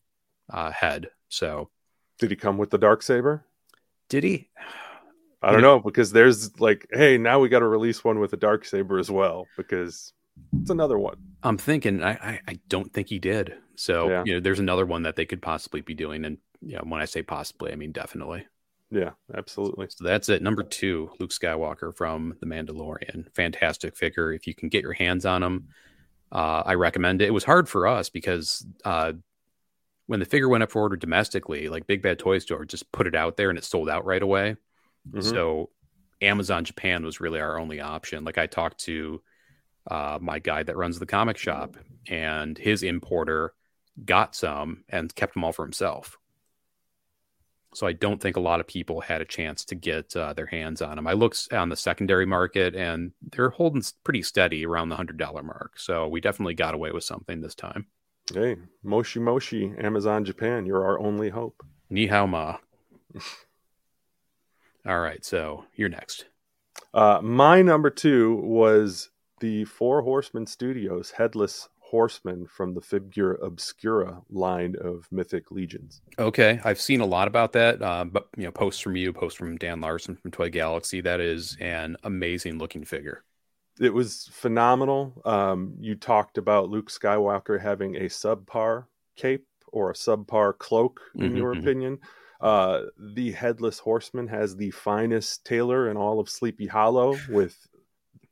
uh, 0.52 0.72
head. 0.72 1.10
So 1.30 1.70
did 2.20 2.32
he 2.32 2.36
come 2.36 2.58
with 2.58 2.72
the 2.72 2.78
dark 2.78 3.04
saber? 3.04 3.46
Did 4.10 4.24
he? 4.24 4.50
I 5.42 5.52
don't 5.52 5.62
know 5.62 5.80
because 5.80 6.12
there's 6.12 6.60
like, 6.60 6.88
hey, 6.92 7.18
now 7.18 7.40
we 7.40 7.48
got 7.48 7.60
to 7.60 7.68
release 7.68 8.04
one 8.04 8.20
with 8.20 8.34
a 8.34 8.38
dark 8.38 8.66
saber 8.66 8.98
as 8.98 9.12
well 9.12 9.46
because 9.56 10.14
it's 10.60 10.72
another 10.72 10.98
one. 10.98 11.18
I'm 11.44 11.58
thinking. 11.58 12.04
I, 12.04 12.12
I, 12.12 12.40
I 12.48 12.60
don't 12.68 12.92
think 12.92 13.10
he 13.10 13.20
did. 13.20 13.54
So 13.76 14.10
yeah. 14.10 14.24
you 14.26 14.34
know, 14.34 14.40
there's 14.40 14.60
another 14.60 14.86
one 14.86 15.04
that 15.04 15.16
they 15.16 15.26
could 15.26 15.42
possibly 15.42 15.82
be 15.82 15.94
doing. 15.94 16.26
And 16.26 16.38
you 16.62 16.76
know, 16.76 16.84
when 16.84 17.02
I 17.02 17.06
say 17.06 17.22
possibly, 17.22 17.72
I 17.72 17.76
mean 17.76 17.92
definitely. 17.92 18.48
Yeah, 18.90 19.12
absolutely. 19.36 19.88
So 19.90 20.06
that's 20.06 20.30
it. 20.30 20.42
Number 20.42 20.64
two, 20.64 21.12
Luke 21.20 21.32
Skywalker 21.32 21.96
from 21.96 22.36
The 22.40 22.46
Mandalorian. 22.46 23.34
Fantastic 23.36 23.98
figure. 23.98 24.32
If 24.32 24.48
you 24.48 24.56
can 24.56 24.70
get 24.70 24.82
your 24.82 24.94
hands 24.94 25.26
on 25.26 25.44
him, 25.44 25.68
uh, 26.32 26.64
I 26.66 26.76
recommend 26.76 27.22
it. 27.22 27.28
It 27.28 27.34
was 27.34 27.44
hard 27.44 27.68
for 27.68 27.86
us 27.86 28.10
because 28.10 28.66
uh, 28.86 29.14
when 30.06 30.22
the 30.22 30.26
figure 30.26 30.48
went 30.48 30.64
up 30.64 30.72
for 30.72 30.82
order 30.82 30.96
domestically, 30.96 31.68
like 31.68 31.86
Big 31.86 32.02
Bad 32.02 32.18
Toy 32.18 32.40
Store 32.40 32.66
just 32.66 32.90
put 32.92 33.08
it 33.08 33.16
out 33.16 33.36
there 33.36 33.50
and 33.50 33.58
it 33.58 33.66
sold 33.66 33.90
out 33.90 34.06
right 34.06 34.24
away. 34.24 34.56
Mm-hmm. 35.10 35.22
So 35.22 35.70
Amazon 36.22 36.64
Japan 36.64 37.04
was 37.04 37.20
really 37.20 37.42
our 37.42 37.60
only 37.60 37.82
option. 37.82 38.24
Like 38.24 38.38
I 38.38 38.48
talked 38.48 38.80
to 38.86 39.22
uh, 39.90 40.20
my 40.22 40.40
guy 40.40 40.64
that 40.64 40.78
runs 40.78 41.00
the 41.00 41.06
comic 41.06 41.38
shop, 41.38 41.78
and 42.08 42.58
his 42.58 42.84
importer 42.84 43.54
got 44.06 44.36
some 44.36 44.84
and 44.90 45.14
kept 45.16 45.34
them 45.34 45.44
all 45.44 45.54
for 45.54 45.66
himself. 45.66 46.18
So 47.74 47.86
I 47.86 47.94
don't 47.94 48.22
think 48.22 48.38
a 48.38 48.42
lot 48.42 48.60
of 48.60 48.68
people 48.68 49.02
had 49.02 49.22
a 49.22 49.26
chance 49.26 49.66
to 49.66 49.76
get 49.76 50.16
uh, 50.16 50.34
their 50.34 50.46
hands 50.46 50.82
on 50.82 50.96
them. 50.96 51.06
I 51.06 51.14
looked 51.14 51.52
on 51.52 51.70
the 51.70 51.76
secondary 51.76 52.26
market, 52.26 52.76
and 52.76 53.12
they're 53.22 53.50
holding 53.50 53.84
pretty 54.04 54.24
steady 54.24 54.66
around 54.66 54.90
the 54.90 54.96
hundred 54.96 55.18
dollar 55.18 55.44
mark. 55.44 55.78
So 55.78 56.08
we 56.08 56.22
definitely 56.22 56.56
got 56.56 56.74
away 56.74 56.92
with 56.92 57.04
something 57.04 57.42
this 57.42 57.56
time. 57.56 57.88
Hey, 58.34 58.58
Moshi 58.84 59.20
Moshi, 59.20 59.74
Amazon 59.78 60.26
Japan, 60.26 60.66
you're 60.66 60.84
our 60.84 61.00
only 61.00 61.30
hope. 61.30 61.64
Ni 61.90 62.08
hao 62.08 62.26
ma. 62.26 62.58
All 64.88 65.00
right, 65.00 65.24
so 65.24 65.66
you're 65.76 65.90
next. 65.90 66.26
Uh, 66.94 67.20
my 67.22 67.62
number 67.62 67.90
two 67.90 68.36
was 68.36 69.10
the 69.40 69.66
Four 69.66 70.02
Horsemen 70.02 70.46
Studios 70.46 71.12
Headless 71.12 71.70
Horseman 71.80 72.46
from 72.46 72.74
the 72.74 72.82
Figura 72.82 73.42
Obscura 73.42 74.22
line 74.30 74.76
of 74.82 75.08
Mythic 75.12 75.52
Legions. 75.52 76.02
Okay, 76.20 76.60
I've 76.66 76.82
seen 76.82 77.00
a 77.00 77.06
lot 77.06 77.28
about 77.28 77.54
that. 77.54 77.82
Uh, 77.82 78.04
but 78.04 78.28
you 78.36 78.44
know, 78.44 78.52
posts 78.52 78.82
from 78.82 78.96
you, 78.96 79.14
posts 79.14 79.38
from 79.38 79.58
Dan 79.58 79.80
Larson 79.80 80.18
from 80.18 80.32
Toy 80.32 80.50
Galaxy. 80.50 81.00
That 81.02 81.22
is 81.22 81.56
an 81.62 81.96
amazing 82.04 82.58
looking 82.58 82.84
figure. 82.84 83.24
It 83.80 83.94
was 83.94 84.30
phenomenal. 84.34 85.22
Um, 85.24 85.76
you 85.80 85.96
talked 85.96 86.38
about 86.38 86.70
Luke 86.70 86.90
Skywalker 86.90 87.62
having 87.62 87.96
a 87.96 88.06
subpar 88.06 88.86
cape 89.16 89.46
or 89.72 89.92
a 89.92 89.94
subpar 89.94 90.58
cloak, 90.58 91.00
in 91.16 91.22
mm-hmm, 91.22 91.38
your 91.38 91.52
mm-hmm. 91.54 91.62
opinion. 91.62 92.00
Uh, 92.42 92.82
the 93.00 93.32
Headless 93.32 93.80
Horseman 93.80 94.28
has 94.28 94.56
the 94.56 94.72
finest 94.72 95.46
tailor 95.46 95.90
in 95.90 95.98
all 95.98 96.20
of 96.20 96.30
Sleepy 96.30 96.68
Hollow 96.68 97.18
with 97.30 97.68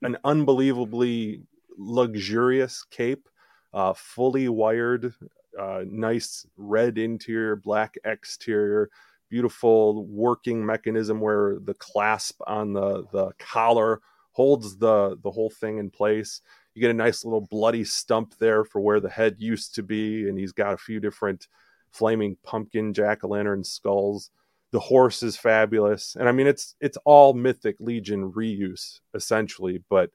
an 0.06 0.18
unbelievably 0.24 1.42
luxurious 1.78 2.84
cape, 2.90 3.28
uh, 3.74 3.94
fully 3.94 4.48
wired, 4.48 5.14
uh, 5.60 5.84
nice 5.86 6.46
red 6.58 6.98
interior, 6.98 7.56
black 7.56 7.96
exterior, 8.04 8.90
beautiful 9.30 10.06
working 10.06 10.66
mechanism 10.66 11.20
where 11.20 11.58
the 11.60 11.74
clasp 11.74 12.42
on 12.48 12.74
the, 12.74 13.06
the 13.12 13.32
collar 13.40 14.02
holds 14.32 14.78
the, 14.78 15.18
the 15.24 15.32
whole 15.32 15.50
thing 15.50 15.78
in 15.78 15.90
place. 15.90 16.42
You 16.74 16.82
get 16.82 16.92
a 16.92 16.94
nice 16.94 17.24
little 17.24 17.48
bloody 17.50 17.86
stump 17.86 18.36
there 18.38 18.66
for 18.66 18.82
where 18.82 19.00
the 19.00 19.10
head 19.10 19.36
used 19.40 19.76
to 19.76 19.84
be, 19.84 20.28
and 20.28 20.38
he's 20.38 20.52
got 20.52 20.74
a 20.74 20.78
few 20.78 21.00
different 21.00 21.48
flaming 21.92 22.36
pumpkin 22.44 22.94
jack 22.94 23.24
o' 23.24 23.30
lantern 23.30 23.64
skulls. 23.64 24.30
The 24.76 24.82
horse 24.82 25.24
is 25.24 25.38
fabulous, 25.38 26.18
and 26.20 26.28
I 26.28 26.34
mean 26.34 26.48
it's 26.48 26.76
it's 26.82 26.98
all 27.06 27.34
Mythic 27.34 27.78
Legion 27.80 28.34
reuse 28.34 29.00
essentially, 29.14 29.82
but 29.90 30.12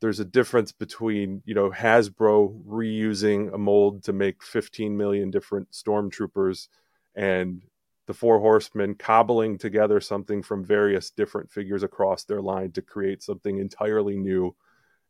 there's 0.00 0.20
a 0.20 0.24
difference 0.24 0.70
between 0.70 1.42
you 1.44 1.52
know 1.52 1.72
Hasbro 1.72 2.62
reusing 2.64 3.52
a 3.52 3.58
mold 3.58 4.04
to 4.04 4.12
make 4.12 4.44
15 4.44 4.96
million 4.96 5.32
different 5.32 5.72
stormtroopers 5.72 6.68
and 7.16 7.64
the 8.06 8.14
four 8.14 8.38
horsemen 8.38 8.94
cobbling 8.94 9.58
together 9.58 10.00
something 10.00 10.44
from 10.44 10.64
various 10.64 11.10
different 11.10 11.50
figures 11.50 11.82
across 11.82 12.22
their 12.22 12.40
line 12.40 12.70
to 12.70 12.82
create 12.82 13.20
something 13.20 13.58
entirely 13.58 14.16
new 14.16 14.54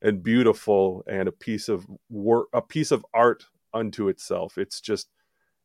and 0.01 0.23
beautiful 0.23 1.05
and 1.07 1.29
a 1.29 1.33
piece 1.33 1.69
of 1.69 1.87
work 2.09 2.47
a 2.55 2.63
piece 2.63 2.91
of 2.91 3.05
art 3.13 3.45
unto 3.75 4.09
itself. 4.09 4.57
It's 4.57 4.81
just 4.81 5.11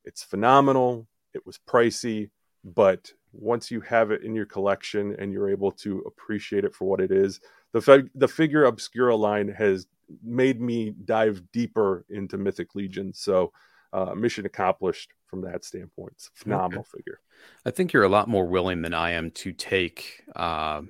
it's 0.03 0.23
phenomenal. 0.23 1.07
It 1.33 1.45
was 1.45 1.57
pricey, 1.65 2.29
but 2.63 3.11
once 3.31 3.71
you 3.71 3.81
have 3.81 4.11
it 4.11 4.23
in 4.23 4.35
your 4.35 4.45
collection 4.45 5.15
and 5.19 5.31
you're 5.33 5.49
able 5.49 5.71
to 5.71 5.99
appreciate 6.05 6.63
it 6.63 6.75
for 6.75 6.85
what 6.85 7.01
it 7.01 7.11
is, 7.11 7.39
the 7.71 8.09
the 8.15 8.27
figure 8.27 8.65
obscura 8.65 9.15
line 9.15 9.47
has 9.47 9.87
made 10.23 10.61
me 10.61 10.93
dive 11.05 11.41
deeper 11.51 12.05
into 12.09 12.37
Mythic 12.37 12.75
Legion. 12.75 13.13
So, 13.13 13.51
uh, 13.91 14.13
mission 14.15 14.45
accomplished 14.45 15.11
from 15.27 15.41
that 15.41 15.65
standpoint. 15.65 16.13
It's 16.15 16.27
a 16.27 16.39
phenomenal 16.39 16.81
okay. 16.81 16.97
figure. 16.97 17.19
I 17.65 17.71
think 17.71 17.93
you're 17.93 18.03
a 18.03 18.09
lot 18.09 18.27
more 18.27 18.45
willing 18.45 18.81
than 18.81 18.93
I 18.93 19.11
am 19.11 19.31
to 19.31 19.51
take 19.51 20.23
uh, 20.35 20.81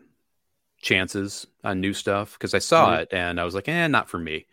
chances 0.82 1.48
on 1.64 1.80
new 1.80 1.94
stuff 1.94 2.34
because 2.34 2.54
I 2.54 2.60
saw 2.60 2.92
mm-hmm. 2.92 3.02
it 3.02 3.14
and 3.14 3.40
I 3.40 3.46
was 3.46 3.56
like, 3.56 3.70
eh, 3.70 3.88
not 3.88 4.10
for 4.10 4.20
me 4.20 4.48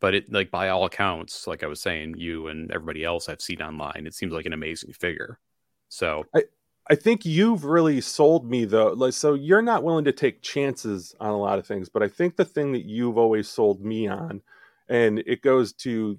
but 0.00 0.14
it 0.14 0.32
like 0.32 0.50
by 0.50 0.70
all 0.70 0.84
accounts 0.84 1.46
like 1.46 1.62
i 1.62 1.66
was 1.66 1.80
saying 1.80 2.14
you 2.16 2.48
and 2.48 2.72
everybody 2.72 3.04
else 3.04 3.28
i've 3.28 3.40
seen 3.40 3.62
online 3.62 4.06
it 4.06 4.14
seems 4.14 4.32
like 4.32 4.46
an 4.46 4.52
amazing 4.52 4.92
figure 4.92 5.38
so 5.88 6.24
i 6.34 6.42
i 6.90 6.94
think 6.94 7.24
you've 7.24 7.64
really 7.64 8.00
sold 8.00 8.48
me 8.48 8.64
though 8.64 8.88
like 8.88 9.12
so 9.12 9.34
you're 9.34 9.62
not 9.62 9.82
willing 9.82 10.04
to 10.04 10.12
take 10.12 10.42
chances 10.42 11.14
on 11.20 11.30
a 11.30 11.38
lot 11.38 11.58
of 11.58 11.66
things 11.66 11.88
but 11.88 12.02
i 12.02 12.08
think 12.08 12.36
the 12.36 12.44
thing 12.44 12.72
that 12.72 12.84
you've 12.84 13.16
always 13.16 13.48
sold 13.48 13.82
me 13.82 14.06
on 14.06 14.42
and 14.88 15.20
it 15.26 15.40
goes 15.42 15.72
to 15.72 16.18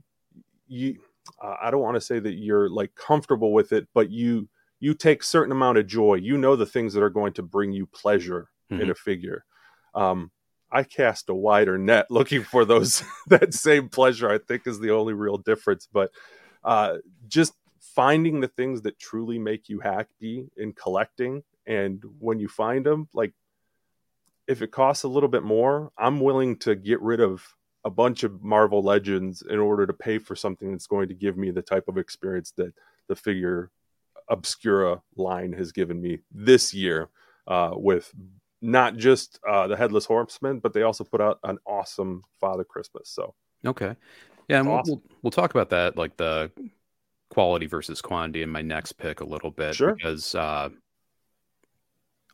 you 0.67 0.97
uh, 1.43 1.55
i 1.61 1.69
don't 1.69 1.81
want 1.81 1.95
to 1.95 2.01
say 2.01 2.19
that 2.19 2.33
you're 2.33 2.69
like 2.69 2.93
comfortable 2.95 3.53
with 3.53 3.71
it 3.71 3.87
but 3.93 4.09
you 4.09 4.47
you 4.79 4.93
take 4.93 5.21
certain 5.21 5.51
amount 5.51 5.77
of 5.77 5.85
joy 5.85 6.15
you 6.15 6.37
know 6.37 6.55
the 6.55 6.65
things 6.65 6.93
that 6.93 7.03
are 7.03 7.09
going 7.09 7.33
to 7.33 7.43
bring 7.43 7.71
you 7.71 7.85
pleasure 7.85 8.49
mm-hmm. 8.71 8.81
in 8.81 8.89
a 8.89 8.95
figure 8.95 9.45
um 9.93 10.31
I 10.71 10.83
cast 10.83 11.29
a 11.29 11.35
wider 11.35 11.77
net 11.77 12.07
looking 12.09 12.43
for 12.43 12.65
those 12.65 13.03
that 13.27 13.53
same 13.53 13.89
pleasure. 13.89 14.29
I 14.29 14.37
think 14.37 14.65
is 14.65 14.79
the 14.79 14.91
only 14.91 15.13
real 15.13 15.37
difference. 15.37 15.87
But 15.91 16.11
uh, 16.63 16.97
just 17.27 17.53
finding 17.95 18.39
the 18.39 18.47
things 18.47 18.81
that 18.81 18.99
truly 18.99 19.39
make 19.39 19.69
you 19.69 19.79
happy 19.79 20.49
in 20.57 20.73
collecting, 20.73 21.43
and 21.65 22.03
when 22.19 22.39
you 22.39 22.47
find 22.47 22.85
them, 22.85 23.07
like 23.13 23.33
if 24.47 24.61
it 24.61 24.71
costs 24.71 25.03
a 25.03 25.07
little 25.07 25.29
bit 25.29 25.43
more, 25.43 25.91
I'm 25.97 26.19
willing 26.19 26.57
to 26.59 26.75
get 26.75 27.01
rid 27.01 27.19
of 27.19 27.55
a 27.83 27.89
bunch 27.89 28.23
of 28.23 28.43
Marvel 28.43 28.81
Legends 28.83 29.41
in 29.41 29.59
order 29.59 29.87
to 29.87 29.93
pay 29.93 30.17
for 30.17 30.35
something 30.35 30.71
that's 30.71 30.87
going 30.87 31.07
to 31.07 31.13
give 31.13 31.37
me 31.37 31.51
the 31.51 31.61
type 31.61 31.87
of 31.87 31.97
experience 31.97 32.51
that 32.57 32.73
the 33.07 33.15
figure 33.15 33.71
Obscura 34.29 35.01
line 35.15 35.53
has 35.53 35.71
given 35.71 36.01
me 36.01 36.19
this 36.31 36.73
year 36.73 37.09
uh, 37.47 37.71
with 37.73 38.13
not 38.61 38.95
just 38.95 39.39
uh, 39.47 39.67
the 39.67 39.75
Headless 39.75 40.05
Horseman, 40.05 40.59
but 40.59 40.73
they 40.73 40.83
also 40.83 41.03
put 41.03 41.21
out 41.21 41.39
an 41.43 41.57
awesome 41.65 42.23
Father 42.39 42.63
Christmas. 42.63 43.09
So 43.09 43.33
okay, 43.65 43.95
yeah, 44.47 44.59
and 44.59 44.69
Awesome. 44.69 44.93
we'll, 44.93 45.01
we'll 45.09 45.17
we'll 45.23 45.31
talk 45.31 45.51
about 45.51 45.69
that, 45.71 45.97
like 45.97 46.17
the 46.17 46.51
quality 47.31 47.65
versus 47.65 48.01
quantity 48.01 48.43
in 48.43 48.49
my 48.49 48.61
next 48.61 48.93
pick 48.93 49.21
a 49.21 49.25
little 49.25 49.51
bit 49.51 49.73
Sure. 49.75 49.95
because 49.95 50.35
uh 50.35 50.69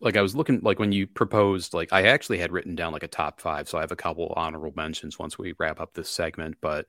like 0.02 0.18
I 0.18 0.22
was 0.22 0.36
looking 0.36 0.60
like 0.62 0.80
when 0.80 0.92
you 0.92 1.08
proposed 1.08 1.74
like 1.74 1.94
I 1.94 2.08
actually 2.08 2.38
had 2.38 2.52
written 2.52 2.76
down 2.76 2.94
like 2.94 3.04
a 3.04 3.08
top 3.08 3.40
5 3.40 3.70
so 3.70 3.78
I 3.78 3.82
have 3.82 3.92
a 3.92 3.96
couple 3.96 4.34
honorable 4.36 4.74
mentions 4.76 5.18
once 5.18 5.38
we 5.38 5.54
wrap 5.58 5.80
up 5.80 5.94
this 5.94 6.10
segment 6.10 6.58
but 6.62 6.88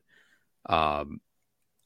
um 0.67 1.21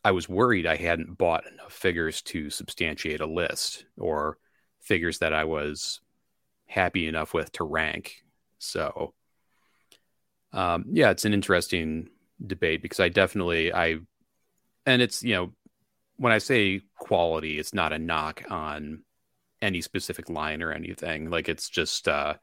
I 0.04 0.12
was 0.12 0.28
worried 0.28 0.66
I 0.66 0.76
hadn't 0.76 1.18
bought 1.18 1.46
enough 1.46 1.72
figures 1.72 2.22
to 2.22 2.50
substantiate 2.50 3.20
a 3.20 3.26
list 3.26 3.84
or 3.98 4.38
figures 4.80 5.18
that 5.18 5.32
I 5.32 5.44
was 5.44 6.00
happy 6.66 7.06
enough 7.06 7.34
with 7.34 7.52
to 7.52 7.64
rank 7.64 8.24
so 8.58 9.14
um 10.52 10.84
yeah 10.90 11.10
it's 11.10 11.24
an 11.24 11.34
interesting 11.34 12.08
debate 12.44 12.82
because 12.82 13.00
I 13.00 13.08
definitely 13.08 13.72
I 13.72 13.98
and 14.86 15.02
it's 15.02 15.22
you 15.22 15.34
know 15.34 15.52
when 16.22 16.32
I 16.32 16.38
say 16.38 16.82
quality, 16.98 17.58
it's 17.58 17.74
not 17.74 17.92
a 17.92 17.98
knock 17.98 18.44
on 18.50 19.04
any 19.60 19.80
specific 19.80 20.30
line 20.30 20.62
or 20.62 20.72
anything. 20.72 21.30
Like 21.30 21.48
it's 21.48 21.68
just 21.68 22.08
uh 22.08 22.34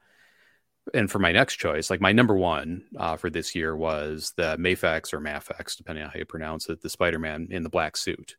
and 0.94 1.12
for 1.12 1.20
my 1.20 1.32
next 1.32 1.58
choice, 1.58 1.90
like 1.90 2.02
my 2.02 2.12
number 2.12 2.36
one 2.36 2.84
uh, 2.98 3.16
for 3.16 3.30
this 3.30 3.54
year 3.54 3.76
was 3.76 4.34
the 4.38 4.58
Mafex 4.58 5.14
or 5.14 5.20
Mafex, 5.20 5.78
depending 5.78 6.04
on 6.04 6.10
how 6.10 6.18
you 6.18 6.26
pronounce 6.26 6.68
it, 6.70 6.82
the 6.82 6.90
Spider-Man 6.90 7.50
in 7.52 7.64
the 7.64 7.70
black 7.70 7.96
suit, 7.96 8.38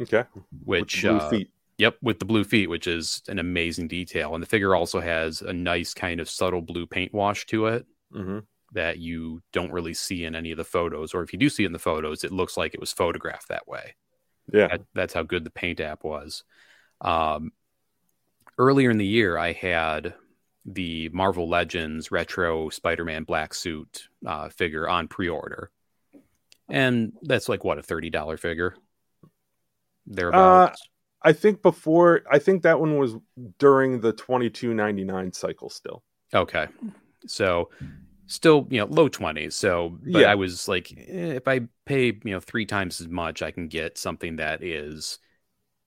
okay, 0.00 0.24
which 0.64 1.02
the 1.02 1.08
blue 1.08 1.18
uh, 1.18 1.30
feet. 1.30 1.50
Yep, 1.78 1.96
with 2.02 2.18
the 2.18 2.24
blue 2.24 2.44
feet, 2.44 2.68
which 2.68 2.86
is 2.86 3.22
an 3.28 3.38
amazing 3.38 3.88
detail, 3.88 4.34
and 4.34 4.42
the 4.42 4.46
figure 4.46 4.74
also 4.74 5.00
has 5.00 5.40
a 5.42 5.52
nice 5.52 5.94
kind 5.94 6.20
of 6.20 6.28
subtle 6.30 6.62
blue 6.62 6.86
paint 6.86 7.12
wash 7.12 7.46
to 7.46 7.66
it 7.66 7.86
hmm 8.12 8.40
that 8.72 8.98
you 8.98 9.40
don't 9.52 9.70
really 9.72 9.94
see 9.94 10.24
in 10.24 10.34
any 10.34 10.50
of 10.50 10.56
the 10.56 10.64
photos, 10.64 11.14
or 11.14 11.22
if 11.22 11.32
you 11.32 11.38
do 11.38 11.48
see 11.48 11.64
in 11.64 11.72
the 11.72 11.78
photos, 11.78 12.24
it 12.24 12.32
looks 12.32 12.56
like 12.56 12.74
it 12.74 12.80
was 12.80 12.92
photographed 12.92 13.48
that 13.48 13.68
way. 13.68 13.94
Yeah, 14.52 14.68
That, 14.68 14.80
that's 14.94 15.14
how 15.14 15.22
good 15.22 15.44
the 15.44 15.50
paint 15.50 15.80
app 15.80 16.04
was. 16.04 16.44
Um, 17.00 17.52
earlier 18.58 18.90
in 18.90 18.98
the 18.98 19.06
year, 19.06 19.38
I 19.38 19.52
had 19.52 20.14
the 20.66 21.08
Marvel 21.10 21.48
Legends 21.48 22.10
retro 22.10 22.70
Spider-Man 22.70 23.24
black 23.24 23.54
suit 23.54 24.08
uh, 24.26 24.48
figure 24.48 24.88
on 24.88 25.08
pre-order, 25.08 25.70
and 26.68 27.12
that's 27.22 27.48
like 27.48 27.64
what 27.64 27.78
a 27.78 27.82
thirty 27.82 28.10
dollar 28.10 28.36
figure. 28.36 28.74
Thereabouts. 30.06 30.80
I 31.22 31.32
think 31.32 31.62
before 31.62 32.22
I 32.30 32.38
think 32.38 32.62
that 32.62 32.80
one 32.80 32.98
was 32.98 33.16
during 33.58 34.00
the 34.00 34.12
twenty 34.12 34.50
two 34.50 34.74
ninety 34.74 35.04
nine 35.04 35.32
cycle 35.32 35.70
still. 35.70 36.02
okay, 36.34 36.66
so 37.26 37.70
still 38.26 38.66
you 38.70 38.78
know 38.80 38.86
low 38.86 39.08
twenties. 39.08 39.54
So, 39.54 39.98
but 40.02 40.20
Yeah. 40.20 40.30
I 40.30 40.34
was 40.34 40.68
like, 40.68 40.92
eh, 40.92 41.34
if 41.36 41.48
I 41.48 41.60
pay 41.86 42.06
you 42.06 42.20
know 42.32 42.40
three 42.40 42.66
times 42.66 43.00
as 43.00 43.08
much, 43.08 43.42
I 43.42 43.50
can 43.50 43.68
get 43.68 43.98
something 43.98 44.36
that 44.36 44.62
is, 44.62 45.18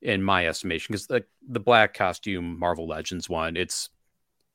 in 0.01 0.23
my 0.23 0.47
estimation, 0.47 0.93
because 0.93 1.07
the 1.07 1.25
the 1.49 1.59
black 1.59 1.93
costume 1.93 2.59
Marvel 2.59 2.87
Legends 2.87 3.29
one, 3.29 3.57
it's 3.57 3.89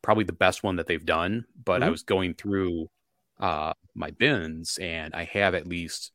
probably 0.03 0.25
the 0.25 0.33
best 0.33 0.63
one 0.63 0.77
that 0.77 0.87
they've 0.87 1.05
done. 1.07 1.47
But 1.65 1.83
I 1.83 1.89
Mhm. 1.89 1.91
was 1.91 2.03
going 2.03 2.35
through 2.35 2.89
uh, 3.41 3.73
my 3.95 4.11
bins, 4.13 4.79
and 4.81 5.15
I 5.15 5.25
have 5.25 5.55
at 5.55 5.67
least 5.67 6.13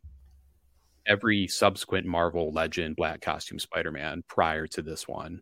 every 1.06 1.48
subsequent 1.48 2.06
Marvel 2.06 2.52
Legend 2.52 2.96
black 2.96 3.22
costume 3.22 3.60
Spider 3.60 3.92
Man 3.92 4.24
prior 4.28 4.68
to 4.68 4.82
this 4.82 5.08
one, 5.08 5.42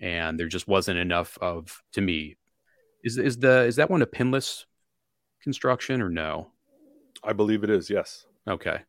and 0.00 0.38
there 0.38 0.48
just 0.48 0.68
wasn't 0.68 0.98
enough 0.98 1.36
of 1.40 1.82
to 1.92 2.00
me. 2.00 2.36
Is 3.04 3.18
is 3.18 3.38
the 3.38 3.64
is 3.64 3.76
that 3.76 3.90
one 3.90 4.02
a 4.02 4.06
pinless 4.06 4.66
construction 5.48 6.02
or 6.02 6.10
no? 6.10 6.48
I 7.24 7.32
believe 7.32 7.64
it 7.64 7.70
is. 7.70 7.88
Yes. 7.88 8.26
Okay. 8.46 8.80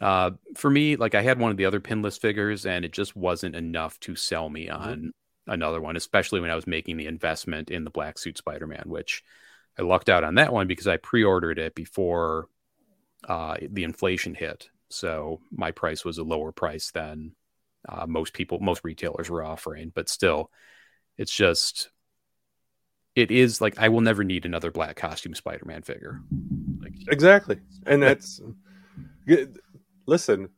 Uh, 0.00 0.30
for 0.56 0.70
me, 0.70 0.96
like 0.96 1.14
I 1.14 1.20
had 1.20 1.38
one 1.38 1.50
of 1.50 1.58
the 1.58 1.66
other 1.66 1.80
pinless 1.80 2.16
figures, 2.16 2.64
and 2.64 2.82
it 2.82 2.92
just 2.92 3.14
wasn't 3.14 3.54
enough 3.54 4.00
to 4.00 4.16
sell 4.16 4.48
me 4.48 4.70
on 4.70 5.12
another 5.46 5.78
one, 5.78 5.96
especially 5.96 6.40
when 6.40 6.48
I 6.48 6.54
was 6.54 6.66
making 6.66 6.96
the 6.96 7.04
investment 7.04 7.70
in 7.70 7.84
the 7.84 7.90
black 7.90 8.16
suit 8.16 8.38
Spider 8.38 8.66
Man, 8.66 8.84
which 8.86 9.22
I 9.78 9.82
lucked 9.82 10.08
out 10.08 10.24
on 10.24 10.36
that 10.36 10.50
one 10.50 10.66
because 10.66 10.86
I 10.86 10.96
pre 10.96 11.24
ordered 11.24 11.58
it 11.58 11.74
before 11.74 12.48
uh, 13.28 13.58
the 13.60 13.84
inflation 13.84 14.34
hit. 14.34 14.70
So 14.88 15.42
my 15.50 15.72
price 15.72 16.06
was 16.06 16.16
a 16.16 16.24
lower 16.24 16.52
price 16.52 16.90
than 16.90 17.32
uh, 17.86 18.06
most 18.06 18.32
people, 18.32 18.60
most 18.60 18.80
retailers 18.82 19.28
were 19.28 19.44
offering. 19.44 19.92
But 19.94 20.08
still, 20.08 20.50
it's 21.18 21.34
just, 21.34 21.90
it 23.16 23.30
is 23.30 23.60
like 23.60 23.78
I 23.78 23.88
will 23.88 24.00
never 24.00 24.24
need 24.24 24.44
another 24.44 24.70
black 24.70 24.96
costume 24.96 25.34
Spider 25.34 25.64
Man 25.64 25.82
figure. 25.82 26.20
Like, 26.80 26.92
Exactly. 27.10 27.58
And 27.86 28.02
that's 28.02 28.40
listen, 30.06 30.48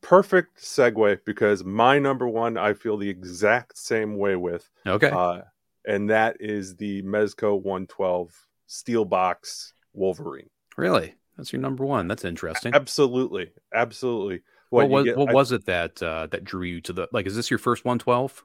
perfect 0.00 0.58
segue 0.58 1.18
because 1.24 1.64
my 1.64 1.98
number 1.98 2.28
one 2.28 2.56
I 2.56 2.74
feel 2.74 2.96
the 2.96 3.08
exact 3.08 3.78
same 3.78 4.16
way 4.16 4.36
with. 4.36 4.68
okay. 4.86 5.10
Uh, 5.10 5.42
and 5.86 6.10
that 6.10 6.36
is 6.40 6.76
the 6.76 7.02
Mezco 7.02 7.54
112 7.60 8.32
steel 8.66 9.04
box 9.04 9.72
Wolverine. 9.94 10.50
Really? 10.76 11.14
That's 11.36 11.52
your 11.52 11.62
number 11.62 11.84
one. 11.86 12.06
That's 12.06 12.24
interesting. 12.24 12.74
Absolutely. 12.74 13.50
Absolutely. 13.74 14.42
What, 14.68 14.84
you 14.84 14.88
was 14.90 15.04
get- 15.06 15.16
what 15.16 15.30
I- 15.30 15.32
was 15.32 15.52
it 15.52 15.64
that 15.66 16.02
uh, 16.02 16.26
that 16.30 16.44
drew 16.44 16.62
you 16.66 16.80
to 16.82 16.92
the 16.92 17.08
like? 17.12 17.26
Is 17.26 17.34
this 17.34 17.50
your 17.50 17.58
first 17.58 17.84
one 17.84 17.98
twelve? 17.98 18.44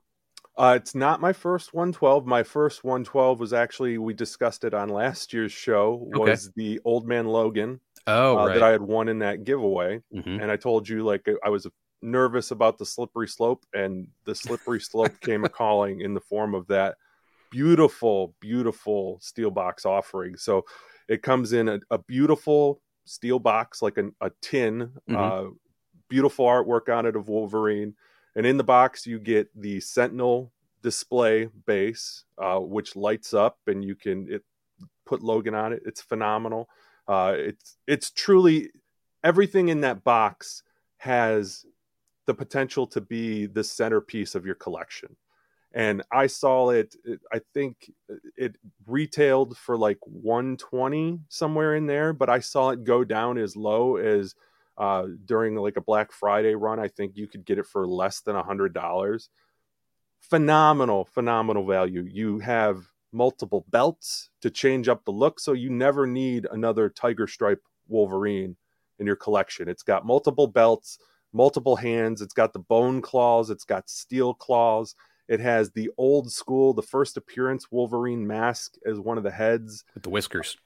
Uh, 0.57 0.73
it's 0.79 0.95
not 0.95 1.19
my 1.19 1.33
first 1.33 1.73
112. 1.73 2.25
My 2.25 2.43
first 2.43 2.83
112 2.83 3.39
was 3.39 3.51
actually 3.53 3.97
we 3.97 4.13
discussed 4.13 4.63
it 4.63 4.73
on 4.73 4.89
last 4.89 5.33
year's 5.33 5.51
show. 5.51 5.95
Okay. 6.13 6.31
Was 6.31 6.51
the 6.55 6.79
Old 6.85 7.07
Man 7.07 7.25
Logan 7.27 7.81
Oh, 8.07 8.35
uh, 8.35 8.45
right. 8.45 8.53
that 8.53 8.63
I 8.63 8.69
had 8.69 8.81
won 8.81 9.09
in 9.09 9.19
that 9.19 9.43
giveaway, 9.43 10.01
Mhm. 10.13 10.41
and 10.41 10.49
I 10.51 10.55
told 10.55 10.87
you 10.87 11.03
like 11.03 11.27
I 11.43 11.49
was 11.49 11.67
nervous 12.01 12.51
about 12.51 12.77
the 12.77 12.85
slippery 12.85 13.27
slope, 13.27 13.65
and 13.73 14.07
the 14.25 14.35
slippery 14.35 14.79
slope 14.79 15.19
came 15.21 15.43
a 15.43 15.49
calling 15.49 15.99
in 16.01 16.13
the 16.13 16.21
form 16.21 16.55
of 16.55 16.67
that 16.67 16.95
beautiful, 17.51 18.35
beautiful 18.39 19.19
steel 19.21 19.51
box 19.51 19.85
offering. 19.85 20.37
So 20.37 20.65
it 21.09 21.23
comes 21.23 21.53
in 21.53 21.69
a, 21.69 21.79
a 21.91 21.97
beautiful 21.99 22.81
steel 23.05 23.39
box, 23.39 23.81
like 23.81 23.97
an, 23.97 24.15
a 24.21 24.31
tin, 24.41 24.93
Mhm. 25.09 25.15
uh, 25.17 25.45
beautiful 26.09 26.45
artwork 26.45 26.95
on 26.95 27.05
it 27.05 27.15
of 27.15 27.29
Wolverine. 27.29 27.95
And 28.35 28.45
in 28.45 28.57
the 28.57 28.63
box, 28.63 29.05
you 29.05 29.19
get 29.19 29.49
the 29.59 29.79
Sentinel 29.79 30.51
display 30.81 31.49
base, 31.65 32.25
uh, 32.37 32.59
which 32.59 32.95
lights 32.95 33.33
up, 33.33 33.57
and 33.67 33.83
you 33.83 33.95
can 33.95 34.31
it, 34.31 34.43
put 35.05 35.23
Logan 35.23 35.55
on 35.55 35.73
it. 35.73 35.81
It's 35.85 36.01
phenomenal. 36.01 36.67
Uh, 37.07 37.33
it's 37.37 37.77
it's 37.87 38.11
truly 38.11 38.71
everything 39.23 39.69
in 39.69 39.81
that 39.81 40.03
box 40.03 40.63
has 40.97 41.65
the 42.25 42.33
potential 42.33 42.87
to 42.87 43.01
be 43.01 43.45
the 43.45 43.63
centerpiece 43.63 44.35
of 44.35 44.45
your 44.45 44.55
collection. 44.55 45.15
And 45.73 46.03
I 46.11 46.27
saw 46.27 46.69
it. 46.69 46.95
it 47.03 47.19
I 47.33 47.41
think 47.53 47.91
it 48.37 48.55
retailed 48.87 49.57
for 49.57 49.77
like 49.77 49.99
120 50.01 51.19
somewhere 51.29 51.75
in 51.75 51.85
there, 51.85 52.13
but 52.13 52.29
I 52.29 52.39
saw 52.39 52.69
it 52.69 52.83
go 52.83 53.03
down 53.03 53.37
as 53.37 53.55
low 53.55 53.97
as 53.97 54.35
uh, 54.77 55.05
during 55.25 55.55
like 55.55 55.77
a 55.77 55.81
Black 55.81 56.11
Friday 56.11 56.55
run. 56.55 56.79
I 56.79 56.87
think 56.87 57.15
you 57.15 57.27
could 57.27 57.45
get 57.45 57.57
it 57.59 57.65
for 57.65 57.87
less 57.87 58.21
than 58.21 58.35
a 58.35 58.43
hundred 58.43 58.73
dollars. 58.73 59.29
Phenomenal, 60.21 61.05
phenomenal 61.05 61.65
value. 61.65 62.07
You 62.09 62.39
have 62.39 62.87
multiple 63.11 63.65
belts 63.69 64.29
to 64.41 64.49
change 64.49 64.87
up 64.87 65.05
the 65.05 65.11
look, 65.11 65.39
so 65.39 65.53
you 65.53 65.69
never 65.69 66.07
need 66.07 66.47
another 66.51 66.89
Tiger 66.89 67.27
Stripe 67.27 67.61
Wolverine 67.87 68.55
in 68.99 69.05
your 69.05 69.15
collection. 69.15 69.69
It's 69.69 69.83
got 69.83 70.05
multiple 70.05 70.47
belts, 70.47 70.97
multiple 71.31 71.75
hands. 71.75 72.21
It's 72.21 72.33
got 72.33 72.53
the 72.53 72.59
bone 72.59 73.01
claws. 73.01 73.49
It's 73.51 73.65
got 73.65 73.89
steel 73.89 74.33
claws. 74.33 74.95
It 75.27 75.39
has 75.39 75.71
the 75.71 75.91
old 75.97 76.31
school, 76.31 76.73
the 76.73 76.81
first 76.81 77.17
appearance 77.17 77.67
Wolverine 77.71 78.25
mask 78.25 78.75
as 78.85 78.99
one 78.99 79.17
of 79.17 79.23
the 79.23 79.31
heads 79.31 79.83
With 79.93 80.03
the 80.03 80.09
whiskers. 80.09 80.57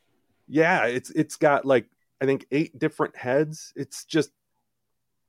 yeah 0.48 0.86
it's 0.86 1.10
it's 1.12 1.36
got 1.36 1.64
like 1.66 1.86
i 2.22 2.26
think 2.26 2.46
eight 2.52 2.78
different 2.78 3.16
heads. 3.16 3.74
It's 3.76 4.06
just 4.06 4.32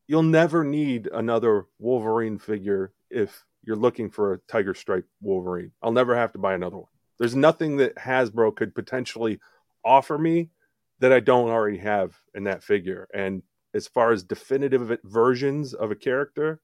you'll 0.06 0.22
never 0.22 0.64
need 0.64 1.08
another 1.12 1.66
wolverine 1.78 2.38
figure 2.38 2.92
if 3.10 3.44
you're 3.62 3.76
looking 3.76 4.10
for 4.10 4.32
a 4.32 4.38
tiger 4.48 4.74
stripe 4.74 5.06
wolverine. 5.20 5.72
I'll 5.82 5.92
never 5.92 6.16
have 6.16 6.32
to 6.32 6.38
buy 6.38 6.54
another 6.54 6.78
one. 6.78 6.88
There's 7.18 7.36
nothing 7.36 7.76
that 7.76 7.96
hasbro 7.96 8.54
could 8.56 8.74
potentially 8.74 9.40
offer 9.84 10.18
me 10.18 10.50
that 10.98 11.12
i 11.12 11.20
don't 11.20 11.48
already 11.48 11.78
have 11.78 12.14
in 12.34 12.44
that 12.44 12.62
figure. 12.62 13.08
And 13.14 13.42
as 13.72 13.88
far 13.88 14.12
as 14.12 14.22
definitive 14.22 14.98
versions 15.04 15.72
of 15.72 15.90
a 15.90 15.96
character 15.96 16.60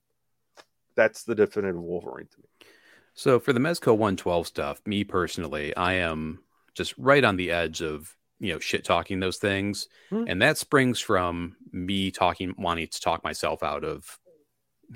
that's 0.97 1.23
the 1.23 1.35
definitive 1.35 1.81
wolverine 1.81 2.27
to 2.27 2.39
me. 2.39 2.69
So 3.15 3.39
for 3.39 3.53
the 3.53 3.61
Mezco 3.61 3.93
112 3.93 4.47
stuff, 4.47 4.81
me 4.87 5.05
personally, 5.05 5.77
I 5.77 5.95
am 5.95 6.41
just 6.75 6.95
right 6.99 7.23
on 7.23 7.37
the 7.37 7.51
edge 7.51 7.81
of 7.81 8.17
you 8.41 8.53
know 8.53 8.59
shit 8.59 8.85
talking 8.85 9.21
those 9.21 9.39
things, 9.39 9.89
Hmm. 10.11 10.25
and 10.27 10.43
that 10.43 10.59
springs 10.59 11.01
from 11.01 11.57
me 11.73 12.11
talking 12.11 12.55
wanting 12.59 12.87
to 12.89 13.01
talk 13.01 13.25
myself 13.25 13.63
out 13.63 13.85
of 13.85 14.19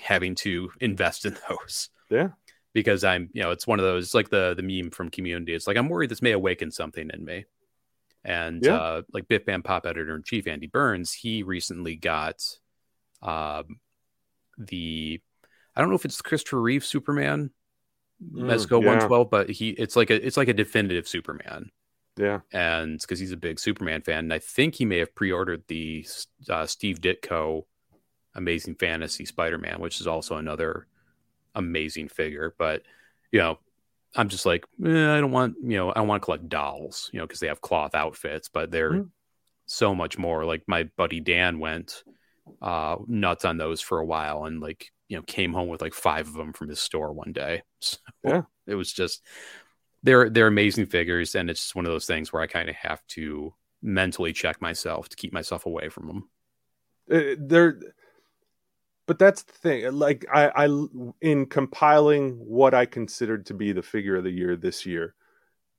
having 0.00 0.34
to 0.36 0.70
invest 0.80 1.24
in 1.24 1.36
those 1.48 1.88
Yeah. 2.10 2.28
because 2.72 3.02
I'm, 3.02 3.30
you 3.32 3.42
know, 3.42 3.50
it's 3.50 3.66
one 3.66 3.78
of 3.80 3.84
those 3.84 4.04
it's 4.04 4.14
like 4.14 4.28
the 4.30 4.54
the 4.56 4.62
meme 4.62 4.90
from 4.90 5.08
Community. 5.08 5.54
It's 5.54 5.66
like 5.66 5.76
I'm 5.76 5.88
worried 5.88 6.10
this 6.10 6.22
may 6.22 6.32
awaken 6.32 6.70
something 6.70 7.10
in 7.12 7.24
me. 7.24 7.44
And 8.24 8.62
Yeah. 8.62 8.74
uh, 8.76 9.02
like 9.12 9.26
Biff 9.28 9.46
Bam 9.46 9.62
Pop 9.62 9.86
editor 9.86 10.14
in 10.14 10.22
chief 10.22 10.46
Andy 10.46 10.66
Burns, 10.66 11.12
he 11.12 11.42
recently 11.42 11.96
got 11.96 12.42
um, 13.22 13.80
the 14.58 15.20
I 15.74 15.80
don't 15.80 15.88
know 15.90 15.96
if 15.96 16.04
it's 16.04 16.20
Christopher 16.20 16.60
Reeve 16.60 16.84
Superman 16.84 17.50
Mm, 18.22 18.42
Mezco 18.42 18.72
yeah. 18.82 18.88
112, 18.88 19.30
but 19.30 19.48
he 19.48 19.70
it's 19.70 19.96
like 19.96 20.10
a 20.10 20.26
it's 20.26 20.36
like 20.36 20.48
a 20.48 20.52
definitive 20.52 21.08
Superman, 21.08 21.70
Yeah. 22.16 22.40
and 22.52 23.00
because 23.00 23.18
he's 23.18 23.32
a 23.32 23.36
big 23.36 23.58
Superman 23.58 24.02
fan, 24.02 24.18
and 24.20 24.32
I 24.32 24.38
think 24.38 24.74
he 24.74 24.84
may 24.84 24.98
have 24.98 25.14
pre-ordered 25.14 25.62
the 25.68 26.06
uh, 26.48 26.66
Steve 26.66 27.00
Ditko 27.00 27.64
Amazing 28.34 28.74
Fantasy 28.76 29.24
Spider-Man, 29.24 29.80
which 29.80 30.00
is 30.00 30.06
also 30.06 30.36
another 30.36 30.86
amazing 31.54 32.08
figure. 32.08 32.54
But 32.58 32.82
you 33.32 33.38
know, 33.40 33.58
I'm 34.16 34.28
just 34.28 34.46
like 34.46 34.64
eh, 34.84 35.16
I 35.16 35.20
don't 35.20 35.30
want 35.32 35.56
you 35.62 35.76
know 35.76 35.90
I 35.90 35.94
don't 35.94 36.08
want 36.08 36.22
to 36.22 36.24
collect 36.24 36.48
dolls, 36.48 37.10
you 37.12 37.18
know, 37.18 37.26
because 37.26 37.40
they 37.40 37.48
have 37.48 37.60
cloth 37.60 37.94
outfits, 37.94 38.48
but 38.48 38.70
they're 38.70 38.92
Mhm. 38.92 39.10
so 39.66 39.94
much 39.94 40.18
more. 40.18 40.44
Like 40.44 40.62
my 40.66 40.84
buddy 40.96 41.20
Dan 41.20 41.58
went 41.58 42.04
uh, 42.60 42.96
nuts 43.06 43.44
on 43.44 43.56
those 43.56 43.80
for 43.80 43.98
a 43.98 44.04
while, 44.06 44.44
and 44.44 44.60
like 44.60 44.90
you 45.08 45.16
know 45.16 45.22
came 45.22 45.52
home 45.52 45.68
with 45.68 45.80
like 45.80 45.94
five 45.94 46.28
of 46.28 46.34
them 46.34 46.52
from 46.52 46.68
his 46.68 46.80
store 46.80 47.12
one 47.12 47.32
day. 47.32 47.62
So 47.80 47.98
Yeah. 48.24 48.42
it 48.66 48.74
was 48.74 48.92
just 48.92 49.22
they're 50.02 50.30
they're 50.30 50.46
amazing 50.46 50.86
figures, 50.86 51.34
and 51.34 51.50
it's 51.50 51.60
just 51.60 51.74
one 51.74 51.86
of 51.86 51.92
those 51.92 52.06
things 52.06 52.32
where 52.32 52.42
I 52.42 52.46
kind 52.46 52.68
of 52.68 52.74
have 52.76 53.06
to 53.08 53.54
mentally 53.82 54.32
check 54.32 54.60
myself 54.60 55.08
to 55.08 55.16
keep 55.16 55.32
myself 55.32 55.66
away 55.66 55.88
from 55.88 56.06
them. 56.06 56.28
Uh, 57.10 57.34
they're 57.38 57.78
but 59.10 59.18
that's 59.18 59.42
the 59.42 59.52
thing 59.52 59.92
like 59.92 60.24
I, 60.32 60.66
I 60.66 60.86
in 61.20 61.46
compiling 61.46 62.34
what 62.34 62.74
i 62.74 62.86
considered 62.86 63.46
to 63.46 63.54
be 63.54 63.72
the 63.72 63.82
figure 63.82 64.14
of 64.14 64.22
the 64.22 64.30
year 64.30 64.54
this 64.54 64.86
year 64.86 65.16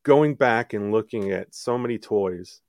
going 0.04 0.36
back 0.36 0.74
and 0.74 0.92
looking 0.92 1.32
at 1.32 1.56
so 1.56 1.78
many 1.78 1.98
toys 1.98 2.60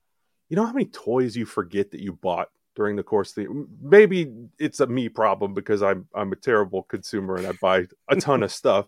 you 0.49 0.55
know 0.55 0.65
how 0.65 0.73
many 0.73 0.85
toys 0.85 1.35
you 1.35 1.47
forget 1.47 1.91
that 1.91 2.01
you 2.01 2.13
bought 2.13 2.49
during 2.77 2.95
the 2.95 3.03
course 3.03 3.37
of 3.37 3.45
the 3.45 3.67
maybe 3.83 4.33
it's 4.61 4.79
a 4.79 4.87
me 4.87 5.09
problem 5.09 5.53
because 5.53 5.83
i'm 5.83 6.07
i'm 6.15 6.31
a 6.31 6.37
terrible 6.37 6.85
consumer 6.85 7.35
and 7.35 7.49
i 7.49 7.53
buy 7.61 7.85
a 8.09 8.15
ton 8.15 8.45
of 8.45 8.53
stuff 8.63 8.87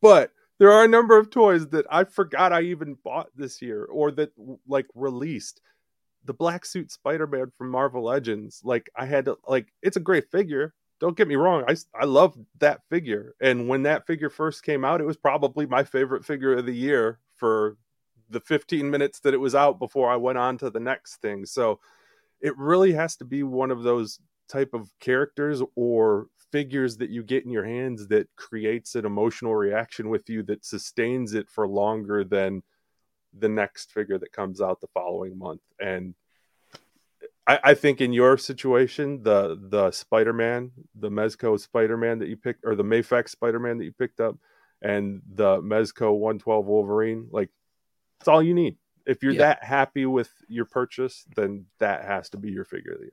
but 0.00 0.32
there 0.58 0.72
are 0.72 0.84
a 0.84 0.88
number 0.88 1.18
of 1.18 1.30
toys 1.30 1.68
that 1.68 1.86
i 1.90 2.04
forgot 2.04 2.52
i 2.52 2.60
even 2.60 2.96
bought 3.04 3.28
this 3.36 3.60
year 3.60 3.84
or 3.84 4.10
that 4.10 4.30
like 4.66 4.86
released 4.94 5.60
the 6.26 6.34
black 6.34 6.66
suit 6.66 6.90
Spider-Man 6.90 7.52
from 7.56 7.70
Marvel 7.70 8.02
Legends, 8.02 8.60
like 8.64 8.90
I 8.94 9.06
had 9.06 9.24
to 9.26 9.38
like 9.48 9.68
it's 9.80 9.96
a 9.96 10.00
great 10.00 10.30
figure. 10.30 10.74
Don't 10.98 11.16
get 11.16 11.28
me 11.28 11.36
wrong, 11.36 11.64
I 11.66 11.76
I 11.98 12.04
love 12.04 12.36
that 12.58 12.80
figure. 12.90 13.34
And 13.40 13.68
when 13.68 13.84
that 13.84 14.06
figure 14.06 14.30
first 14.30 14.62
came 14.62 14.84
out, 14.84 15.00
it 15.00 15.06
was 15.06 15.16
probably 15.16 15.66
my 15.66 15.84
favorite 15.84 16.24
figure 16.24 16.56
of 16.56 16.66
the 16.66 16.74
year 16.74 17.20
for 17.36 17.76
the 18.28 18.40
15 18.40 18.90
minutes 18.90 19.20
that 19.20 19.34
it 19.34 19.40
was 19.40 19.54
out 19.54 19.78
before 19.78 20.10
I 20.10 20.16
went 20.16 20.38
on 20.38 20.58
to 20.58 20.68
the 20.68 20.80
next 20.80 21.16
thing. 21.22 21.46
So 21.46 21.78
it 22.40 22.56
really 22.58 22.92
has 22.92 23.16
to 23.16 23.24
be 23.24 23.44
one 23.44 23.70
of 23.70 23.82
those 23.82 24.18
type 24.48 24.74
of 24.74 24.90
characters 25.00 25.62
or 25.76 26.26
figures 26.52 26.96
that 26.98 27.10
you 27.10 27.22
get 27.22 27.44
in 27.44 27.50
your 27.50 27.64
hands 27.64 28.08
that 28.08 28.28
creates 28.36 28.94
an 28.94 29.04
emotional 29.04 29.54
reaction 29.54 30.08
with 30.08 30.28
you 30.28 30.42
that 30.44 30.64
sustains 30.64 31.34
it 31.34 31.48
for 31.50 31.66
longer 31.66 32.24
than 32.24 32.62
the 33.38 33.48
next 33.48 33.92
figure 33.92 34.18
that 34.18 34.32
comes 34.32 34.60
out 34.60 34.80
the 34.80 34.86
following 34.88 35.38
month. 35.38 35.60
And 35.80 36.14
I, 37.46 37.58
I 37.62 37.74
think 37.74 38.00
in 38.00 38.12
your 38.12 38.38
situation, 38.38 39.22
the 39.22 39.58
the 39.70 39.90
Spider 39.90 40.32
Man, 40.32 40.72
the 40.94 41.10
Mezco 41.10 41.58
Spider 41.58 41.96
Man 41.96 42.18
that 42.20 42.28
you 42.28 42.36
picked, 42.36 42.64
or 42.64 42.74
the 42.74 42.84
Mayfex 42.84 43.30
Spider 43.30 43.58
Man 43.60 43.78
that 43.78 43.84
you 43.84 43.92
picked 43.92 44.20
up, 44.20 44.36
and 44.82 45.22
the 45.34 45.60
Mezco 45.62 46.12
112 46.12 46.66
Wolverine, 46.66 47.28
like 47.30 47.50
it's 48.20 48.28
all 48.28 48.42
you 48.42 48.54
need. 48.54 48.76
If 49.06 49.22
you're 49.22 49.32
Yeah. 49.34 49.38
that 49.38 49.64
happy 49.64 50.06
with 50.06 50.32
your 50.48 50.64
purchase, 50.64 51.24
then 51.36 51.66
that 51.78 52.04
has 52.04 52.30
to 52.30 52.36
be 52.38 52.50
your 52.50 52.64
figure 52.64 52.92
of 52.92 52.98
the 52.98 53.04
year. 53.04 53.12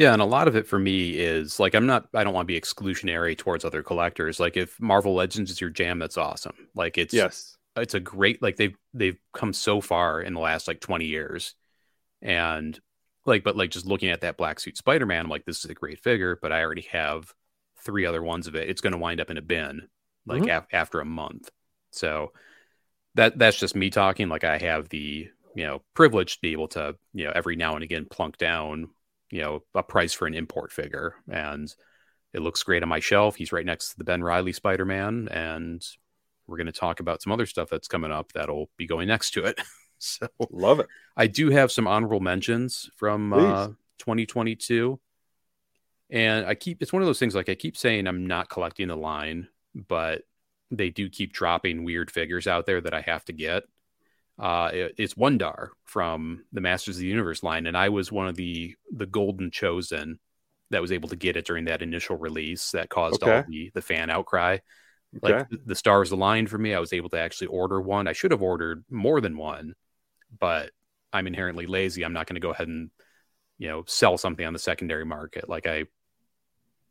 Yeah, 0.00 0.14
and 0.14 0.22
a 0.22 0.24
lot 0.24 0.48
of 0.48 0.56
it 0.56 0.66
for 0.66 0.78
me 0.78 1.10
is 1.18 1.60
like 1.60 1.74
I'm 1.74 1.84
not 1.84 2.08
I 2.14 2.24
don't 2.24 2.32
want 2.32 2.48
to 2.48 2.52
be 2.54 2.58
exclusionary 2.58 3.36
towards 3.36 3.66
other 3.66 3.82
collectors. 3.82 4.40
Like 4.40 4.56
if 4.56 4.80
Marvel 4.80 5.12
Legends 5.14 5.50
is 5.50 5.60
your 5.60 5.68
jam, 5.68 5.98
that's 5.98 6.16
awesome. 6.16 6.54
Like 6.74 6.96
it's 6.96 7.12
Yes. 7.12 7.58
it's 7.76 7.92
a 7.92 8.00
great 8.00 8.40
like 8.40 8.56
they've 8.56 8.74
they've 8.94 9.18
come 9.34 9.52
so 9.52 9.82
far 9.82 10.22
in 10.22 10.32
the 10.32 10.40
last 10.40 10.68
like 10.68 10.80
20 10.80 11.04
years. 11.04 11.54
And 12.22 12.80
like 13.26 13.44
but 13.44 13.58
like 13.58 13.68
just 13.72 13.84
looking 13.84 14.08
at 14.08 14.22
that 14.22 14.38
black 14.38 14.58
suit 14.58 14.78
Spider-Man, 14.78 15.26
I'm 15.26 15.30
like 15.30 15.44
this 15.44 15.62
is 15.66 15.70
a 15.70 15.74
great 15.74 16.02
figure, 16.02 16.38
but 16.40 16.50
I 16.50 16.62
already 16.62 16.88
have 16.92 17.34
three 17.84 18.06
other 18.06 18.22
ones 18.22 18.46
of 18.46 18.54
it. 18.54 18.70
It's 18.70 18.80
going 18.80 18.92
to 18.94 18.98
wind 18.98 19.20
up 19.20 19.30
in 19.30 19.36
a 19.36 19.42
bin 19.42 19.86
like 20.24 20.44
Mhm. 20.44 20.56
af- 20.56 20.66
after 20.72 21.00
a 21.00 21.04
month. 21.04 21.50
So 21.90 22.32
that 23.16 23.38
that's 23.38 23.60
just 23.60 23.76
me 23.76 23.90
talking 23.90 24.30
like 24.30 24.44
I 24.44 24.56
have 24.56 24.88
the, 24.88 25.28
you 25.54 25.66
know, 25.66 25.82
privilege 25.92 26.36
to 26.36 26.40
be 26.40 26.52
able 26.52 26.68
to, 26.68 26.96
you 27.12 27.26
know, 27.26 27.32
every 27.34 27.56
now 27.56 27.74
and 27.74 27.84
again 27.84 28.06
plunk 28.10 28.38
down 28.38 28.88
you 29.30 29.40
know 29.40 29.62
a 29.74 29.82
price 29.82 30.12
for 30.12 30.26
an 30.26 30.34
import 30.34 30.72
figure. 30.72 31.14
And 31.30 31.72
it 32.32 32.42
looks 32.42 32.62
great 32.62 32.82
on 32.82 32.88
my 32.88 33.00
shelf. 33.00 33.36
He's 33.36 33.52
right 33.52 33.66
next 33.66 33.90
to 33.90 33.98
the 33.98 34.04
ben 34.04 34.22
riley 34.22 34.52
spider-man. 34.52 35.28
And 35.30 35.84
we're 36.46 36.56
going 36.56 36.66
to 36.66 36.72
talk 36.72 37.00
about 37.00 37.22
some 37.22 37.32
other 37.32 37.46
stuff 37.46 37.68
that's 37.70 37.88
coming 37.88 38.12
up 38.12 38.32
that'll 38.32 38.70
be 38.76 38.86
going 38.86 39.08
next 39.08 39.32
to 39.32 39.44
it. 39.44 39.60
So 40.02 40.28
Love 40.50 40.80
it. 40.80 40.86
i 41.14 41.26
do 41.26 41.50
have 41.50 41.70
some 41.70 41.86
honorable 41.86 42.20
mentions 42.20 42.88
from 42.96 43.34
uh, 43.34 43.66
2022 43.98 44.98
and 46.08 46.46
i 46.46 46.54
keep 46.54 46.80
it's 46.80 46.90
one 46.90 47.02
of 47.02 47.06
those 47.06 47.18
things 47.18 47.34
like 47.34 47.50
i 47.50 47.54
keep 47.54 47.76
saying 47.76 48.06
i'm 48.06 48.26
not 48.26 48.48
collecting 48.48 48.88
the 48.88 48.96
line 48.96 49.48
but 49.74 50.22
they 50.70 50.88
do 50.88 51.10
keep 51.10 51.34
dropping 51.34 51.84
weird 51.84 52.10
figures 52.10 52.46
out 52.46 52.64
there 52.64 52.80
that 52.80 52.94
i 52.94 53.02
have 53.02 53.26
to 53.26 53.34
get 53.34 53.64
uh, 54.40 54.70
it- 54.74 54.96
it's 54.98 55.14
Wondar 55.16 55.70
from 55.86 56.46
the 56.52 56.62
Masters 56.62 56.96
of 56.96 57.02
the 57.02 57.08
Universe 57.08 57.44
line, 57.44 57.66
and 57.68 57.78
I 57.78 57.90
was 57.90 58.12
one 58.12 58.28
of 58.28 58.36
the 58.36 58.76
the 58.92 59.06
golden 59.06 59.52
chosen 59.52 60.20
that 60.70 60.82
was 60.82 60.92
able 60.92 61.10
to 61.10 61.16
get 61.16 61.36
it 61.36 61.46
during 61.46 61.66
that 61.66 61.82
initial 61.82 62.16
release 62.18 62.72
that 62.72 62.90
caused 62.90 63.22
all 63.24 63.42
the 63.48 63.70
the 63.74 63.82
fan 63.82 64.10
outcry. 64.10 64.54
Okay. 64.54 64.62
Like 65.22 65.46
the 65.66 65.74
stars 65.76 66.12
aligned 66.12 66.50
for 66.50 66.58
me. 66.58 66.74
I 66.74 66.80
was 66.80 66.92
able 66.94 67.10
to 67.10 67.18
actually 67.20 67.48
order 67.48 67.80
one. 67.80 68.08
I 68.08 68.14
should 68.14 68.32
have 68.32 68.42
ordered 68.42 68.84
more 68.90 69.20
than 69.22 69.36
one, 69.38 69.74
but 70.38 70.72
I'm 71.12 71.26
inherently 71.28 71.66
lazy. 71.66 72.04
I'm 72.04 72.12
not 72.14 72.26
going 72.28 72.36
to 72.36 72.40
go 72.40 72.50
ahead 72.52 72.68
and 72.68 72.90
you 73.58 73.68
know 73.68 73.84
sell 73.86 74.18
something 74.18 74.46
on 74.46 74.54
the 74.54 74.60
secondary 74.60 75.04
market. 75.06 75.48
Like 75.48 75.66
I, 75.66 75.86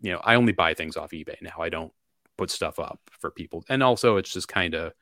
you 0.02 0.12
know, 0.12 0.20
I 0.24 0.36
only 0.36 0.54
buy 0.54 0.74
things 0.74 0.98
off 0.98 1.12
eBay 1.12 1.42
now. 1.42 1.56
I 1.60 1.70
don't 1.70 1.92
put 2.38 2.50
stuff 2.52 2.80
up 2.80 3.00
for 3.20 3.32
people, 3.32 3.64
and 3.70 3.84
also 3.84 4.18
it's 4.18 4.32
just 4.32 4.48
kind 4.48 4.74
of 4.76 4.94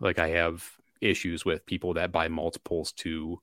like 0.00 0.18
I 0.18 0.28
have 0.28 0.64
issues 1.02 1.44
with 1.44 1.66
people 1.66 1.94
that 1.94 2.12
buy 2.12 2.28
multiples 2.28 2.92
to 2.92 3.40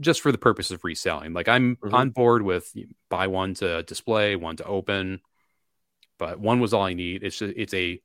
just 0.00 0.20
for 0.20 0.30
the 0.30 0.38
purpose 0.38 0.70
of 0.70 0.84
reselling. 0.84 1.32
Like 1.32 1.48
I'm 1.48 1.76
Mhm. 1.76 1.94
on 1.94 2.10
board 2.10 2.42
with 2.42 2.74
buy 3.08 3.26
one 3.28 3.54
to 3.54 3.82
display, 3.82 4.36
one 4.36 4.56
to 4.56 4.64
open, 4.64 5.20
but 6.18 6.38
one 6.38 6.60
was 6.60 6.74
all 6.74 6.82
I 6.82 6.94
need. 6.94 7.22
It's 7.22 7.38
just, 7.38 7.54
it's 7.56 7.74
a 7.74 8.00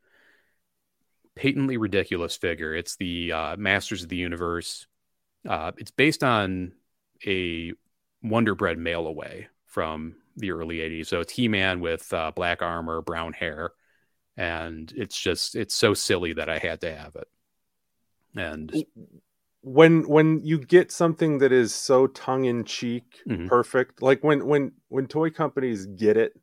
patently 1.35 1.77
ridiculous 1.77 2.35
figure. 2.35 2.73
It's 2.75 2.95
the 2.95 3.31
uh, 3.31 3.57
Masters 3.57 4.03
of 4.03 4.09
the 4.09 4.17
Universe. 4.17 4.87
Uh, 5.47 5.71
it's 5.77 5.91
based 5.91 6.23
on 6.23 6.73
a 7.25 7.73
Wonder 8.21 8.55
Bread 8.55 8.77
mail 8.77 9.07
away 9.07 9.47
from 9.65 10.15
the 10.37 10.51
early 10.51 10.81
80s. 10.81 11.07
So 11.09 11.19
it's 11.19 11.33
He 11.33 11.47
Man 11.47 11.79
with 11.79 12.11
uh, 12.13 12.31
black 12.31 12.61
armor, 12.61 13.01
brown 13.01 13.33
hair. 13.33 13.71
And 14.37 14.91
it's 14.95 15.19
just, 15.19 15.55
it's 15.55 15.75
so 15.75 15.93
silly 15.93 16.33
that 16.33 16.49
I 16.49 16.57
had 16.57 16.81
to 16.81 16.95
have 16.95 17.15
it. 17.15 17.27
And 18.35 18.73
when 19.61 20.07
when 20.07 20.41
you 20.43 20.57
get 20.57 20.91
something 20.91 21.37
that 21.39 21.51
is 21.51 21.73
so 21.73 22.07
tongue 22.07 22.45
in 22.45 22.63
cheek 22.63 23.21
Mhm. 23.27 23.47
perfect 23.47 24.01
like 24.01 24.23
when 24.23 24.47
when 24.47 24.71
when 24.87 25.07
toy 25.07 25.29
companies 25.29 25.85
get 25.85 26.17
it 26.17 26.33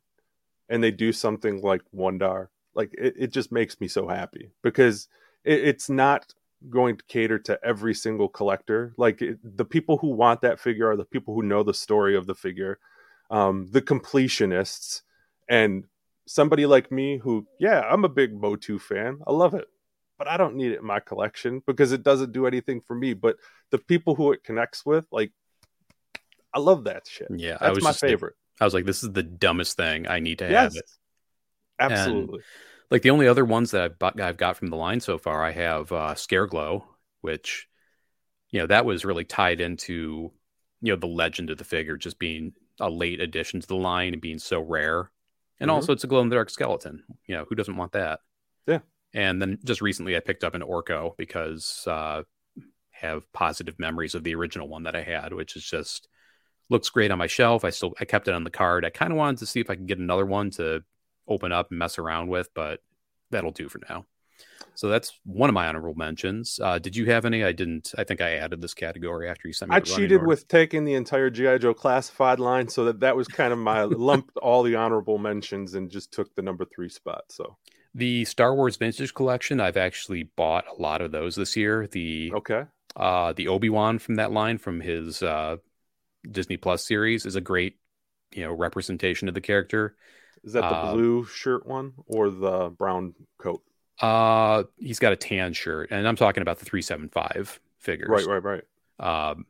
and 0.69 0.81
they 0.81 0.91
do 0.91 1.11
something 1.11 1.61
like 1.61 1.81
Wondar 1.93 2.47
like 2.75 2.91
it, 2.97 3.15
it 3.17 3.33
just 3.33 3.51
makes 3.51 3.81
me 3.81 3.87
so 3.87 4.07
happy 4.07 4.51
because 4.61 5.07
it, 5.43 5.59
it's 5.65 5.89
not 5.89 6.33
going 6.69 6.97
to 6.97 7.03
cater 7.05 7.39
to 7.39 7.57
every 7.63 7.93
single 7.93 8.27
collector. 8.27 8.93
Like 8.97 9.21
it, 9.21 9.39
the 9.43 9.63
people 9.65 9.97
who 9.97 10.09
want 10.09 10.41
that 10.41 10.59
figure 10.59 10.89
are 10.89 10.97
the 10.97 11.05
people 11.05 11.33
who 11.33 11.41
know 11.41 11.63
the 11.63 11.73
story 11.73 12.15
of 12.15 12.25
the 12.25 12.35
figure 12.35 12.79
um 13.31 13.67
the 13.71 13.81
completionists. 13.81 15.01
And 15.49 15.85
somebody 16.27 16.67
like 16.67 16.91
me 16.91 17.17
who 17.17 17.47
yeah 17.59 17.81
i'm 17.89 18.05
a 18.05 18.09
big 18.09 18.39
motu 18.39 18.77
fan 18.77 19.17
i 19.25 19.31
love 19.31 19.55
it 19.55 19.67
but 20.19 20.27
I 20.27 20.37
don't 20.37 20.55
need 20.55 20.73
it 20.73 20.79
in 20.79 20.85
my 20.85 20.99
collection 20.99 21.63
because 21.65 21.91
it 21.91 22.03
doesn't 22.03 22.31
do 22.33 22.45
anything 22.45 22.81
for 22.81 22.95
me. 22.95 23.13
But 23.15 23.37
the 23.71 23.79
people 23.79 24.13
who 24.13 24.31
it 24.33 24.43
connects 24.43 24.85
with, 24.85 25.05
like, 25.11 25.31
I 26.53 26.59
love 26.59 26.83
that 26.83 27.07
shit. 27.07 27.27
yeah, 27.35 27.57
I 27.59 27.67
That's 27.67 27.75
was 27.77 27.83
my 27.83 27.89
like- 27.91 27.99
favorite. 27.99 28.35
I 28.61 28.65
was 28.65 28.73
like, 28.73 28.85
this 28.85 29.01
is 29.03 29.11
the 29.13 29.23
dumbest 29.23 29.77
thing. 29.77 30.05
I 30.07 30.19
need 30.19 30.39
to 30.39 30.43
have 30.45 30.51
Yes, 30.51 30.75
it. 30.75 30.85
absolutely. 31.79 32.41
Like 32.91 33.03
the 33.03 33.11
only 33.11 33.27
other 33.27 33.45
ones 33.45 33.71
that 33.71 33.81
I've, 33.83 33.99
bu- 33.99 34.21
I've 34.21 34.35
got 34.37 34.57
from 34.57 34.67
the 34.69 34.75
line 34.75 34.99
so 34.99 35.17
far, 35.17 35.43
I 35.43 35.51
have 35.51 35.91
uh, 35.91 36.13
Scareglow, 36.15 36.83
which 37.21 37.67
you 38.51 38.59
know, 38.59 38.67
that 38.67 38.83
was 38.83 39.05
really 39.05 39.23
tied 39.25 39.61
into, 39.61 40.31
you 40.81 40.91
know, 40.91 40.95
the 40.95 41.05
legend 41.07 41.51
of 41.51 41.57
the 41.59 41.63
figure 41.63 41.95
just 41.97 42.17
being 42.19 42.51
a 42.79 42.89
late 42.89 43.21
addition 43.21 43.61
to 43.61 43.67
the 43.67 43.75
line 43.75 44.11
and 44.13 44.21
being 44.21 44.39
so 44.39 44.59
rare. 44.59 45.11
And 45.59 45.69
Mhm. 45.69 45.75
also 45.75 45.93
it's 45.93 46.03
a 46.03 46.07
glow 46.07 46.21
in 46.21 46.29
the 46.29 46.35
dark 46.35 46.49
skeleton. 46.49 47.03
You 47.27 47.35
know, 47.37 47.45
who 47.47 47.53
doesn't 47.55 47.77
want 47.77 47.91
that? 47.91 48.21
Yeah. 48.65 48.79
And 49.13 49.41
then 49.41 49.59
just 49.63 49.81
recently 49.81 50.15
I 50.15 50.19
picked 50.19 50.43
up 50.43 50.55
an 50.55 50.61
Orco 50.61 51.15
because 51.17 51.85
uh 51.87 52.23
have 52.91 53.31
positive 53.31 53.79
memories 53.79 54.13
of 54.13 54.23
the 54.23 54.35
original 54.35 54.67
one 54.67 54.83
that 54.83 54.95
I 54.95 55.01
had, 55.01 55.33
which 55.33 55.55
is 55.55 55.63
just 55.63 56.07
looks 56.69 56.89
great 56.89 57.11
on 57.11 57.17
my 57.17 57.27
shelf. 57.27 57.63
I 57.63 57.69
still 57.69 57.93
I 57.99 58.05
kept 58.05 58.27
it 58.27 58.33
on 58.33 58.43
the 58.43 58.49
card. 58.49 58.85
I 58.85 58.89
kind 58.89 59.11
of 59.11 59.17
wanted 59.17 59.39
to 59.39 59.45
see 59.45 59.59
if 59.59 59.69
I 59.69 59.75
could 59.75 59.87
get 59.87 59.99
another 59.99 60.25
one 60.25 60.51
to 60.51 60.83
open 61.27 61.51
up 61.51 61.69
and 61.69 61.79
mess 61.79 61.97
around 61.97 62.27
with, 62.27 62.49
but 62.53 62.81
that'll 63.31 63.51
do 63.51 63.69
for 63.69 63.79
now. 63.89 64.05
So 64.75 64.87
that's 64.87 65.19
one 65.25 65.49
of 65.49 65.53
my 65.53 65.67
honorable 65.67 65.95
mentions. 65.95 66.59
Uh, 66.61 66.79
did 66.79 66.95
you 66.95 67.05
have 67.07 67.25
any? 67.25 67.43
I 67.43 67.51
didn't. 67.51 67.93
I 67.97 68.05
think 68.05 68.21
I 68.21 68.35
added 68.35 68.61
this 68.61 68.73
category 68.73 69.27
after 69.27 69.47
you 69.47 69.53
sent 69.53 69.71
me. 69.71 69.75
I 69.75 69.81
cheated 69.81 70.25
with 70.25 70.47
taking 70.47 70.85
the 70.85 70.93
entire 70.93 71.29
GI 71.29 71.59
Joe 71.59 71.73
classified 71.73 72.39
line, 72.39 72.69
so 72.69 72.85
that 72.85 73.01
that 73.01 73.15
was 73.15 73.27
kind 73.27 73.51
of 73.51 73.59
my 73.59 73.83
lumped 73.83 74.37
all 74.37 74.63
the 74.63 74.75
honorable 74.75 75.17
mentions 75.17 75.73
and 75.73 75.89
just 75.89 76.13
took 76.13 76.33
the 76.35 76.41
number 76.41 76.63
three 76.63 76.87
spot. 76.87 77.23
So 77.29 77.57
the 77.93 78.25
Star 78.25 78.55
Wars 78.55 78.77
Vintage 78.77 79.13
Collection. 79.13 79.59
I've 79.59 79.77
actually 79.77 80.23
bought 80.23 80.65
a 80.67 80.81
lot 80.81 81.01
of 81.01 81.11
those 81.11 81.35
this 81.35 81.55
year. 81.55 81.87
The 81.87 82.35
okay, 82.35 82.65
uh, 82.95 83.33
the 83.33 83.47
Obi 83.49 83.69
Wan 83.69 83.99
from 83.99 84.15
that 84.15 84.31
line 84.31 84.57
from 84.57 84.81
his 84.81 85.23
uh, 85.23 85.57
Disney 86.29 86.57
Plus 86.57 86.85
series 86.85 87.25
is 87.25 87.35
a 87.35 87.41
great 87.41 87.77
you 88.33 88.43
know 88.43 88.53
representation 88.53 89.27
of 89.29 89.33
the 89.35 89.41
character. 89.41 89.95
is 90.43 90.53
that 90.53 90.67
the 90.69 90.75
Uh, 90.75 90.91
blue 90.93 91.25
shirt 91.25 91.65
one 91.65 91.93
or 92.07 92.29
the 92.29 92.69
brown 92.69 93.13
coat? 93.37 93.63
Uh, 93.99 94.63
he's 94.77 94.99
got 94.99 95.11
a 95.11 95.17
tan 95.17 95.53
shirt, 95.53 95.89
and 95.91 96.07
I'm 96.07 96.15
talking 96.15 96.41
about 96.41 96.59
the 96.59 96.65
three 96.65 96.81
seven 96.81 97.09
five 97.09 97.59
figures. 97.79 98.25
Right, 98.25 98.25
right, 98.25 98.43
right. 98.43 98.63
Um, 99.31 99.45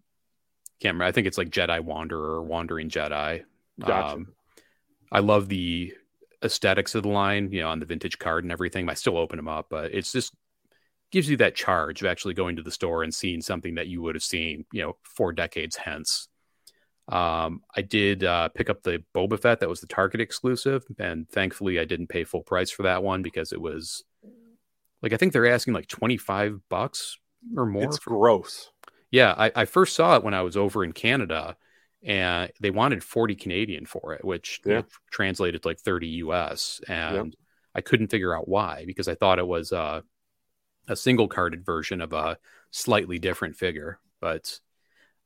can't. 0.79 1.01
I 1.01 1.11
think 1.11 1.27
it's 1.27 1.37
like 1.37 1.49
Jedi 1.49 1.79
Wanderer 1.81 2.41
Wandering 2.41 2.89
Jedi. 2.89 3.43
Gotcha. 3.79 4.15
Um, 4.15 4.27
I 5.11 5.19
love 5.19 5.49
the 5.49 5.93
aesthetics 6.43 6.95
of 6.95 7.03
the 7.03 7.09
line, 7.09 7.51
you 7.51 7.61
know, 7.61 7.69
on 7.69 7.79
the 7.79 7.85
vintage 7.85 8.17
card 8.19 8.43
and 8.43 8.51
everything. 8.51 8.89
I 8.89 8.93
still 8.93 9.17
open 9.17 9.37
them 9.37 9.47
up, 9.47 9.67
but 9.69 9.93
it's 9.93 10.11
just 10.11 10.33
gives 11.11 11.29
you 11.29 11.37
that 11.37 11.55
charge 11.55 12.01
of 12.01 12.07
actually 12.07 12.33
going 12.35 12.55
to 12.55 12.61
the 12.63 12.71
store 12.71 13.03
and 13.03 13.13
seeing 13.13 13.41
something 13.41 13.75
that 13.75 13.87
you 13.87 14.01
would 14.01 14.15
have 14.15 14.23
seen, 14.23 14.65
you 14.71 14.81
know, 14.81 14.95
four 15.03 15.33
decades 15.33 15.75
hence. 15.75 16.27
Um, 17.07 17.61
I 17.75 17.81
did 17.81 18.23
uh, 18.23 18.49
pick 18.49 18.69
up 18.69 18.83
the 18.83 19.03
Boba 19.15 19.41
Fett 19.41 19.59
that 19.61 19.69
was 19.69 19.81
the 19.81 19.87
Target 19.87 20.21
exclusive, 20.21 20.83
and 20.99 21.27
thankfully 21.27 21.79
I 21.79 21.85
didn't 21.85 22.07
pay 22.07 22.23
full 22.23 22.43
price 22.43 22.69
for 22.69 22.83
that 22.83 23.01
one 23.01 23.23
because 23.23 23.51
it 23.51 23.59
was 23.59 24.03
like 25.01 25.11
I 25.11 25.17
think 25.17 25.33
they're 25.33 25.51
asking 25.51 25.73
like 25.73 25.87
twenty 25.87 26.17
five 26.17 26.59
bucks 26.69 27.17
or 27.57 27.65
more. 27.65 27.83
it's 27.85 27.97
for- 27.97 28.11
gross. 28.11 28.69
yeah, 29.09 29.33
I, 29.35 29.51
I 29.55 29.65
first 29.65 29.95
saw 29.95 30.17
it 30.17 30.23
when 30.23 30.35
I 30.35 30.43
was 30.43 30.55
over 30.55 30.83
in 30.83 30.91
Canada, 30.91 31.57
and 32.03 32.51
they 32.59 32.71
wanted 32.71 33.03
forty 33.03 33.35
Canadian 33.35 33.85
for 33.85 34.13
it, 34.13 34.23
which 34.23 34.61
you 34.65 34.71
know, 34.73 34.85
translated 35.11 35.61
to 35.61 35.67
like 35.67 35.79
thirty 35.79 36.07
US, 36.23 36.81
and 36.87 37.35
I 37.75 37.81
couldn't 37.81 38.07
figure 38.09 38.35
out 38.35 38.47
why 38.47 38.83
because 38.85 39.07
I 39.07 39.15
thought 39.15 39.39
it 39.39 39.47
was 39.47 39.71
uh, 39.71 40.01
a 40.87 40.95
single 40.95 41.27
carded 41.27 41.65
version 41.65 42.01
of 42.01 42.13
a 42.13 42.37
slightly 42.71 43.19
different 43.19 43.55
figure, 43.55 43.99
but 44.19 44.59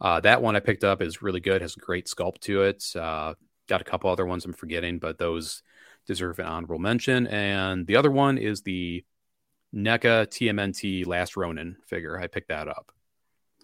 uh, 0.01 0.19
that 0.19 0.41
one 0.41 0.55
I 0.55 0.59
picked 0.59 0.83
up 0.83 1.01
is 1.01 1.21
really 1.21 1.39
good, 1.39 1.61
has 1.61 1.77
a 1.77 1.79
great 1.79 2.07
sculpt 2.07 2.39
to 2.41 2.63
it. 2.63 2.83
Uh, 2.95 3.35
got 3.67 3.81
a 3.81 3.85
couple 3.85 4.09
other 4.09 4.25
ones 4.25 4.43
I'm 4.45 4.53
forgetting, 4.53 4.99
but 4.99 5.17
those 5.17 5.63
deserve 6.05 6.39
an 6.39 6.45
honorable 6.45 6.79
mention. 6.79 7.27
And 7.27 7.87
the 7.87 7.95
other 7.95 8.11
one 8.11 8.37
is 8.37 8.61
the 8.61 9.05
NECA 9.73 10.27
TMNT 10.27 11.07
Last 11.07 11.37
Ronin 11.37 11.77
figure. 11.87 12.19
I 12.19 12.27
picked 12.27 12.49
that 12.49 12.67
up. 12.67 12.91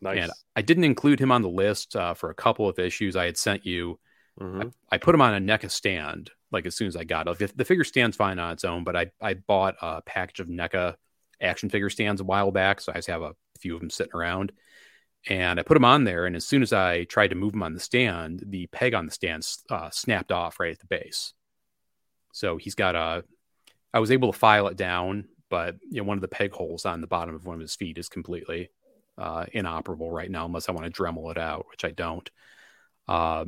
Nice. 0.01 0.23
And 0.23 0.31
I 0.55 0.61
didn't 0.61 0.85
include 0.85 1.19
him 1.19 1.31
on 1.31 1.41
the 1.41 1.49
list 1.49 1.95
uh, 1.95 2.13
for 2.13 2.29
a 2.29 2.35
couple 2.35 2.67
of 2.69 2.79
issues 2.79 3.15
I 3.15 3.25
had 3.25 3.37
sent 3.37 3.65
you. 3.65 3.99
Mhm. 4.39 4.73
I 4.89 4.97
put 4.97 5.13
him 5.15 5.21
on 5.21 5.33
a 5.33 5.39
NECA 5.39 5.69
stand 5.69 6.31
like 6.51 6.65
as 6.65 6.75
soon 6.75 6.87
as 6.87 6.95
I 6.95 7.03
got 7.03 7.27
it. 7.27 7.31
Like, 7.31 7.39
the, 7.39 7.51
the 7.57 7.65
figure 7.65 7.83
stands 7.83 8.17
fine 8.17 8.39
on 8.39 8.53
its 8.53 8.63
own, 8.63 8.83
but 8.83 8.95
I 8.95 9.11
I 9.21 9.35
bought 9.35 9.75
a 9.81 10.01
package 10.01 10.39
of 10.39 10.47
NECA 10.47 10.95
action 11.41 11.69
figure 11.69 11.89
stands 11.89 12.21
a 12.21 12.25
while 12.25 12.51
back, 12.51 12.81
so 12.81 12.91
I 12.91 12.95
just 12.95 13.07
have 13.07 13.21
a 13.21 13.35
few 13.59 13.75
of 13.75 13.81
them 13.81 13.89
sitting 13.89 14.15
around. 14.15 14.51
And 15.27 15.59
I 15.59 15.63
put 15.63 15.73
them 15.73 15.85
on 15.85 16.05
there, 16.05 16.25
and 16.25 16.35
as 16.35 16.45
soon 16.45 16.61
as 16.61 16.71
I 16.71 17.03
tried 17.03 17.29
to 17.29 17.35
move 17.35 17.51
them 17.51 17.63
on 17.63 17.73
the 17.73 17.79
stand, 17.79 18.43
the 18.47 18.67
peg 18.67 18.93
on 18.93 19.05
the 19.05 19.11
stand 19.11 19.45
uh, 19.69 19.89
snapped 19.89 20.31
off 20.31 20.59
right 20.59 20.71
at 20.71 20.79
the 20.79 20.85
base. 20.85 21.33
So 22.31 22.57
he's 22.57 22.75
got 22.75 22.95
a. 22.95 23.23
I 23.93 23.99
was 23.99 24.11
able 24.11 24.31
to 24.31 24.37
file 24.37 24.67
it 24.67 24.77
down, 24.77 25.27
but 25.49 25.75
you 25.89 26.01
know 26.01 26.07
one 26.07 26.17
of 26.17 26.21
the 26.21 26.27
peg 26.27 26.53
holes 26.53 26.85
on 26.85 27.01
the 27.01 27.07
bottom 27.07 27.35
of 27.35 27.45
one 27.45 27.55
of 27.55 27.61
his 27.61 27.75
feet 27.75 27.97
is 27.97 28.07
completely 28.07 28.69
uh, 29.19 29.45
inoperable 29.51 30.09
right 30.09 30.31
now, 30.31 30.45
unless 30.45 30.69
I 30.69 30.71
want 30.71 30.91
to 30.91 31.01
Dremel 31.01 31.29
it 31.31 31.37
out, 31.37 31.67
which 31.69 31.83
I 31.85 31.91
don't. 31.91 32.29
Uh, 33.07 33.45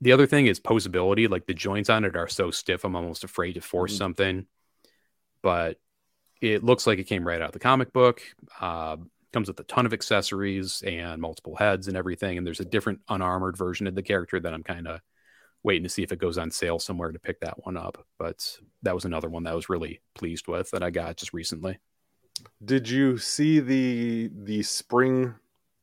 the 0.00 0.12
other 0.12 0.26
thing 0.26 0.46
is 0.46 0.58
posability. 0.58 1.28
Like 1.28 1.46
the 1.46 1.54
joints 1.54 1.90
on 1.90 2.04
it 2.04 2.16
are 2.16 2.28
so 2.28 2.50
stiff, 2.50 2.84
I'm 2.84 2.96
almost 2.96 3.22
afraid 3.22 3.52
to 3.54 3.60
force 3.60 3.94
Mhm. 3.94 3.98
something. 3.98 4.46
But 5.42 5.78
it 6.40 6.64
looks 6.64 6.86
like 6.86 6.98
it 6.98 7.04
came 7.04 7.26
right 7.26 7.40
out 7.40 7.48
of 7.48 7.52
the 7.52 7.58
comic 7.58 7.92
book. 7.92 8.22
Uh, 8.60 8.96
comes 9.32 9.48
with 9.48 9.60
a 9.60 9.64
ton 9.64 9.86
of 9.86 9.92
accessories 9.92 10.82
and 10.82 11.20
multiple 11.20 11.56
heads 11.56 11.88
and 11.88 11.96
everything. 11.96 12.36
And 12.36 12.46
there's 12.46 12.60
a 12.60 12.64
different 12.64 13.00
unarmored 13.08 13.56
version 13.56 13.86
of 13.86 13.94
the 13.94 14.02
character 14.02 14.38
that 14.40 14.52
I'm 14.52 14.62
kind 14.62 14.86
of 14.86 15.00
waiting 15.62 15.84
to 15.84 15.88
see 15.88 16.02
if 16.02 16.12
it 16.12 16.18
goes 16.18 16.36
on 16.36 16.50
sale 16.50 16.78
somewhere 16.78 17.12
to 17.12 17.18
pick 17.18 17.40
that 17.40 17.64
one 17.64 17.76
up. 17.76 18.04
But 18.18 18.58
that 18.82 18.94
was 18.94 19.04
another 19.04 19.28
one 19.30 19.44
that 19.44 19.52
I 19.52 19.54
was 19.54 19.68
really 19.68 20.00
pleased 20.14 20.48
with 20.48 20.70
that 20.72 20.82
I 20.82 20.90
got 20.90 21.16
just 21.16 21.32
recently. 21.32 21.78
Did 22.64 22.88
you 22.88 23.18
see 23.18 23.60
the 23.60 24.30
the 24.44 24.62
spring 24.62 25.34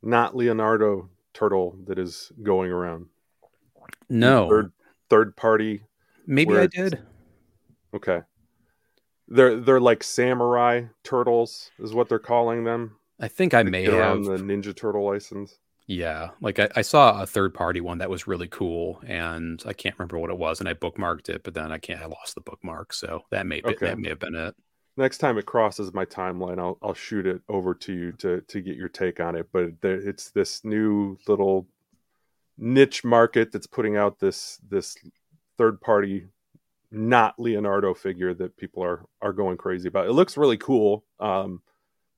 not 0.02 0.36
Leonardo 0.36 1.10
turtle 1.34 1.78
that 1.86 2.00
is 2.00 2.32
going 2.42 2.72
around? 2.72 3.08
No, 4.10 4.48
Third 4.50 4.72
third 5.10 5.36
party. 5.36 5.84
maybe 6.26 6.58
I 6.58 6.68
did. 6.68 7.00
Okay. 7.94 8.22
They're 9.28 9.60
they're 9.60 9.80
like 9.80 10.04
samurai 10.04 10.84
turtles 11.04 11.72
is 11.80 11.94
what 11.94 12.10
they're 12.10 12.18
calling 12.20 12.64
them. 12.64 12.96
I 13.20 13.28
think 13.28 13.54
I 13.54 13.64
may 13.64 13.84
have. 13.84 14.24
the 14.24 14.38
Ninja 14.38 14.76
Turtle 14.76 15.06
license. 15.06 15.60
Yeah, 15.88 16.30
like 16.40 16.60
I, 16.60 16.70
I 16.76 16.82
saw 16.84 17.22
a 17.22 17.26
third 17.26 17.54
party 17.54 17.82
one 17.82 17.98
that 17.98 18.10
was 18.12 18.28
really 18.28 18.48
cool, 18.48 19.02
and 19.06 19.62
I 19.66 19.74
can't 19.74 19.98
remember 19.98 20.20
what 20.20 20.30
it 20.30 20.38
was, 20.38 20.60
and 20.60 20.70
I 20.70 20.74
bookmarked 20.76 21.30
it, 21.30 21.44
but 21.44 21.54
then 21.56 21.72
I 21.72 21.80
can't. 21.80 22.02
I 22.02 22.06
lost 22.06 22.36
the 22.36 22.42
bookmark, 22.42 22.94
so 22.94 23.24
that 23.32 23.48
may 23.48 23.60
be, 23.60 23.70
Okay. 23.70 23.88
that 23.88 23.98
may 24.00 24.10
have 24.10 24.20
been 24.20 24.36
it. 24.36 24.56
Next 25.00 25.20
time 25.20 25.38
it 25.38 25.46
crosses 25.46 25.94
my 25.94 26.04
timeline, 26.04 26.60
I'll 26.60 26.78
I'll 26.82 26.94
shoot 26.94 27.26
it 27.26 27.40
over 27.48 27.74
to 27.74 27.94
you 27.94 28.12
to 28.14 28.42
to 28.42 28.60
get 28.60 28.76
your 28.76 28.90
take 28.90 29.22
on 29.22 29.38
it. 29.38 29.48
But 29.54 29.80
there, 29.80 29.96
it's 29.96 30.30
this 30.32 30.66
new 30.66 31.18
little 31.26 31.68
niche 32.58 33.06
market 33.06 33.54
that's 33.54 33.66
putting 33.66 33.96
out 33.96 34.20
this 34.20 34.60
this 34.70 34.98
third 35.58 35.80
party 35.80 36.28
not 36.92 37.40
Leonardo 37.40 37.94
figure 37.94 38.34
that 38.34 38.58
people 38.58 38.84
are 38.84 39.06
are 39.22 39.32
going 39.32 39.56
crazy 39.56 39.88
about. 39.88 40.06
It 40.08 40.12
looks 40.12 40.36
really 40.36 40.58
cool, 40.58 41.06
um, 41.22 41.62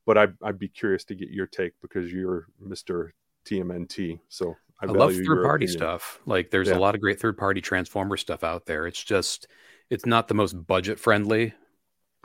but 0.07 0.17
I 0.17 0.29
I'd 0.41 0.57
be 0.57 0.67
curious 0.67 1.03
to 1.05 1.15
get 1.15 1.29
your 1.29 1.45
take 1.45 1.73
because 1.83 2.11
you're 2.11 2.47
Mister 2.59 3.13
TMNT. 3.45 4.21
So 4.27 4.55
I, 4.81 4.87
I, 4.87 4.89
love 4.89 5.13
third 5.13 5.43
party 5.43 5.65
opinion. 5.65 5.77
stuff. 5.77 6.19
Like 6.25 6.49
there's 6.49 6.69
Yeah. 6.69 6.77
a 6.77 6.79
lot 6.79 6.95
of 6.95 7.01
great 7.01 7.19
third 7.19 7.37
party 7.37 7.61
Transformer 7.61 8.17
stuff 8.17 8.43
out 8.43 8.65
there. 8.65 8.87
It's 8.87 9.03
just 9.03 9.45
it's 9.91 10.07
not 10.07 10.29
the 10.29 10.33
most 10.33 10.53
budget 10.53 10.99
friendly. 10.99 11.53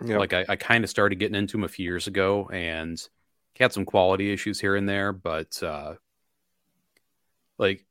Yeah. 0.04 0.18
Like 0.18 0.32
I, 0.32 0.44
I 0.48 0.56
kind 0.56 0.84
of 0.84 0.90
started 0.90 1.18
getting 1.18 1.36
into 1.36 1.52
them 1.52 1.64
a 1.64 1.68
few 1.68 1.84
years 1.84 2.06
ago, 2.06 2.48
and 2.52 3.00
had 3.58 3.72
some 3.72 3.84
quality 3.84 4.32
issues 4.32 4.60
here 4.60 4.76
and 4.76 4.88
there, 4.88 5.12
but 5.12 5.62
uh, 5.62 5.94
like 7.58 7.86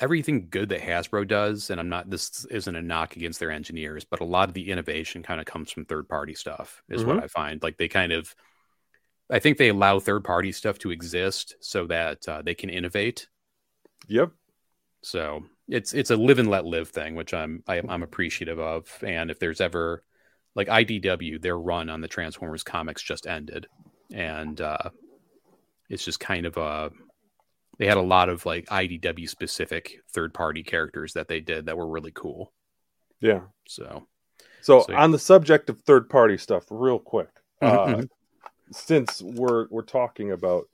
everything 0.00 0.48
good 0.48 0.70
that 0.70 0.80
Hasbro 0.80 1.28
does, 1.28 1.70
and 1.70 1.78
I'm 1.78 1.90
not 1.90 2.08
this 2.08 2.46
isn't 2.46 2.74
a 2.74 2.82
knock 2.82 3.16
against 3.16 3.38
their 3.40 3.50
engineers, 3.50 4.04
but 4.04 4.20
a 4.20 4.24
lot 4.24 4.48
of 4.48 4.54
the 4.54 4.70
innovation 4.70 5.22
kind 5.22 5.40
of 5.40 5.46
comes 5.46 5.70
from 5.70 5.84
third 5.84 6.08
party 6.08 6.34
stuff, 6.34 6.82
is 6.88 7.04
what 7.04 7.22
I 7.22 7.26
find. 7.26 7.62
Like 7.62 7.76
they 7.76 7.88
kind 7.88 8.12
of 8.12 8.34
I 9.30 9.38
think 9.38 9.58
they 9.58 9.68
allow 9.68 10.00
third 10.00 10.24
party 10.24 10.52
stuff 10.52 10.78
to 10.80 10.90
exist 10.90 11.54
so 11.60 11.86
that 11.86 12.26
uh, 12.28 12.42
they 12.42 12.54
can 12.54 12.70
innovate. 12.70 13.28
Yep. 14.08 14.30
So 15.02 15.44
it's 15.68 15.92
it's 15.92 16.10
a 16.10 16.16
live 16.16 16.38
and 16.38 16.50
let 16.50 16.64
live 16.64 16.88
thing, 16.88 17.14
which 17.14 17.32
I'm 17.32 17.62
I, 17.68 17.82
I'm 17.88 18.02
appreciative 18.02 18.58
of. 18.58 18.92
And 19.06 19.30
if 19.30 19.38
there's 19.38 19.60
ever 19.60 20.02
like 20.54 20.68
IDW, 20.68 21.40
their 21.40 21.58
run 21.58 21.88
on 21.90 22.00
the 22.00 22.08
Transformers 22.08 22.62
comics 22.62 23.02
just 23.02 23.26
ended, 23.26 23.66
and 24.12 24.60
uh, 24.60 24.90
it's 25.88 26.04
just 26.04 26.20
kind 26.20 26.46
of 26.46 26.56
a 26.56 26.90
they 27.78 27.86
had 27.86 27.96
a 27.96 28.02
lot 28.02 28.28
of 28.28 28.44
like 28.44 28.66
IDW 28.66 29.28
specific 29.28 30.00
third 30.12 30.34
party 30.34 30.62
characters 30.62 31.14
that 31.14 31.28
they 31.28 31.40
did 31.40 31.66
that 31.66 31.76
were 31.78 31.88
really 31.88 32.12
cool. 32.14 32.52
Yeah. 33.20 33.40
So 33.66 34.06
So, 34.62 34.80
So- 34.82 34.94
on 34.94 35.10
the 35.12 35.18
subject 35.18 35.70
of 35.70 35.80
third 35.80 36.10
party 36.10 36.36
stuff, 36.36 36.64
real 36.70 36.98
quick, 36.98 37.28
Mhm, 37.62 38.02
uh, 38.02 38.06
since 38.72 39.22
we're 39.22 39.66
we're 39.70 39.82
talking 39.82 40.32
about 40.32 40.68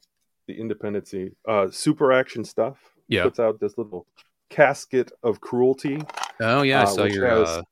the 0.46 0.58
independency, 0.58 1.34
uh, 1.46 1.70
Super 1.70 2.12
Action 2.12 2.44
stuff 2.44 2.78
yeah. 3.08 3.22
puts 3.24 3.38
out 3.40 3.60
this 3.60 3.76
little 3.78 4.06
casket 4.48 5.12
of 5.22 5.40
cruelty, 5.40 6.00
Oh 6.40 6.62
yeah, 6.62 6.80
I 6.80 6.82
uh, 6.84 6.86
saw 6.86 7.04
your. 7.04 7.26
has- 7.28 7.48
Uh, 7.48 7.62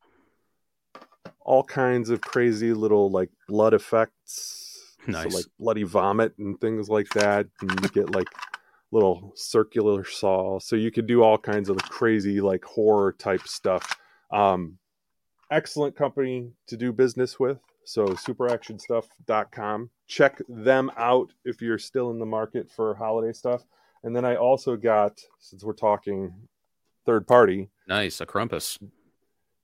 all 1.40 1.62
kinds 1.62 2.10
of 2.10 2.20
crazy 2.20 2.72
little 2.72 3.10
like 3.10 3.30
blood 3.48 3.74
effects, 3.74 4.64
Nice. 5.06 5.30
So 5.30 5.36
like 5.36 5.46
bloody 5.58 5.82
vomit 5.82 6.36
and 6.38 6.60
things 6.60 6.88
like 6.88 7.08
that. 7.10 7.46
And 7.60 7.70
you 7.70 7.88
get 7.88 8.14
like 8.14 8.28
little 8.90 9.32
circular 9.34 10.04
saw. 10.04 10.58
So 10.58 10.76
you 10.76 10.90
could 10.90 11.06
do 11.06 11.22
all 11.22 11.38
kinds 11.38 11.68
of 11.68 11.76
crazy 11.76 12.40
like 12.40 12.64
horror 12.64 13.12
type 13.12 13.46
stuff. 13.46 13.96
Um, 14.30 14.78
excellent 15.50 15.96
company 15.96 16.52
to 16.68 16.76
do 16.76 16.92
business 16.92 17.38
with. 17.38 17.58
So 17.84 18.06
superactionstuff.com. 18.06 19.90
Check 20.06 20.40
them 20.48 20.90
out 20.96 21.32
if 21.44 21.60
you're 21.60 21.78
still 21.78 22.10
in 22.10 22.18
the 22.18 22.26
market 22.26 22.70
for 22.70 22.94
holiday 22.94 23.32
stuff. 23.32 23.62
And 24.04 24.14
then 24.14 24.24
I 24.24 24.36
also 24.36 24.76
got, 24.76 25.20
since 25.38 25.64
we're 25.64 25.72
talking 25.74 26.32
third 27.04 27.26
party, 27.26 27.68
Nice. 27.86 28.20
A 28.20 28.26
Krampus. 28.26 28.78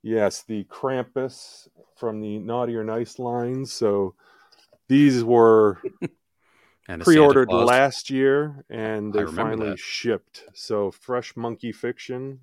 Yes, 0.02 0.42
the 0.42 0.64
Krampus 0.64 1.68
from 1.96 2.20
the 2.20 2.38
Naughty 2.38 2.76
or 2.76 2.84
Nice 2.84 3.18
line. 3.18 3.66
So 3.66 4.14
these 4.88 5.22
were 5.22 5.78
pre-ordered 7.00 7.52
last 7.52 8.10
year 8.10 8.64
and 8.70 9.12
they 9.12 9.24
remember 9.24 9.42
finally 9.42 9.70
that. 9.70 9.78
shipped. 9.78 10.44
So 10.54 10.90
fresh 10.90 11.36
monkey 11.36 11.72
fiction 11.72 12.40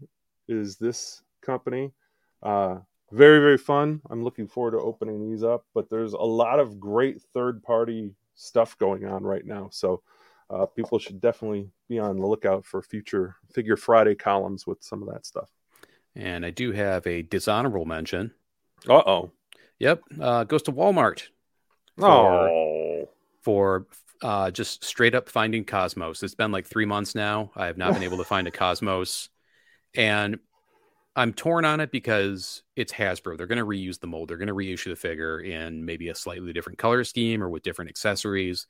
is 0.47 0.77
this 0.77 1.23
company. 1.41 1.91
Uh 2.41 2.77
very 3.11 3.39
very 3.39 3.57
fun. 3.57 4.01
I'm 4.09 4.23
looking 4.23 4.47
forward 4.47 4.71
to 4.71 4.79
opening 4.79 5.29
these 5.29 5.43
up 5.43 5.65
but 5.73 5.89
there's 5.89 6.13
a 6.13 6.17
lot 6.17 6.59
of 6.59 6.79
great 6.79 7.21
third 7.33 7.63
party 7.63 8.13
stuff 8.35 8.77
going 8.77 9.05
on 9.05 9.23
right 9.23 9.45
now. 9.45 9.69
So 9.71 10.01
uh, 10.49 10.65
people 10.65 10.99
should 10.99 11.19
definitely 11.19 11.69
be 11.89 11.99
on 11.99 12.17
the 12.17 12.25
lookout 12.25 12.65
for 12.65 12.81
future 12.81 13.35
figure 13.51 13.75
friday 13.75 14.15
columns 14.15 14.65
with 14.65 14.81
some 14.81 15.01
of 15.01 15.09
that 15.13 15.25
stuff 15.25 15.49
And 16.17 16.45
I 16.45 16.49
do 16.49 16.71
have 16.71 17.05
a 17.05 17.21
dishonorable 17.21 17.85
mention. 17.85 18.31
uh-oh 18.89 19.31
Yep. 19.79 20.01
Uh, 20.19 20.43
goes 20.43 20.63
to 20.63 20.71
Walmart 20.71 21.23
oh 22.01 23.07
for 23.43 23.85
uh, 24.23 24.49
just 24.49 24.83
straight 24.83 25.13
up 25.13 25.29
finding 25.29 25.63
Cosmos. 25.63 26.23
It's 26.23 26.33
been 26.35 26.51
like 26.51 26.65
three 26.65 26.85
months 26.85 27.13
now. 27.13 27.51
I 27.55 27.67
have 27.67 27.77
not 27.77 27.93
been 27.93 28.03
able 28.03 28.17
to 28.17 28.23
find 28.23 28.47
a 28.47 28.51
Cosmos. 28.51 29.29
And 29.95 30.39
I'm 31.15 31.33
torn 31.33 31.65
on 31.65 31.79
it 31.79 31.91
because 31.91 32.63
it's 32.75 32.93
Hasbro. 32.93 33.37
They're 33.37 33.47
going 33.47 33.57
to 33.59 33.65
reuse 33.65 33.99
the 33.99 34.07
mold. 34.07 34.29
They're 34.29 34.37
going 34.37 34.47
to 34.47 34.53
reissue 34.53 34.89
the 34.89 34.95
figure 34.95 35.39
in 35.39 35.85
maybe 35.85 36.09
a 36.09 36.15
slightly 36.15 36.51
different 36.53 36.79
color 36.79 37.03
scheme 37.03 37.43
or 37.43 37.49
with 37.49 37.63
different 37.63 37.89
accessories. 37.89 38.67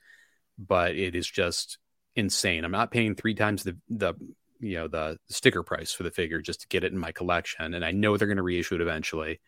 But 0.59 0.95
it 0.95 1.15
is 1.15 1.27
just 1.27 1.77
insane. 2.15 2.65
I'm 2.65 2.71
not 2.71 2.91
paying 2.91 3.15
three 3.15 3.35
times 3.35 3.63
the 3.63 3.77
the 3.89 4.15
you 4.59 4.75
know 4.75 4.87
the 4.87 5.17
sticker 5.29 5.63
price 5.63 5.91
for 5.93 6.03
the 6.03 6.11
figure 6.11 6.41
just 6.41 6.61
to 6.61 6.67
get 6.67 6.83
it 6.83 6.91
in 6.91 6.97
my 6.97 7.11
collection. 7.11 7.73
And 7.73 7.83
I 7.83 7.91
know 7.91 8.17
they're 8.17 8.27
going 8.27 8.37
to 8.37 8.43
reissue 8.43 8.75
it 8.75 8.81
eventually 8.81 9.39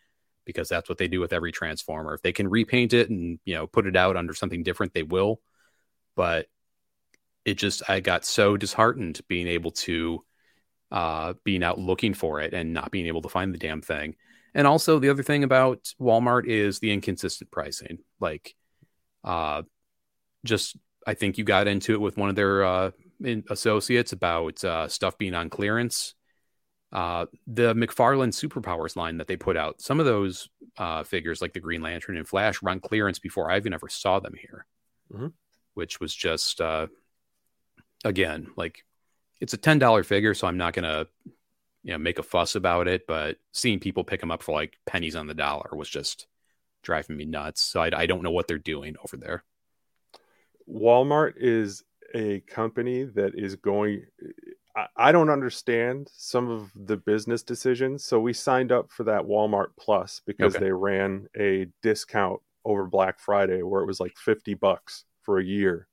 because 0.44 0.68
that's 0.68 0.88
what 0.88 0.98
they 0.98 1.08
do 1.08 1.20
with 1.20 1.32
every 1.32 1.52
transformer. 1.52 2.14
If 2.14 2.22
they 2.22 2.32
can 2.32 2.48
repaint 2.48 2.92
it 2.92 3.10
and 3.10 3.38
you 3.44 3.54
know 3.54 3.66
put 3.66 3.86
it 3.86 3.96
out 3.96 4.16
under 4.16 4.34
something 4.34 4.62
different, 4.62 4.94
they 4.94 5.02
will. 5.02 5.40
But 6.16 6.46
it 7.44 7.54
just 7.54 7.88
I 7.88 8.00
got 8.00 8.24
so 8.24 8.56
disheartened 8.56 9.20
being 9.28 9.46
able 9.46 9.70
to 9.72 10.24
uh 10.90 11.34
being 11.44 11.62
out 11.62 11.78
looking 11.78 12.14
for 12.14 12.40
it 12.40 12.52
and 12.52 12.72
not 12.72 12.90
being 12.90 13.06
able 13.06 13.22
to 13.22 13.28
find 13.28 13.54
the 13.54 13.58
damn 13.58 13.82
thing. 13.82 14.16
And 14.54 14.66
also 14.66 14.98
the 14.98 15.10
other 15.10 15.22
thing 15.22 15.44
about 15.44 15.92
Walmart 16.00 16.46
is 16.46 16.80
the 16.80 16.92
inconsistent 16.92 17.50
pricing. 17.50 17.98
Like 18.18 18.54
uh 19.24 19.62
just 20.44 20.76
I 21.06 21.14
think 21.14 21.38
you 21.38 21.44
got 21.44 21.68
into 21.68 21.94
it 21.94 22.00
with 22.00 22.16
one 22.16 22.28
of 22.28 22.36
their 22.36 22.64
uh 22.64 22.90
associates 23.50 24.12
about 24.12 24.62
uh 24.64 24.88
stuff 24.88 25.18
being 25.18 25.34
on 25.34 25.50
clearance 25.50 26.14
uh, 26.92 27.26
the 27.46 27.74
McFarlane 27.74 28.32
Superpowers 28.32 28.96
line 28.96 29.18
that 29.18 29.28
they 29.28 29.36
put 29.36 29.56
out, 29.56 29.80
some 29.80 30.00
of 30.00 30.06
those 30.06 30.48
uh, 30.76 31.04
figures, 31.04 31.40
like 31.40 31.52
the 31.52 31.60
Green 31.60 31.82
Lantern 31.82 32.16
and 32.16 32.26
Flash, 32.26 32.62
run 32.62 32.80
clearance 32.80 33.18
before 33.18 33.50
I 33.50 33.58
even 33.58 33.72
ever 33.72 33.88
saw 33.88 34.18
them 34.18 34.34
here, 34.34 34.66
Mhm. 35.12 35.32
which 35.74 36.00
was 36.00 36.14
just, 36.14 36.60
uh, 36.60 36.88
again, 38.04 38.48
like 38.56 38.84
it's 39.40 39.52
a 39.52 39.56
ten 39.56 39.78
dollar 39.78 40.02
figure, 40.02 40.34
so 40.34 40.48
I'm 40.48 40.56
not 40.56 40.74
gonna, 40.74 41.06
you 41.84 41.92
know, 41.92 41.98
make 41.98 42.18
a 42.18 42.24
fuss 42.24 42.56
about 42.56 42.88
it. 42.88 43.06
But 43.06 43.38
seeing 43.52 43.78
people 43.78 44.02
pick 44.02 44.20
them 44.20 44.32
up 44.32 44.42
for 44.42 44.52
like 44.52 44.76
pennies 44.84 45.14
on 45.14 45.28
the 45.28 45.34
dollar 45.34 45.70
was 45.72 45.88
just 45.88 46.26
driving 46.82 47.16
me 47.16 47.24
nuts. 47.24 47.62
So 47.62 47.80
I, 47.80 47.90
I 48.00 48.06
don't 48.06 48.22
know 48.22 48.32
what 48.32 48.48
they're 48.48 48.58
doing 48.58 48.96
over 49.04 49.16
there. 49.16 49.44
Walmart 50.68 51.34
is 51.36 51.84
a 52.14 52.40
company 52.40 53.04
that 53.04 53.32
is 53.34 53.56
going. 53.56 54.04
I, 54.96 55.10
don't 55.10 55.30
understand 55.30 56.08
some 56.16 56.48
of 56.48 56.70
the 56.76 56.96
business 56.96 57.42
decisions. 57.42 58.04
So 58.04 58.20
we 58.20 58.32
signed 58.32 58.70
up 58.70 58.90
for 58.92 59.02
that 59.04 59.22
Walmart 59.22 59.70
Plus 59.78 60.22
because 60.24 60.54
Okay. 60.54 60.66
they 60.66 60.72
ran 60.72 61.26
a 61.36 61.66
discount 61.82 62.40
over 62.64 62.86
Black 62.86 63.18
Friday 63.18 63.62
where 63.62 63.82
it 63.82 63.86
was 63.86 63.98
like 63.98 64.16
50 64.16 64.54
bucks 64.54 65.04
for 65.22 65.38
a 65.38 65.44
year 65.44 65.88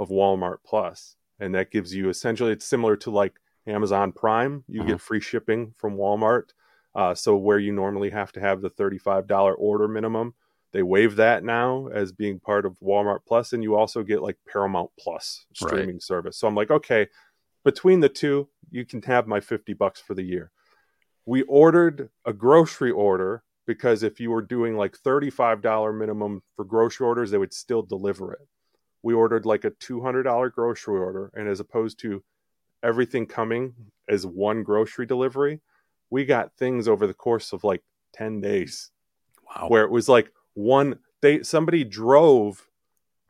of 0.00 0.08
Walmart 0.08 0.58
Plus. 0.66 1.16
And 1.38 1.54
that 1.54 1.70
gives 1.70 1.94
you 1.94 2.08
essentially, 2.08 2.50
it's 2.52 2.66
similar 2.66 2.96
to 2.96 3.10
like 3.10 3.34
Amazon 3.66 4.10
Prime. 4.12 4.64
You 4.66 4.84
get 4.84 5.00
free 5.00 5.20
shipping 5.20 5.74
from 5.78 5.96
Walmart. 5.96 6.50
Uh, 6.96 7.14
so 7.14 7.36
where 7.36 7.58
you 7.58 7.72
normally 7.72 8.10
have 8.10 8.32
to 8.32 8.40
have 8.40 8.60
the 8.60 8.70
$35 8.70 9.54
order 9.58 9.86
minimum, 9.86 10.34
they 10.72 10.82
waive 10.82 11.16
that 11.16 11.44
now 11.44 11.88
as 11.88 12.12
being 12.12 12.40
part 12.40 12.66
of 12.66 12.78
Walmart 12.80 13.20
Plus, 13.26 13.52
and 13.52 13.62
you 13.62 13.74
also 13.76 14.02
get 14.02 14.22
like 14.22 14.36
Paramount 14.50 14.90
Plus 14.98 15.46
Right. 15.62 15.68
streaming 15.68 16.00
service. 16.00 16.38
So 16.38 16.46
I'm 16.46 16.54
like, 16.54 16.70
okay, 16.70 17.08
between 17.64 18.00
the 18.00 18.08
two, 18.08 18.48
you 18.70 18.84
can 18.84 19.02
have 19.02 19.26
my 19.26 19.40
50 19.40 19.72
bucks 19.74 20.00
for 20.00 20.14
the 20.14 20.22
year. 20.22 20.50
We 21.24 21.42
ordered 21.42 22.10
a 22.24 22.32
grocery 22.32 22.90
order 22.90 23.42
because 23.66 24.02
if 24.02 24.20
you 24.20 24.30
were 24.30 24.42
doing 24.42 24.76
like 24.76 24.96
$35 24.98 25.98
minimum 25.98 26.42
for 26.54 26.64
grocery 26.64 27.06
orders, 27.06 27.30
they 27.30 27.38
would 27.38 27.52
still 27.52 27.82
deliver 27.82 28.32
it. 28.32 28.46
We 29.02 29.14
ordered 29.14 29.46
like 29.46 29.64
a 29.64 29.70
$200 29.72 30.52
grocery 30.52 30.98
order, 30.98 31.30
and 31.34 31.48
as 31.48 31.60
opposed 31.60 31.98
to 32.00 32.22
everything 32.82 33.26
coming 33.26 33.74
as 34.08 34.26
one 34.26 34.62
grocery 34.62 35.06
delivery, 35.06 35.60
we 36.10 36.24
got 36.24 36.54
things 36.56 36.86
over 36.86 37.06
the 37.06 37.14
course 37.14 37.52
of 37.52 37.64
like 37.64 37.82
10 38.14 38.40
days 38.40 38.90
Wow. 39.48 39.68
where 39.68 39.84
it 39.84 39.90
was 39.90 40.08
like 40.08 40.30
one 40.56 40.98
they 41.20 41.42
somebody 41.42 41.84
drove 41.84 42.66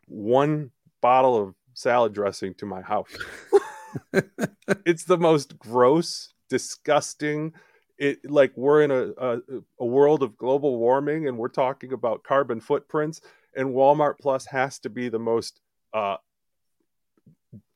one 0.07 0.71
bottle 1.03 1.37
of 1.37 1.55
salad 1.75 2.15
dressing 2.15 2.55
to 2.55 2.65
my 2.67 2.81
house. 2.81 3.11
It's 4.85 5.05
the 5.05 5.17
most 5.19 5.59
gross 5.59 6.33
disgusting. 6.49 7.53
It 7.99 8.19
like 8.31 8.53
we're 8.57 8.83
in 8.83 8.91
a, 8.91 9.09
a 9.19 9.41
a 9.81 9.87
world 9.87 10.23
of 10.23 10.37
global 10.37 10.79
warming 10.79 11.27
and 11.29 11.37
we're 11.39 11.49
talking 11.49 11.93
about 11.93 12.23
carbon 12.25 12.61
footprints 12.61 13.21
and 13.57 13.71
walmart 13.71 14.19
plus 14.21 14.47
has 14.47 14.79
to 14.81 14.91
be 14.91 15.09
the 15.09 15.19
most 15.19 15.61
uh 15.95 16.17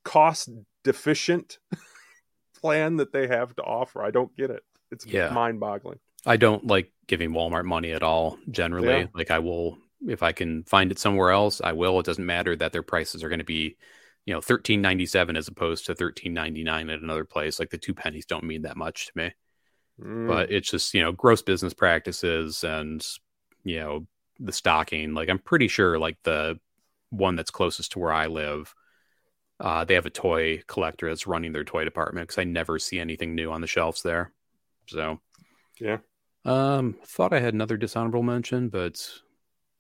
cost 0.05 0.51
deficient 0.84 1.59
plan 2.61 2.96
that 2.96 3.12
they 3.12 3.26
have 3.26 3.55
to 3.57 3.62
offer. 3.62 4.03
I 4.03 4.11
don't 4.11 4.34
get 4.36 4.51
it. 4.51 4.62
It's 4.90 5.07
Yeah. 5.07 5.30
mind 5.30 5.59
boggling 5.61 5.98
I 6.26 6.36
don't 6.36 6.66
like 6.66 6.92
giving 7.06 7.30
Walmart 7.30 7.64
money 7.64 7.92
at 7.92 8.02
all 8.02 8.38
generally. 8.50 9.00
Yeah. 9.00 9.06
Like 9.14 9.30
I 9.30 9.38
will 9.38 9.78
if 10.06 10.22
I 10.22 10.32
can 10.32 10.64
find 10.64 10.90
it 10.90 10.98
somewhere 10.98 11.30
else, 11.30 11.60
I 11.60 11.72
will. 11.72 12.00
It 12.00 12.06
doesn't 12.06 12.24
matter 12.24 12.56
that 12.56 12.72
their 12.72 12.82
prices 12.82 13.22
are 13.22 13.28
going 13.28 13.40
to 13.40 13.44
be, 13.44 13.76
you 14.24 14.34
know, 14.34 14.40
thirteen 14.40 14.80
ninety 14.80 15.06
seven 15.06 15.36
as 15.36 15.48
opposed 15.48 15.86
to 15.86 15.94
thirteen 15.94 16.32
ninety 16.32 16.64
nine 16.64 16.90
at 16.90 17.00
another 17.00 17.24
place. 17.24 17.58
Like 17.58 17.70
the 17.70 17.78
two 17.78 17.94
pennies 17.94 18.26
don't 18.26 18.44
mean 18.44 18.62
that 18.62 18.76
much 18.76 19.06
to 19.06 19.12
me. 19.14 19.32
Mm. 20.00 20.28
But 20.28 20.50
it's 20.50 20.70
just, 20.70 20.94
you 20.94 21.02
know, 21.02 21.12
gross 21.12 21.42
business 21.42 21.74
practices 21.74 22.64
and 22.64 23.06
you 23.64 23.80
know, 23.80 24.06
the 24.38 24.52
stocking. 24.52 25.12
Like 25.14 25.28
I'm 25.28 25.38
pretty 25.38 25.68
sure 25.68 25.98
like 25.98 26.18
the 26.22 26.58
one 27.10 27.36
that's 27.36 27.50
closest 27.50 27.92
to 27.92 27.98
where 27.98 28.12
I 28.12 28.26
live, 28.26 28.74
uh, 29.58 29.84
they 29.84 29.94
have 29.94 30.06
a 30.06 30.10
toy 30.10 30.62
collector 30.66 31.08
that's 31.08 31.26
running 31.26 31.52
their 31.52 31.64
toy 31.64 31.84
department 31.84 32.28
because 32.28 32.38
I 32.38 32.44
never 32.44 32.78
see 32.78 32.98
anything 32.98 33.34
new 33.34 33.50
on 33.50 33.60
the 33.60 33.66
shelves 33.66 34.02
there. 34.02 34.32
So 34.86 35.20
Yeah. 35.78 35.98
Um, 36.45 36.97
thought 37.05 37.32
I 37.32 37.41
had 37.41 37.55
another 37.55 37.76
dishonorable 37.76 38.22
mention, 38.22 38.68
but 38.68 39.01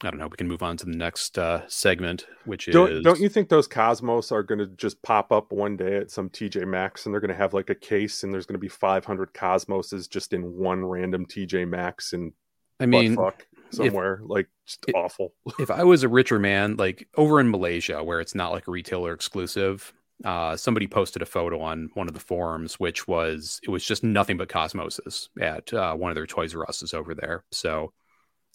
I 0.02 0.10
don't 0.10 0.18
know. 0.18 0.28
We 0.28 0.36
can 0.36 0.48
move 0.48 0.62
on 0.62 0.76
to 0.78 0.86
the 0.86 0.96
next 0.96 1.38
uh, 1.38 1.66
segment, 1.68 2.26
which 2.44 2.68
is 2.68 2.72
Don't 2.72 3.02
don't 3.02 3.20
you 3.20 3.28
think 3.28 3.48
those 3.48 3.66
Cosmos 3.66 4.32
are 4.32 4.42
going 4.42 4.58
to 4.58 4.66
just 4.66 5.02
pop 5.02 5.30
up 5.30 5.52
one 5.52 5.76
day 5.76 5.96
at 5.96 6.10
some 6.10 6.30
TJ 6.30 6.66
Maxx 6.66 7.04
and 7.04 7.14
they're 7.14 7.20
going 7.20 7.30
to 7.30 7.34
have 7.36 7.52
like 7.52 7.68
a 7.70 7.74
case 7.74 8.22
and 8.22 8.32
there's 8.32 8.46
going 8.46 8.54
to 8.54 8.60
be 8.60 8.68
500 8.68 9.34
Cosmoses 9.34 10.08
just 10.08 10.32
in 10.32 10.56
one 10.56 10.84
random 10.84 11.26
TJ 11.26 11.68
Maxx 11.68 12.12
and 12.12 12.32
I 12.78 12.86
mean, 12.86 13.14
fuck 13.14 13.46
somewhere 13.70 14.20
like 14.24 14.48
just 14.66 14.86
it- 14.88 14.94
awful. 14.94 15.34
if 15.58 15.70
I 15.70 15.84
was 15.84 16.02
a 16.02 16.08
richer 16.08 16.38
man, 16.38 16.76
like 16.76 17.06
over 17.16 17.38
in 17.38 17.50
Malaysia, 17.50 18.02
where 18.02 18.20
it's 18.20 18.34
not 18.34 18.52
like 18.52 18.68
a 18.68 18.70
retailer 18.70 19.12
exclusive, 19.12 19.92
uh, 20.24 20.56
somebody 20.56 20.86
posted 20.86 21.22
a 21.22 21.26
photo 21.26 21.60
on 21.60 21.90
one 21.94 22.08
of 22.08 22.14
the 22.14 22.20
forums, 22.20 22.74
which 22.78 23.08
was 23.08 23.60
it 23.62 23.70
was 23.70 23.84
just 23.84 24.04
nothing 24.04 24.36
but 24.36 24.48
Cosmoses 24.48 25.28
at 25.40 25.72
uh, 25.72 25.94
one 25.94 26.10
of 26.10 26.14
their 26.14 26.26
Toys 26.26 26.54
R 26.54 26.64
Us's 26.68 26.94
over 26.94 27.14
there. 27.14 27.44
So 27.52 27.92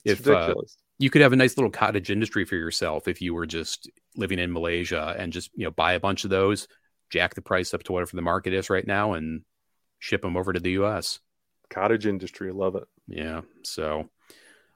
It's 0.03 0.21
if 0.21 0.29
uh, 0.29 0.53
you 0.99 1.09
could 1.09 1.21
have 1.21 1.33
a 1.33 1.37
nice 1.37 1.57
little 1.57 1.71
cottage 1.71 2.09
industry 2.11 2.45
for 2.45 2.55
yourself 2.55 3.07
if 3.07 3.21
you 3.21 3.33
were 3.33 3.47
just 3.47 3.89
living 4.15 4.39
in 4.39 4.53
Malaysia 4.53 5.15
and 5.17 5.33
just 5.33 5.49
you 5.55 5.65
know 5.65 5.71
buy 5.71 5.93
a 5.93 5.99
bunch 5.99 6.23
of 6.23 6.29
those, 6.29 6.67
jack 7.09 7.33
the 7.35 7.41
price 7.41 7.73
up 7.73 7.83
to 7.83 7.91
whatever 7.91 8.15
the 8.15 8.21
market 8.21 8.53
is 8.53 8.69
right 8.69 8.85
now, 8.85 9.13
and 9.13 9.41
ship 9.99 10.21
them 10.21 10.37
over 10.37 10.53
to 10.53 10.59
the 10.59 10.71
U.S. 10.71 11.19
Cottage 11.69 12.05
industry, 12.05 12.49
I 12.49 12.53
love 12.53 12.75
it. 12.75 12.83
Yeah. 13.07 13.41
So, 13.63 14.09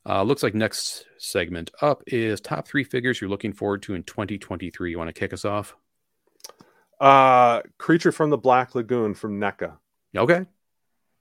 Uh, 0.05 0.23
looks 0.23 0.41
like 0.41 0.55
next 0.55 1.05
segment 1.19 1.71
up 1.81 2.01
is 2.07 2.41
top 2.41 2.67
three 2.67 2.83
figures 2.83 3.21
you're 3.21 3.29
looking 3.29 3.53
forward 3.53 3.83
to 3.83 3.93
in 3.93 4.03
2023. 4.03 4.91
You 4.91 4.97
want 4.97 5.09
to 5.09 5.13
kick 5.13 5.33
us 5.33 5.45
off? 5.45 5.75
Uh, 6.99 7.61
Creature 7.77 8.11
from 8.11 8.29
the 8.29 8.37
Black 8.37 8.75
Lagoon 8.75 9.13
from 9.13 9.39
NECA. 9.39 9.77
Okay. 10.15 10.45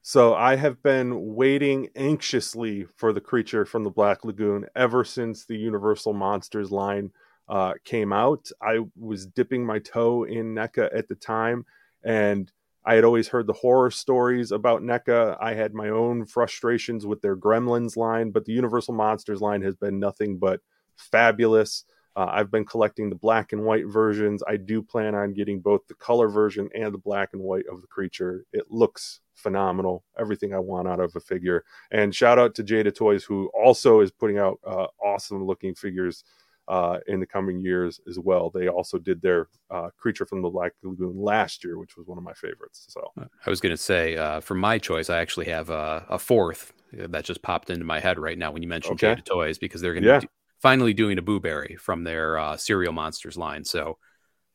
So 0.02 0.34
I 0.34 0.56
have 0.56 0.82
been 0.82 1.34
waiting 1.34 1.88
anxiously 1.94 2.84
for 2.96 3.12
the 3.12 3.20
Creature 3.20 3.66
from 3.66 3.84
the 3.84 3.90
Black 3.90 4.24
Lagoon 4.24 4.66
ever 4.74 5.04
since 5.04 5.44
the 5.44 5.56
Universal 5.56 6.14
Monsters 6.14 6.70
line 6.70 7.10
uh, 7.48 7.74
came 7.84 8.12
out. 8.12 8.50
I 8.62 8.80
was 8.96 9.26
dipping 9.26 9.64
my 9.64 9.78
toe 9.78 10.24
in 10.24 10.54
NECA 10.54 10.88
at 10.96 11.08
the 11.08 11.14
time, 11.14 11.64
and 12.04 12.50
I 12.84 12.94
had 12.94 13.04
always 13.04 13.28
heard 13.28 13.46
the 13.46 13.52
horror 13.52 13.90
stories 13.90 14.50
about 14.50 14.82
NECA. 14.82 15.36
I 15.40 15.54
had 15.54 15.74
my 15.74 15.90
own 15.90 16.24
frustrations 16.24 17.04
with 17.04 17.20
their 17.20 17.36
Gremlins 17.36 17.96
line, 17.96 18.30
but 18.30 18.46
the 18.46 18.52
Universal 18.52 18.94
Monsters 18.94 19.42
line 19.42 19.62
has 19.62 19.76
been 19.76 19.98
nothing 19.98 20.38
but 20.38 20.60
fabulous. 20.96 21.84
Uh, 22.18 22.26
I've 22.32 22.50
been 22.50 22.64
collecting 22.64 23.10
the 23.10 23.14
black 23.14 23.52
and 23.52 23.62
white 23.62 23.86
versions. 23.86 24.42
I 24.48 24.56
do 24.56 24.82
plan 24.82 25.14
on 25.14 25.34
getting 25.34 25.60
both 25.60 25.86
the 25.86 25.94
color 25.94 26.26
version 26.26 26.68
and 26.74 26.92
the 26.92 26.98
black 26.98 27.28
and 27.32 27.40
white 27.40 27.66
of 27.70 27.80
the 27.80 27.86
creature. 27.86 28.44
It 28.52 28.72
looks 28.72 29.20
phenomenal. 29.36 30.02
Everything 30.18 30.52
I 30.52 30.58
want 30.58 30.88
out 30.88 30.98
of 30.98 31.14
a 31.14 31.20
figure. 31.20 31.64
And 31.92 32.12
shout 32.12 32.36
out 32.36 32.56
to 32.56 32.64
Jada 32.64 32.92
Toys, 32.92 33.22
who 33.22 33.52
also 33.54 34.00
is 34.00 34.10
putting 34.10 34.36
out 34.36 34.58
uh, 34.66 34.88
awesome 35.00 35.46
looking 35.46 35.76
figures 35.76 36.24
uh, 36.66 36.98
in 37.06 37.20
the 37.20 37.26
coming 37.26 37.60
years 37.60 38.00
as 38.08 38.18
well. 38.18 38.50
They 38.50 38.66
also 38.66 38.98
did 38.98 39.22
their 39.22 39.46
uh, 39.70 39.90
Creature 39.96 40.26
from 40.26 40.42
the 40.42 40.50
Black 40.50 40.72
Lagoon 40.82 41.22
last 41.22 41.62
year, 41.62 41.78
which 41.78 41.96
was 41.96 42.08
one 42.08 42.18
of 42.18 42.24
my 42.24 42.34
favorites. 42.34 42.86
So 42.88 43.12
I 43.16 43.48
was 43.48 43.60
going 43.60 43.70
to 43.70 43.80
say, 43.80 44.16
uh, 44.16 44.40
for 44.40 44.56
my 44.56 44.78
choice, 44.78 45.08
I 45.08 45.18
actually 45.18 45.46
have 45.46 45.70
a, 45.70 46.04
a, 46.08 46.18
fourth 46.18 46.72
that 46.92 47.24
just 47.24 47.42
popped 47.42 47.70
into 47.70 47.84
my 47.84 48.00
head 48.00 48.18
right 48.18 48.36
now 48.36 48.50
when 48.50 48.62
you 48.62 48.68
mentioned 48.68 49.02
okay. 49.02 49.20
Jada 49.20 49.24
Toys 49.24 49.58
because 49.58 49.80
they're 49.80 49.94
going 49.94 50.02
to 50.02 50.08
yeah. 50.08 50.20
Finally 50.60 50.94
doing 50.94 51.18
a 51.18 51.22
Boo 51.22 51.40
Berry 51.40 51.76
from 51.76 52.04
their 52.04 52.38
uh, 52.38 52.56
Cereal 52.56 52.92
Monsters 52.92 53.36
line. 53.36 53.64
So 53.64 53.98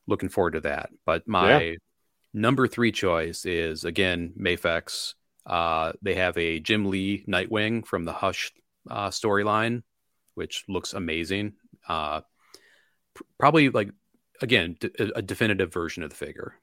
looking 0.07 0.29
forward 0.29 0.51
to 0.51 0.61
that. 0.61 0.89
But 1.05 1.27
my 1.27 1.61
yeah. 1.61 1.75
number 2.33 2.67
three 2.67 2.91
choice 2.91 3.45
is 3.45 3.83
again 3.85 4.33
Mafex. 4.39 5.13
Uh, 5.45 5.93
they 6.01 6.15
have 6.15 6.37
a 6.37 6.59
Jim 6.59 6.85
Lee 6.85 7.25
Nightwing 7.27 7.85
from 7.85 8.05
the 8.05 8.13
Hush 8.13 8.51
uh, 8.89 9.09
storyline, 9.09 9.83
which 10.35 10.63
looks 10.67 10.93
amazing 10.93 11.53
uh, 11.87 12.21
probably 13.39 13.69
like 13.69 13.89
again 14.41 14.77
d- 14.79 14.91
a 15.15 15.21
definitive 15.21 15.73
version 15.73 16.03
of 16.03 16.09
the 16.09 16.15
figure. 16.15 16.55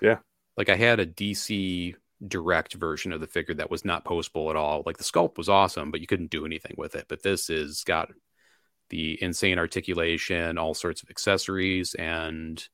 Yeah, 0.00 0.18
like 0.56 0.68
I 0.68 0.76
had 0.76 1.00
a 1.00 1.06
DC 1.06 1.94
direct 2.26 2.74
version 2.74 3.12
of 3.12 3.20
the 3.20 3.26
figure 3.26 3.54
that 3.54 3.70
was 3.70 3.84
not 3.84 4.04
postable 4.04 4.50
at 4.50 4.56
all. 4.56 4.82
Like 4.86 4.98
the 4.98 5.04
sculpt 5.04 5.38
was 5.38 5.48
awesome, 5.48 5.90
but 5.90 6.00
you 6.00 6.06
couldn't 6.06 6.30
do 6.30 6.46
anything 6.46 6.74
with 6.76 6.94
it. 6.94 7.06
But 7.08 7.22
this 7.22 7.50
is 7.50 7.84
got 7.84 8.10
the 8.90 9.22
insane 9.22 9.58
articulation, 9.58 10.58
all 10.58 10.74
sorts 10.74 11.02
of 11.02 11.10
accessories, 11.10 11.94
and 11.94 12.66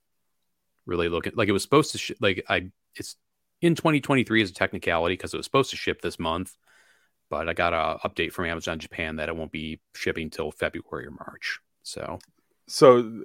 really 0.86 1.08
looking 1.08 1.32
like 1.34 1.48
it 1.48 1.52
was 1.52 1.62
supposed 1.62 1.92
to. 1.92 1.98
Sh- 1.98 2.12
like 2.20 2.44
I, 2.48 2.70
it's 2.94 3.16
in 3.60 3.74
2023 3.74 4.42
as 4.42 4.50
a 4.50 4.54
technicality 4.54 5.14
because 5.14 5.32
it 5.32 5.36
was 5.36 5.46
supposed 5.46 5.70
to 5.70 5.76
ship 5.76 6.02
this 6.02 6.18
month, 6.18 6.56
but 7.30 7.48
I 7.48 7.54
got 7.54 7.72
a 7.72 8.06
update 8.06 8.32
from 8.32 8.46
Amazon 8.46 8.78
Japan 8.78 9.16
that 9.16 9.28
it 9.28 9.36
won't 9.36 9.52
be 9.52 9.80
shipping 9.94 10.30
till 10.30 10.50
February 10.50 11.06
or 11.06 11.12
March. 11.12 11.60
So, 11.82 12.18
so 12.68 13.22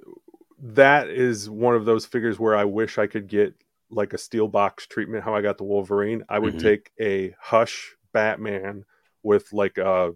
that 0.60 1.08
is 1.08 1.50
one 1.50 1.74
of 1.74 1.84
those 1.84 2.06
figures 2.06 2.38
where 2.38 2.56
I 2.56 2.64
wish 2.64 2.98
I 2.98 3.06
could 3.06 3.28
get 3.28 3.54
like 3.90 4.12
a 4.12 4.18
steel 4.18 4.48
box 4.48 4.86
treatment. 4.86 5.24
How 5.24 5.34
I 5.34 5.42
got 5.42 5.58
the 5.58 5.64
Wolverine, 5.64 6.24
I 6.28 6.38
would 6.38 6.54
mm-hmm. 6.54 6.66
take 6.66 6.92
a 7.00 7.34
Hush 7.40 7.94
Batman 8.12 8.84
with 9.22 9.52
like 9.52 9.78
a 9.78 9.88
uh, 9.88 10.10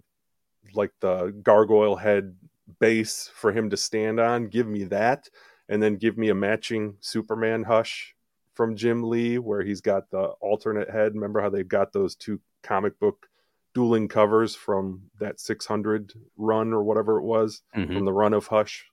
like 0.73 0.91
the 1.01 1.33
gargoyle 1.43 1.95
head 1.95 2.35
base 2.79 3.29
for 3.33 3.51
him 3.51 3.69
to 3.69 3.77
stand 3.77 4.19
on. 4.19 4.47
Give 4.47 4.67
me 4.67 4.85
that, 4.85 5.29
and 5.69 5.81
then 5.81 5.95
give 5.95 6.17
me 6.17 6.29
a 6.29 6.35
matching 6.35 6.95
Superman 6.99 7.63
Hush 7.63 8.15
from 8.53 8.75
Jim 8.75 9.03
Lee, 9.03 9.37
where 9.37 9.63
he's 9.63 9.81
got 9.81 10.09
the 10.09 10.23
alternate 10.41 10.89
head. 10.89 11.13
Remember 11.15 11.41
how 11.41 11.49
they've 11.49 11.67
got 11.67 11.93
those 11.93 12.15
two 12.15 12.39
comic 12.61 12.99
book 12.99 13.27
dueling 13.73 14.07
covers 14.07 14.55
from 14.55 15.01
that 15.19 15.39
600 15.39 16.13
run 16.37 16.73
or 16.73 16.83
whatever 16.83 17.17
it 17.17 17.23
was 17.23 17.61
mm-hmm. 17.75 17.93
from 17.93 18.05
the 18.05 18.13
run 18.13 18.33
of 18.33 18.47
Hush. 18.47 18.85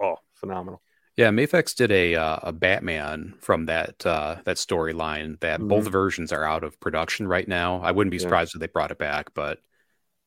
Oh, 0.00 0.16
phenomenal. 0.34 0.80
Yeah, 1.16 1.30
Mafex 1.30 1.74
did 1.74 1.90
a 1.90 2.14
uh, 2.14 2.38
a 2.44 2.52
Batman 2.52 3.34
from 3.40 3.66
that 3.66 4.06
uh, 4.06 4.36
that 4.44 4.56
storyline. 4.56 5.40
That 5.40 5.58
mm-hmm. 5.58 5.68
both 5.68 5.88
versions 5.88 6.32
are 6.32 6.44
out 6.44 6.62
of 6.62 6.78
production 6.78 7.26
right 7.26 7.46
now. 7.46 7.80
I 7.80 7.90
wouldn't 7.90 8.12
be 8.12 8.20
surprised 8.20 8.54
yeah. 8.54 8.58
if 8.58 8.60
they 8.60 8.72
brought 8.72 8.92
it 8.92 8.98
back, 8.98 9.34
but 9.34 9.58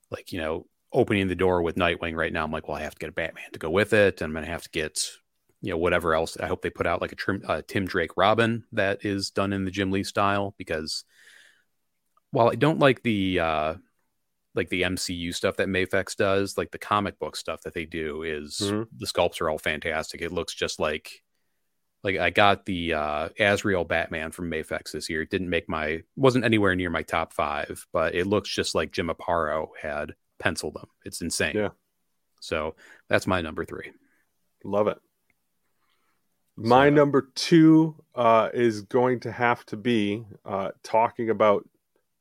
like 0.10 0.34
you 0.34 0.42
know, 0.42 0.68
opening 0.94 1.28
the 1.28 1.36
door 1.36 1.62
with 1.62 1.76
Nightwing 1.76 2.16
right 2.16 2.34
now, 2.34 2.44
I'm 2.44 2.52
like, 2.52 2.68
well, 2.68 2.78
I 2.78 2.82
have 2.82 2.96
to 2.96 3.00
get 3.00 3.10
a 3.10 3.14
Batman 3.14 3.52
to 3.54 3.60
go 3.60 3.70
with 3.70 3.94
it, 3.94 4.22
and 4.22 4.30
I'm 4.30 4.34
gonna 4.34 4.52
have 4.52 4.64
to 4.64 4.70
get 4.70 5.10
you 5.62 5.72
know 5.72 5.78
whatever 5.78 6.14
else. 6.16 6.38
I 6.38 6.48
hope 6.48 6.62
they 6.62 6.70
put 6.70 6.88
out 6.88 7.02
like 7.02 7.12
a 7.12 7.16
trim, 7.16 7.44
uh, 7.48 7.62
Tim 7.68 7.86
Drake 7.86 8.18
Robin 8.18 8.64
that 8.74 9.06
is 9.06 9.30
done 9.30 9.54
in 9.54 9.66
the 9.66 9.72
Jim 9.72 9.92
Lee 9.92 10.04
style 10.04 10.56
because 10.58 11.04
while 12.32 12.50
I 12.50 12.56
don't 12.56 12.80
like 12.80 13.04
the 13.04 13.40
uh, 13.40 13.74
like 14.56 14.70
the 14.70 14.82
MCU 14.82 15.34
stuff 15.34 15.58
that 15.58 15.68
Mafex 15.68 16.16
does, 16.16 16.58
like 16.58 16.72
the 16.72 16.78
comic 16.78 17.20
book 17.20 17.36
stuff 17.36 17.62
that 17.62 17.74
they 17.74 17.86
do 17.86 18.24
is 18.24 18.60
mm-hmm. 18.62 18.84
the 18.98 19.06
sculpts 19.06 19.40
are 19.42 19.50
all 19.50 19.60
fantastic. 19.60 20.22
It 20.22 20.32
looks 20.32 20.54
just 20.54 20.80
like 20.80 21.24
like 22.04 22.18
I 22.18 22.32
got 22.32 22.66
the 22.66 22.94
uh 22.94 23.30
Azrael 23.40 23.84
Batman 23.84 24.32
from 24.32 24.50
Mafex 24.50 24.92
this 24.92 25.10
year. 25.10 25.22
It 25.22 25.30
didn't 25.30 25.50
make 25.50 25.70
my 25.70 26.02
wasn't 26.16 26.46
anywhere 26.46 26.76
near 26.76 26.90
my 26.90 27.04
top 27.04 27.34
five, 27.34 27.86
but 27.94 28.16
it 28.16 28.26
looks 28.26 28.50
just 28.50 28.74
like 28.74 28.92
Jim 28.92 29.10
Aparo 29.10 29.70
had 29.80 30.16
penciled 30.42 30.74
them. 30.74 30.88
It's 31.06 31.22
insane. 31.22 31.56
Yeah. 31.56 31.70
So 32.42 32.76
that's 33.08 33.28
my 33.28 33.42
number 33.42 33.64
three. 33.64 33.92
Love 34.66 34.88
it. 34.88 34.98
My 36.58 36.88
so, 36.88 36.96
number 36.96 37.30
two 37.36 37.96
uh, 38.14 38.50
is 38.54 38.82
going 38.82 39.22
to 39.22 39.32
have 39.32 39.66
to 39.68 39.78
be 39.78 40.26
uh, 40.44 40.72
talking 40.84 41.30
about 41.30 41.68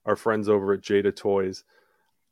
our 0.07 0.17
friends 0.17 0.49
over 0.49 0.75
at 0.75 0.83
Jada 0.83 1.15
Toys. 1.15 1.65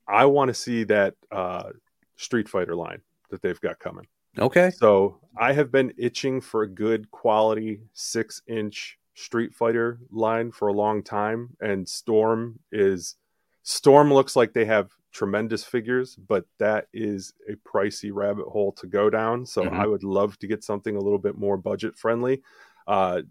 I 0.06 0.26
want 0.26 0.48
to 0.48 0.54
see 0.54 0.84
that 0.84 1.14
uh, 1.32 1.70
Street 2.16 2.48
Fighter 2.48 2.76
line 2.76 3.00
that 3.30 3.42
they've 3.42 3.60
got 3.60 3.78
coming. 3.78 4.06
Okay. 4.38 4.70
So 4.70 5.18
I 5.36 5.52
have 5.52 5.72
been 5.72 5.92
itching 5.98 6.40
for 6.40 6.62
a 6.62 6.68
good 6.68 7.10
quality 7.10 7.80
six 7.94 8.42
inch 8.46 8.98
Street 9.14 9.54
Fighter 9.54 9.98
line 10.10 10.52
for 10.52 10.68
a 10.68 10.72
long 10.72 11.02
time, 11.02 11.56
and 11.60 11.88
Storm 11.88 12.60
is 12.70 13.16
Storm 13.64 14.12
looks 14.12 14.36
like 14.36 14.52
they 14.52 14.64
have 14.64 14.90
tremendous 15.12 15.64
figures, 15.64 16.16
but 16.16 16.44
that 16.58 16.86
is 16.92 17.32
a 17.48 17.54
pricey 17.68 18.10
rabbit 18.12 18.46
hole 18.46 18.72
to 18.72 18.86
go 18.86 19.10
down. 19.10 19.46
So 19.46 19.64
mm-hmm. 19.64 19.80
I 19.80 19.86
would 19.86 20.04
love 20.04 20.38
to 20.40 20.46
get 20.46 20.64
something 20.64 20.96
a 20.96 21.00
little 21.00 21.18
bit 21.18 21.36
more 21.36 21.56
budget 21.56 21.96
friendly. 21.96 22.42
Uh, 22.86 23.22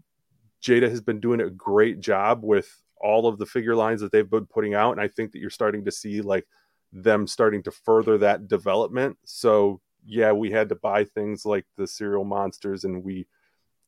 Jada 0.62 0.88
has 0.88 1.00
been 1.00 1.20
doing 1.20 1.40
a 1.40 1.50
great 1.50 2.00
job 2.00 2.42
with 2.42 2.82
all 3.00 3.26
of 3.26 3.38
the 3.38 3.46
figure 3.46 3.76
lines 3.76 4.00
that 4.00 4.10
they've 4.10 4.28
been 4.28 4.46
putting 4.46 4.74
out, 4.74 4.92
and 4.92 5.00
I 5.00 5.08
think 5.08 5.32
that 5.32 5.38
you're 5.38 5.50
starting 5.50 5.84
to 5.84 5.92
see 5.92 6.20
like 6.20 6.46
them 6.92 7.26
starting 7.26 7.62
to 7.62 7.70
further 7.70 8.18
that 8.18 8.48
development. 8.48 9.16
So 9.24 9.80
yeah, 10.04 10.32
we 10.32 10.50
had 10.50 10.68
to 10.70 10.74
buy 10.74 11.04
things 11.04 11.44
like 11.44 11.66
the 11.76 11.86
cereal 11.86 12.24
monsters 12.24 12.84
and 12.84 13.04
we 13.04 13.26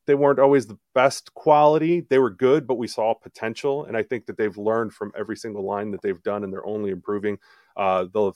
they 0.07 0.15
weren't 0.15 0.39
always 0.39 0.65
the 0.65 0.79
best 0.95 1.33
quality. 1.35 2.01
They 2.01 2.17
were 2.17 2.31
good, 2.31 2.65
but 2.65 2.79
we 2.79 2.87
saw 2.87 3.13
potential. 3.13 3.85
And 3.85 3.95
I 3.95 4.01
think 4.01 4.25
that 4.25 4.37
they've 4.37 4.57
learned 4.57 4.93
from 4.93 5.11
every 5.17 5.37
single 5.37 5.63
line 5.63 5.91
that 5.91 6.01
they've 6.01 6.21
done 6.23 6.43
and 6.43 6.51
they're 6.51 6.65
only 6.65 6.89
improving. 6.89 7.37
Uh, 7.75 8.05
the 8.11 8.31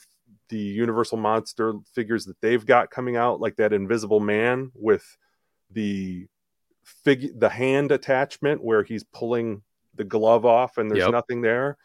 the 0.50 0.58
Universal 0.58 1.18
Monster 1.18 1.74
figures 1.94 2.26
that 2.26 2.40
they've 2.42 2.66
got 2.66 2.92
coming 2.92 3.16
out, 3.16 3.40
like 3.40 3.56
that 3.56 3.74
Invisible 3.74 4.20
Man 4.20 4.72
with 4.76 5.18
the 5.72 6.28
fig 6.84 7.40
the 7.40 7.50
hand 7.50 7.92
attachment 7.92 8.64
where 8.64 8.84
he's 8.84 9.04
pulling 9.04 9.64
the 9.96 10.04
glove 10.04 10.46
off 10.46 10.78
and 10.78 10.90
there's 10.90 11.00
yep. 11.00 11.12
nothing 11.12 11.42
there. 11.42 11.78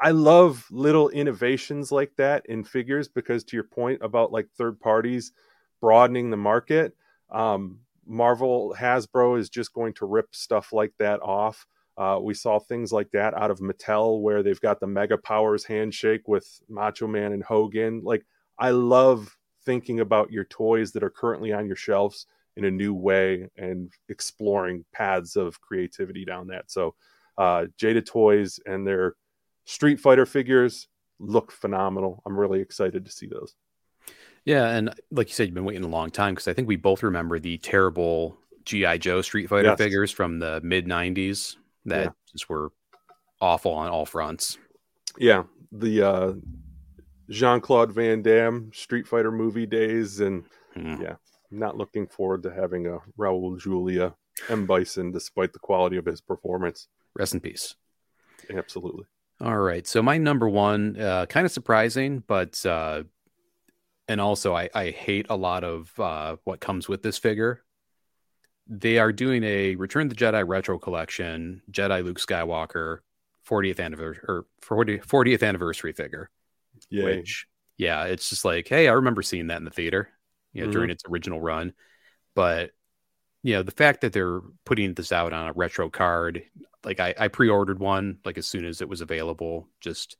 I 0.00 0.10
love 0.10 0.66
little 0.70 1.08
innovations 1.10 1.92
like 1.92 2.12
that 2.16 2.44
in 2.46 2.64
figures 2.64 3.08
because 3.08 3.44
to 3.44 3.56
your 3.56 3.64
point 3.64 4.00
about 4.02 4.32
like 4.32 4.48
third 4.50 4.80
parties 4.80 5.32
broadening 5.80 6.30
the 6.30 6.36
market, 6.36 6.96
um, 7.30 7.78
Marvel 8.04 8.74
Hasbro 8.76 9.38
is 9.38 9.48
just 9.48 9.72
going 9.72 9.94
to 9.94 10.06
rip 10.06 10.34
stuff 10.34 10.72
like 10.72 10.92
that 10.98 11.20
off. 11.22 11.66
Uh, 11.96 12.18
we 12.22 12.34
saw 12.34 12.58
things 12.58 12.92
like 12.92 13.10
that 13.10 13.34
out 13.34 13.50
of 13.50 13.60
Mattel 13.60 14.20
where 14.20 14.42
they've 14.42 14.60
got 14.60 14.80
the 14.80 14.86
Mega 14.86 15.18
Powers 15.18 15.64
handshake 15.64 16.26
with 16.26 16.48
Macho 16.68 17.06
Man 17.06 17.32
and 17.32 17.42
Hogan. 17.42 18.00
Like 18.02 18.24
I 18.58 18.70
love 18.70 19.36
thinking 19.64 20.00
about 20.00 20.32
your 20.32 20.44
toys 20.44 20.92
that 20.92 21.02
are 21.02 21.10
currently 21.10 21.52
on 21.52 21.66
your 21.66 21.76
shelves 21.76 22.26
in 22.56 22.64
a 22.64 22.70
new 22.70 22.94
way 22.94 23.48
and 23.56 23.92
exploring 24.08 24.84
paths 24.92 25.36
of 25.36 25.60
creativity 25.60 26.24
down 26.24 26.48
that. 26.48 26.70
So 26.70 26.94
uh, 27.38 27.66
Jada 27.78 28.04
Toys 28.04 28.58
and 28.66 28.86
their 28.86 29.14
Street 29.64 30.00
Fighter 30.00 30.26
figures 30.26 30.88
look 31.18 31.52
phenomenal. 31.52 32.22
I'm 32.26 32.38
really 32.38 32.60
excited 32.60 33.04
to 33.04 33.10
see 33.10 33.26
those. 33.26 33.54
Yeah, 34.44 34.68
and 34.70 34.92
like 35.10 35.28
you 35.28 35.34
said, 35.34 35.44
you've 35.44 35.54
been 35.54 35.64
waiting 35.64 35.84
a 35.84 35.88
long 35.88 36.10
time 36.10 36.34
because 36.34 36.48
I 36.48 36.52
think 36.52 36.66
we 36.66 36.76
both 36.76 37.02
remember 37.02 37.38
the 37.38 37.58
terrible 37.58 38.36
GI 38.64 38.98
Joe 38.98 39.22
Street 39.22 39.48
Fighter 39.48 39.68
yes. 39.68 39.78
figures 39.78 40.10
from 40.10 40.40
the 40.40 40.60
mid 40.64 40.86
'90s 40.86 41.56
that 41.86 42.04
yeah. 42.04 42.10
just 42.30 42.48
were 42.48 42.70
awful 43.40 43.72
on 43.72 43.90
all 43.90 44.06
fronts. 44.06 44.58
Yeah, 45.18 45.44
the 45.70 46.02
uh, 46.02 46.32
Jean 47.28 47.60
Claude 47.60 47.92
Van 47.92 48.22
Damme 48.22 48.70
Street 48.72 49.06
Fighter 49.06 49.32
movie 49.32 49.66
days, 49.66 50.20
and 50.20 50.44
Hmm. 50.74 51.02
yeah, 51.02 51.16
not 51.50 51.76
looking 51.76 52.06
forward 52.06 52.42
to 52.44 52.50
having 52.52 52.86
a 52.86 52.98
Raul 53.18 53.60
Julia 53.60 54.14
M 54.48 54.66
Bison, 54.66 55.12
despite 55.12 55.52
the 55.52 55.58
quality 55.58 55.96
of 55.96 56.06
his 56.06 56.20
performance. 56.20 56.88
Rest 57.14 57.34
in 57.34 57.40
peace. 57.40 57.74
Absolutely. 58.50 59.04
All 59.40 59.58
right. 59.58 59.86
So 59.86 60.02
my 60.02 60.18
number 60.18 60.48
one, 60.48 60.98
uh, 60.98 61.26
kind 61.26 61.44
of 61.44 61.52
surprising, 61.52 62.22
but 62.26 62.64
uh, 62.64 63.02
and 64.08 64.20
also 64.20 64.54
I, 64.54 64.70
I 64.74 64.90
hate 64.90 65.26
a 65.28 65.36
lot 65.36 65.64
of 65.64 65.92
uh, 65.98 66.36
what 66.44 66.60
comes 66.60 66.88
with 66.88 67.02
this 67.02 67.18
figure. 67.18 67.62
They 68.68 68.98
are 68.98 69.12
doing 69.12 69.42
a 69.44 69.74
Return 69.76 70.06
of 70.06 70.16
the 70.16 70.24
Jedi 70.24 70.46
retro 70.46 70.78
collection, 70.78 71.62
Jedi 71.70 72.04
Luke 72.04 72.18
Skywalker 72.20 72.98
40th 73.48 73.80
anniversary 73.80 74.22
or 74.28 74.46
40, 74.60 74.98
40th 74.98 75.42
anniversary 75.42 75.92
figure. 75.92 76.30
Yeah. 76.88 77.04
Which, 77.04 77.46
yeah, 77.76 78.04
it's 78.04 78.30
just 78.30 78.44
like, 78.44 78.68
hey, 78.68 78.88
I 78.88 78.92
remember 78.92 79.22
seeing 79.22 79.48
that 79.48 79.58
in 79.58 79.64
the 79.64 79.70
theater, 79.70 80.08
you 80.52 80.62
know, 80.62 80.68
Mhm. 80.68 80.72
during 80.72 80.90
its 80.90 81.02
original 81.08 81.40
run. 81.40 81.72
But 82.34 82.72
you 83.44 83.54
know, 83.54 83.64
the 83.64 83.72
fact 83.72 84.02
that 84.02 84.12
they're 84.12 84.40
putting 84.64 84.94
this 84.94 85.10
out 85.10 85.32
on 85.32 85.48
a 85.48 85.52
retro 85.52 85.90
card, 85.90 86.44
like 86.84 87.00
I, 87.00 87.12
I 87.18 87.26
pre-ordered 87.28 87.80
one 87.80 88.18
like 88.24 88.38
as 88.38 88.46
soon 88.46 88.64
as 88.64 88.80
it 88.80 88.88
was 88.88 89.00
available. 89.00 89.68
Just 89.80 90.16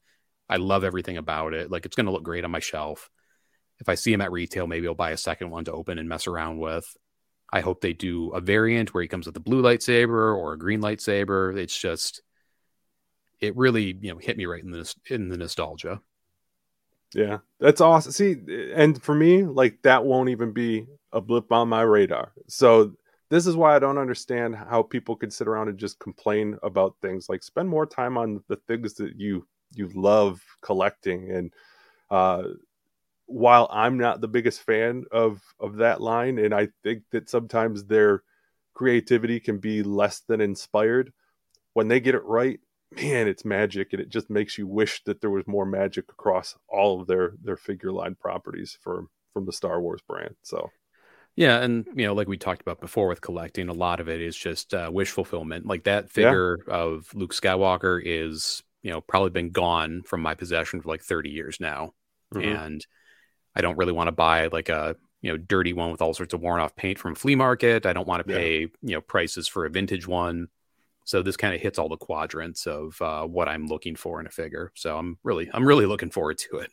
I 0.49 0.57
love 0.57 0.83
everything 0.83 1.17
about 1.17 1.55
it. 1.55 1.71
Like 1.71 1.87
it's 1.87 1.95
gonna 1.95 2.11
look 2.11 2.25
great 2.25 2.45
on 2.45 2.51
my 2.51 2.59
shelf. 2.59 3.11
If 3.79 3.89
I 3.89 3.95
see 3.95 4.13
him 4.13 4.21
at 4.21 4.33
retail, 4.33 4.67
maybe 4.67 4.89
I'll 4.89 4.95
buy 4.95 5.13
a 5.13 5.17
second 5.17 5.51
one 5.51 5.65
to 5.67 5.73
open 5.73 5.99
and 6.01 6.09
mess 6.09 6.27
around 6.27 6.59
with. 6.59 6.97
I 7.53 7.61
hope 7.61 7.81
they 7.81 7.93
do 7.93 8.31
a 8.31 8.41
variant 8.41 8.95
where 8.95 9.03
he 9.03 9.09
comes 9.09 9.27
with 9.27 9.37
a 9.37 9.41
blue 9.41 9.63
lightsaber 9.63 10.37
or 10.37 10.55
a 10.55 10.59
green 10.59 10.81
lightsaber. 10.81 11.57
It's 11.57 11.79
just 11.79 12.23
it 13.41 13.57
really, 13.57 13.99
you 14.01 14.13
know, 14.13 14.19
hit 14.19 14.37
me 14.37 14.47
right 14.47 14.63
in 14.63 14.71
the 14.71 14.95
in 15.11 15.29
the 15.29 15.37
nostalgia. 15.37 16.01
Yeah, 17.15 17.39
that's 17.61 17.81
awesome. 17.83 18.13
See, 18.13 18.37
and 18.75 19.01
for 19.03 19.15
me, 19.15 19.45
like 19.45 19.83
that 19.83 20.05
won't 20.05 20.31
even 20.31 20.53
be 20.53 20.87
a 21.13 21.21
blip 21.21 21.53
on 21.53 21.69
my 21.69 21.83
radar. 21.83 22.33
So 22.49 22.95
this 23.29 23.47
is 23.47 23.57
why 23.57 23.77
I 23.77 23.79
don't 23.79 23.99
understand 23.99 24.57
how 24.57 24.83
people 24.83 25.17
can 25.17 25.31
sit 25.31 25.49
around 25.49 25.69
and 25.69 25.79
just 25.79 25.99
complain 25.99 26.59
about 26.63 26.97
things. 27.03 27.29
Like 27.29 27.43
spend 27.43 27.69
more 27.69 27.85
time 27.85 28.17
on 28.17 28.43
the 28.49 28.57
things 28.69 28.95
that 28.95 29.17
you 29.17 29.47
you 29.75 29.91
love 29.95 30.43
collecting. 30.63 31.31
And 31.31 31.53
uh, 32.11 32.45
while 33.33 33.69
I'm 33.71 33.99
not 33.99 34.21
the 34.21 34.29
biggest 34.29 34.63
fan 34.63 35.05
of 35.11 35.41
of 35.59 35.77
that 35.77 36.01
line, 36.01 36.39
and 36.39 36.55
I 36.55 36.69
think 36.83 37.05
that 37.13 37.31
sometimes 37.31 37.85
their 37.85 38.23
creativity 38.75 39.41
can 39.41 39.59
be 39.59 39.83
less 39.83 40.21
than 40.21 40.41
inspired, 40.41 41.13
when 41.75 41.89
they 41.89 42.01
get 42.01 42.15
it 42.15 42.25
right, 42.25 42.61
man, 42.91 43.29
it's 43.29 43.45
magic, 43.45 43.93
and 43.93 44.01
it 44.01 44.09
just 44.09 44.31
makes 44.31 44.59
you 44.59 44.67
wish 44.67 45.03
that 45.05 45.21
there 45.21 45.31
was 45.31 45.47
more 45.47 45.67
magic 45.67 46.11
across 46.11 46.57
all 46.69 47.01
of 47.01 47.07
their 47.07 47.35
their 47.43 47.57
figure 47.57 47.93
line 47.93 48.15
properties 48.15 48.77
from 48.83 49.09
from 49.33 49.47
the 49.47 49.53
Star 49.53 49.81
Wars 49.81 50.03
brand. 50.07 50.35
So 50.43 50.71
Yeah, 51.35 51.61
and 51.61 51.87
you 51.95 52.07
know, 52.07 52.15
like 52.15 52.29
we 52.29 52.37
talked 52.37 52.61
about 52.63 52.81
before 52.81 53.09
with 53.09 53.21
collecting, 53.21 53.69
a 53.69 53.75
lot 53.75 54.01
of 54.01 54.09
it 54.09 54.21
is 54.21 54.37
just 54.37 54.75
uh, 54.75 54.91
wish 54.93 55.11
fulfillment. 55.11 55.67
Like 55.67 55.85
that 55.85 56.11
figure 56.11 56.59
of 56.69 57.09
Luke 57.15 57.33
Skywalker 57.33 58.01
is, 58.05 58.63
you 58.83 58.91
know, 58.91 59.01
probably 59.01 59.31
been 59.31 59.51
gone 59.51 60.03
from 60.05 60.21
my 60.21 60.35
possession 60.35 60.83
for 60.83 60.89
like 60.89 61.03
30 61.03 61.31
years 61.31 61.59
now, 61.61 61.95
mhm. 62.35 62.57
and 62.57 62.87
I 63.55 63.61
don't 63.61 63.77
really 63.77 63.93
want 63.93 64.09
to 64.09 64.13
buy 64.13 64.47
like 64.49 64.69
a 64.69 64.97
you 65.21 65.31
know 65.31 65.37
dirty 65.37 65.73
one 65.73 65.91
with 65.91 66.03
all 66.03 66.15
sorts 66.15 66.35
of 66.35 66.41
worn 66.41 66.61
off 66.61 66.75
paint 66.77 66.99
from 66.99 67.13
a 67.13 67.15
flea 67.15 67.35
market. 67.37 67.87
I 67.87 67.93
don't 67.93 68.09
want 68.09 68.27
to 68.27 68.33
Yeah. 68.33 68.39
pay 68.39 68.61
you 68.61 68.95
know 68.95 69.01
prices 69.01 69.49
for 69.49 69.65
a 69.67 69.71
vintage 69.71 70.07
one. 70.07 70.49
So 71.05 71.21
this 71.23 71.37
kind 71.37 71.55
of 71.55 71.61
hits 71.61 71.79
all 71.79 71.89
the 71.89 71.97
quadrants 71.97 72.67
of 72.67 73.01
uh, 73.03 73.25
what 73.27 73.49
I'm 73.49 73.67
looking 73.67 73.97
for 73.97 74.21
in 74.21 74.27
a 74.27 74.31
figure. 74.31 74.71
So 74.77 74.97
I'm 74.97 75.19
really, 75.25 75.51
I'm 75.53 75.67
really 75.67 75.85
looking 75.87 76.11
forward 76.11 76.39
to 76.39 76.59
it. 76.59 76.71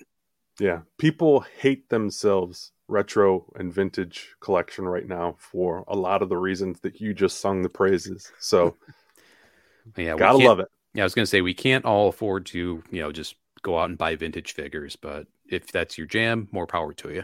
yeah, 0.59 0.81
people 0.99 1.39
hate 1.57 1.89
themselves 1.89 2.71
retro 2.87 3.51
and 3.55 3.73
vintage 3.73 4.27
collection 4.39 4.85
right 4.87 5.07
now 5.07 5.35
for 5.39 5.83
a 5.87 5.95
lot 5.95 6.21
of 6.21 6.29
the 6.29 6.37
reasons 6.37 6.79
that 6.81 6.99
you 7.01 7.13
just 7.13 7.39
sung 7.39 7.63
the 7.63 7.69
praises. 7.69 8.31
So 8.39 8.77
Yeah, 9.97 10.15
gotta 10.15 10.37
love 10.37 10.59
it. 10.59 10.67
Yeah, 10.93 11.03
I 11.03 11.05
was 11.05 11.13
going 11.13 11.23
to 11.23 11.29
say 11.29 11.41
we 11.41 11.53
can't 11.53 11.85
all 11.85 12.09
afford 12.09 12.45
to, 12.47 12.83
you 12.89 13.01
know, 13.01 13.11
just 13.11 13.35
go 13.63 13.77
out 13.79 13.89
and 13.89 13.97
buy 13.97 14.15
vintage 14.15 14.53
figures, 14.53 14.95
but 14.95 15.27
if 15.47 15.71
that's 15.71 15.97
your 15.97 16.07
jam, 16.07 16.47
more 16.51 16.67
power 16.67 16.93
to 16.93 17.09
you. 17.11 17.23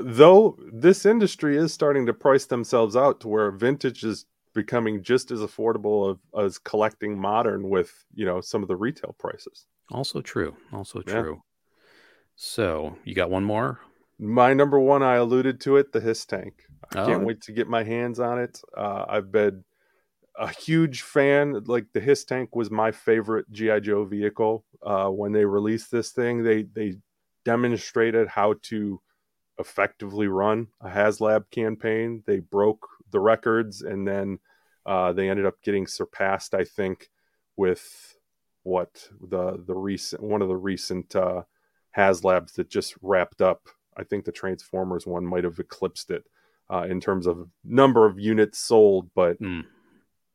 Though 0.00 0.58
this 0.72 1.04
industry 1.04 1.56
is 1.56 1.72
starting 1.72 2.06
to 2.06 2.14
price 2.14 2.46
themselves 2.46 2.96
out 2.96 3.20
to 3.20 3.28
where 3.28 3.50
vintage 3.50 4.02
is 4.04 4.24
becoming 4.54 5.02
just 5.02 5.30
as 5.30 5.40
affordable 5.40 6.08
of, 6.10 6.18
as 6.42 6.58
collecting 6.58 7.18
modern 7.18 7.68
with 7.68 7.92
you 8.14 8.24
know 8.24 8.40
some 8.40 8.62
of 8.62 8.68
the 8.68 8.76
retail 8.76 9.14
prices. 9.18 9.66
Also 9.90 10.20
true. 10.22 10.56
Also 10.72 11.02
Yeah. 11.06 11.20
true. 11.20 11.42
So 12.36 12.96
you 13.04 13.14
got 13.14 13.30
one 13.30 13.44
more? 13.44 13.80
My 14.18 14.54
number 14.54 14.78
one, 14.78 15.02
I 15.02 15.16
alluded 15.16 15.60
to 15.62 15.76
it, 15.76 15.92
the 15.92 16.00
Hiss 16.00 16.24
tank. 16.24 16.54
I 16.94 17.00
Oh. 17.02 17.06
can't 17.06 17.24
wait 17.24 17.40
to 17.42 17.52
get 17.52 17.68
my 17.68 17.82
hands 17.82 18.20
on 18.20 18.38
it. 18.38 18.60
Uh, 18.76 19.04
I've 19.08 19.30
been 19.32 19.64
a 20.36 20.48
huge 20.48 21.02
fan. 21.02 21.62
Like 21.66 21.86
the 21.92 22.00
Hiss 22.00 22.24
tank 22.24 22.54
was 22.56 22.70
my 22.70 22.90
favorite 22.90 23.50
GI 23.52 23.80
Joe 23.80 24.04
vehicle. 24.04 24.64
Uh, 24.82 25.08
when 25.08 25.32
they 25.32 25.44
released 25.44 25.90
this 25.90 26.10
thing, 26.10 26.42
they 26.42 26.62
they 26.62 26.96
demonstrated 27.44 28.28
how 28.28 28.54
to 28.62 29.00
effectively 29.58 30.26
run 30.26 30.68
a 30.80 30.88
HasLab 30.88 31.50
campaign. 31.50 32.22
They 32.26 32.40
broke 32.40 32.86
the 33.10 33.20
records, 33.20 33.82
and 33.82 34.06
then 34.06 34.38
uh, 34.84 35.12
they 35.12 35.28
ended 35.28 35.46
up 35.46 35.62
getting 35.62 35.86
surpassed. 35.86 36.54
I 36.54 36.64
think 36.64 37.10
with 37.56 38.16
what 38.64 39.08
the 39.20 39.62
the 39.64 39.74
recent 39.74 40.22
one 40.22 40.42
of 40.42 40.48
the 40.48 40.56
recent 40.56 41.14
uh, 41.14 41.42
HasLabs 41.96 42.54
that 42.54 42.68
just 42.68 42.94
wrapped 43.02 43.40
up. 43.40 43.68
I 43.96 44.02
think 44.02 44.24
the 44.24 44.32
Transformers 44.32 45.06
one 45.06 45.24
might 45.24 45.44
have 45.44 45.60
eclipsed 45.60 46.10
it 46.10 46.24
uh, 46.68 46.86
in 46.88 47.00
terms 47.00 47.28
of 47.28 47.48
number 47.64 48.06
of 48.06 48.18
units 48.18 48.58
sold, 48.58 49.10
but 49.14 49.40
Mm. 49.40 49.64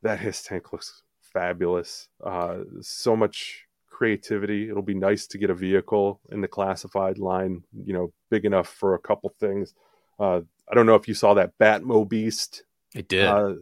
That 0.01 0.19
Hiss 0.19 0.43
tank 0.43 0.71
looks 0.71 1.03
fabulous. 1.21 2.07
Uh, 2.23 2.59
so 2.81 3.15
much 3.15 3.65
creativity. 3.89 4.69
It'll 4.69 4.81
be 4.81 4.93
nice 4.93 5.27
to 5.27 5.37
get 5.37 5.49
a 5.49 5.55
vehicle 5.55 6.21
in 6.31 6.41
the 6.41 6.47
classified 6.47 7.17
line, 7.17 7.63
you 7.85 7.93
know, 7.93 8.13
big 8.29 8.45
enough 8.45 8.69
for 8.69 8.93
a 8.93 8.99
couple 8.99 9.33
things. 9.39 9.73
Uh, 10.19 10.41
I 10.69 10.75
don't 10.75 10.85
know 10.85 10.95
if 10.95 11.07
you 11.07 11.13
saw 11.13 11.33
that 11.33 11.57
Batmobeast. 11.59 12.61
It 12.95 13.07
did. 13.07 13.25
Uh, 13.25 13.55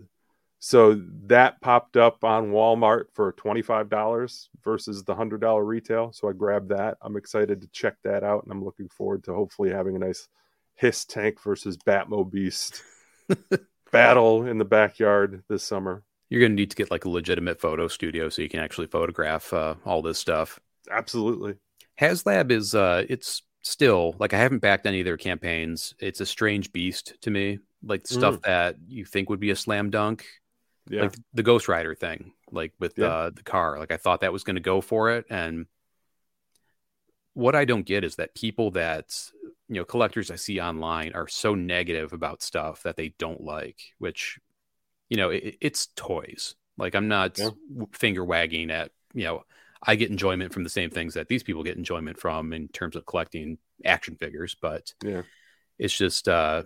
so 0.60 1.02
that 1.26 1.62
popped 1.62 1.98
up 1.98 2.24
on 2.24 2.52
Walmart 2.52 3.06
for 3.14 3.34
$25 3.34 4.48
versus 4.64 5.04
the 5.04 5.16
$100 5.16 5.66
retail. 5.66 6.12
So 6.14 6.30
I 6.30 6.34
grabbed 6.34 6.70
that. 6.70 6.98
I'm 7.02 7.16
excited 7.16 7.62
to 7.62 7.68
check 7.68 7.96
that 8.04 8.24
out 8.24 8.44
and 8.44 8.52
I'm 8.52 8.64
looking 8.64 8.90
forward 8.90 9.24
to 9.26 9.34
hopefully 9.34 9.72
having 9.72 9.96
a 9.96 10.00
nice 10.00 10.28
Hiss 10.76 11.06
tank 11.06 11.42
versus 11.42 11.78
Batmobeast 11.78 12.82
battle 13.92 14.46
in 14.46 14.58
the 14.58 14.66
backyard 14.66 15.44
this 15.48 15.64
summer. 15.64 16.04
You're 16.30 16.42
going 16.42 16.52
to 16.52 16.56
need 16.56 16.72
to 16.72 16.76
get 16.76 16.92
like 16.92 17.06
a 17.06 17.10
legitimate 17.10 17.62
photo 17.62 17.88
studio 17.88 18.30
so 18.30 18.42
you 18.42 18.50
can 18.50 18.60
actually 18.60 18.88
photograph 18.88 19.54
uh, 19.54 19.76
all 19.86 20.02
this 20.02 20.20
stuff. 20.20 20.60
Absolutely. 20.92 21.56
HasLab 22.00 22.52
is 22.52 22.76
uh 22.76 23.04
it's 23.10 23.42
still 23.64 24.16
like 24.20 24.34
I 24.34 24.38
haven't 24.38 24.60
backed 24.60 24.86
any 24.86 25.00
of 25.02 25.06
their 25.06 25.18
campaigns. 25.18 25.94
It's 26.00 26.22
a 26.22 26.26
strange 26.26 26.72
beast 26.72 27.16
to 27.22 27.32
me. 27.32 27.60
Like 27.84 28.08
stuff 28.08 28.42
that 28.44 28.76
you 28.88 29.04
think 29.06 29.30
would 29.30 29.40
be 29.40 29.50
a 29.52 29.56
slam 29.56 29.90
dunk, 29.90 30.26
Yeah. 30.90 31.04
like 31.04 31.16
the 31.34 31.44
Ghost 31.44 31.68
Rider 31.68 31.96
thing, 31.96 32.34
like 32.52 32.74
with 32.80 32.98
Yeah. 32.98 33.08
uh, 33.08 33.30
the 33.32 33.44
car. 33.44 33.80
Like 33.80 33.92
I 33.92 33.98
thought 33.98 34.22
that 34.22 34.34
was 34.34 34.44
going 34.44 34.56
to 34.56 34.62
go 34.62 34.82
for 34.82 35.12
it, 35.12 35.26
and 35.30 35.66
what 37.34 37.56
I 37.56 37.66
don't 37.66 37.86
get 37.86 38.04
is 38.04 38.16
that 38.16 38.34
people 38.36 38.72
that 38.72 39.14
you 39.68 39.76
know 39.76 39.86
collectors 39.86 40.32
I 40.32 40.36
see 40.38 40.60
online 40.60 41.14
are 41.14 41.28
so 41.28 41.54
negative 41.56 42.14
about 42.14 42.42
stuff 42.42 42.84
that 42.84 42.96
they 42.96 43.10
don't 43.20 43.42
like, 43.42 43.80
which 44.00 44.40
you 45.10 45.18
know 45.18 45.30
it, 45.30 45.58
it's 45.62 45.88
toys. 45.96 46.56
Like 46.78 46.96
I'm 46.96 47.08
not 47.08 47.38
Yeah. 47.40 47.50
finger 47.92 48.24
wagging 48.24 48.72
at 48.72 48.92
you 49.14 49.24
know 49.26 49.44
I 49.82 49.96
get 49.96 50.10
enjoyment 50.10 50.54
from 50.54 50.64
the 50.64 50.70
same 50.70 50.90
things 50.90 51.14
that 51.16 51.28
these 51.28 51.44
people 51.44 51.64
get 51.64 51.78
enjoyment 51.78 52.20
from 52.20 52.52
in 52.54 52.68
terms 52.70 52.96
of 52.96 53.06
collecting 53.06 53.58
action 53.86 54.16
figures, 54.16 54.56
but 54.60 54.94
Yeah. 55.04 55.22
it's 55.78 55.96
just 55.96 56.28
uh 56.28 56.64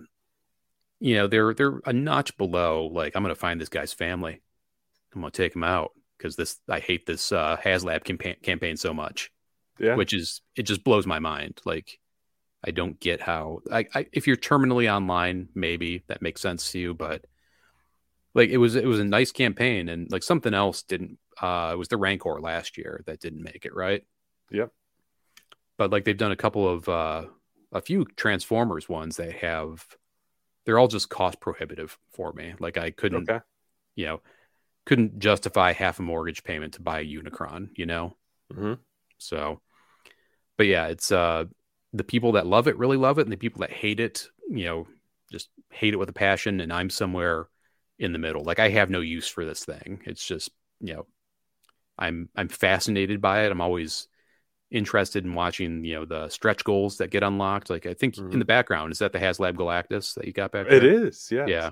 you 1.00 1.16
know 1.16 1.26
they're 1.26 1.52
they're 1.54 1.80
a 1.84 1.92
notch 1.92 2.36
below 2.36 2.86
like 2.86 3.16
i'm 3.16 3.22
gonna 3.22 3.34
find 3.34 3.60
this 3.60 3.68
guy's 3.68 3.92
family 3.92 4.40
i'm 5.14 5.20
gonna 5.20 5.30
take 5.32 5.54
him 5.54 5.64
out 5.64 5.90
because 6.16 6.36
this 6.36 6.60
i 6.68 6.78
hate 6.78 7.06
this 7.06 7.32
uh 7.32 7.56
haslab 7.56 8.04
campaign 8.04 8.36
campaign 8.42 8.76
so 8.76 8.94
much 8.94 9.30
yeah. 9.80 9.96
which 9.96 10.12
is 10.12 10.42
it 10.54 10.62
just 10.62 10.84
blows 10.84 11.04
my 11.06 11.18
mind 11.18 11.60
like 11.64 11.98
i 12.64 12.70
don't 12.70 13.00
get 13.00 13.20
how 13.20 13.58
I, 13.70 13.86
I 13.94 14.06
if 14.12 14.28
you're 14.28 14.36
terminally 14.36 14.88
online 14.92 15.48
maybe 15.54 16.04
that 16.06 16.22
makes 16.22 16.40
sense 16.40 16.70
to 16.72 16.78
you 16.78 16.94
but 16.94 17.24
like 18.34 18.50
it 18.50 18.58
was 18.58 18.74
it 18.76 18.86
was 18.86 19.00
a 19.00 19.04
nice 19.04 19.32
campaign 19.32 19.88
and 19.88 20.10
like 20.10 20.22
something 20.22 20.54
else 20.54 20.82
didn't 20.82 21.18
uh 21.40 21.70
it 21.72 21.76
was 21.78 21.88
the 21.88 21.96
rancor 21.96 22.40
last 22.40 22.76
year 22.78 23.02
that 23.06 23.20
didn't 23.20 23.42
make 23.42 23.64
it 23.64 23.74
right 23.74 24.04
Yep. 24.50 24.70
but 25.78 25.90
like 25.90 26.04
they've 26.04 26.16
done 26.16 26.32
a 26.32 26.36
couple 26.36 26.68
of 26.68 26.88
uh 26.88 27.24
a 27.72 27.80
few 27.80 28.04
transformers 28.16 28.88
ones 28.88 29.16
they 29.16 29.32
have 29.32 29.86
they're 30.64 30.78
all 30.78 30.88
just 30.88 31.08
cost 31.08 31.40
prohibitive 31.40 31.98
for 32.12 32.32
me 32.32 32.54
like 32.58 32.76
i 32.76 32.90
couldn't 32.90 33.28
Okay. 33.30 33.40
you 33.96 34.06
know 34.06 34.20
couldn't 34.84 35.18
justify 35.18 35.72
half 35.72 35.98
a 35.98 36.02
mortgage 36.02 36.42
payment 36.44 36.74
to 36.74 36.82
buy 36.82 37.00
a 37.00 37.04
unicron 37.06 37.68
you 37.76 37.86
know 37.86 38.16
hmm 38.52 38.74
so 39.18 39.60
but 40.56 40.66
yeah 40.66 40.86
it's 40.88 41.12
uh 41.12 41.44
the 41.94 42.04
people 42.04 42.32
that 42.32 42.46
love 42.46 42.68
it 42.68 42.78
really 42.78 42.96
love 42.96 43.18
it, 43.18 43.22
and 43.22 43.32
the 43.32 43.36
people 43.36 43.60
that 43.60 43.70
hate 43.70 44.00
it, 44.00 44.26
you 44.48 44.64
know, 44.64 44.86
just 45.30 45.50
hate 45.68 45.92
it 45.92 45.98
with 45.98 46.08
a 46.08 46.12
passion. 46.14 46.58
And 46.62 46.72
I'm 46.72 46.88
somewhere 46.88 47.48
in 47.98 48.12
the 48.12 48.18
middle. 48.18 48.42
Like 48.44 48.58
I 48.58 48.68
have 48.70 48.90
no 48.90 49.00
use 49.00 49.28
for 49.28 49.44
this 49.44 49.64
thing. 49.64 50.00
It's 50.04 50.24
just 50.24 50.50
you 50.80 50.94
know, 50.94 51.06
I'm 51.98 52.28
I'm 52.36 52.48
fascinated 52.48 53.20
by 53.20 53.44
it. 53.44 53.52
I'm 53.52 53.60
always 53.60 54.08
interested 54.70 55.24
in 55.24 55.34
watching 55.34 55.84
you 55.84 55.94
know 55.94 56.04
the 56.04 56.28
stretch 56.28 56.64
goals 56.64 56.98
that 56.98 57.10
get 57.10 57.22
unlocked. 57.22 57.70
Like 57.70 57.86
I 57.86 57.94
think 57.94 58.14
mm-hmm. 58.14 58.32
in 58.32 58.38
the 58.38 58.44
background 58.44 58.92
is 58.92 58.98
that 58.98 59.12
the 59.12 59.18
HasLab 59.18 59.54
Galactus 59.54 60.14
that 60.14 60.26
you 60.26 60.32
got 60.32 60.52
back. 60.52 60.68
There? 60.68 60.76
It 60.76 60.84
is, 60.84 61.28
yeah, 61.30 61.46
yeah. 61.46 61.70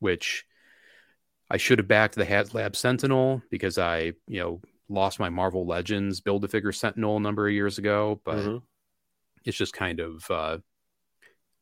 Which 0.00 0.44
I 1.50 1.58
should 1.58 1.78
have 1.78 1.88
backed 1.88 2.14
the 2.14 2.24
HasLab 2.24 2.74
Sentinel 2.74 3.42
because 3.50 3.78
I 3.78 4.14
you 4.26 4.40
know 4.40 4.60
lost 4.88 5.20
my 5.20 5.28
Marvel 5.28 5.66
Legends 5.66 6.20
build 6.20 6.44
a 6.44 6.48
figure 6.48 6.72
Sentinel 6.72 7.16
a 7.16 7.20
number 7.20 7.46
of 7.46 7.54
years 7.54 7.78
ago, 7.78 8.20
but 8.24 8.36
mm-hmm. 8.36 8.56
it's 9.44 9.56
just 9.56 9.74
kind 9.74 10.00
of 10.00 10.30
uh, 10.30 10.58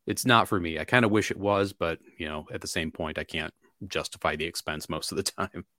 it's 0.07 0.25
not 0.25 0.47
for 0.47 0.59
me. 0.59 0.79
I 0.79 0.85
kind 0.85 1.05
of 1.05 1.11
wish 1.11 1.31
it 1.31 1.37
was, 1.37 1.73
but 1.73 1.99
you 2.17 2.27
know, 2.27 2.47
at 2.51 2.61
the 2.61 2.67
same 2.67 2.91
point, 2.91 3.19
I 3.19 3.23
can't 3.23 3.53
justify 3.87 4.35
the 4.35 4.45
expense 4.45 4.89
most 4.89 5.11
of 5.11 5.17
the 5.17 5.23
time. 5.23 5.65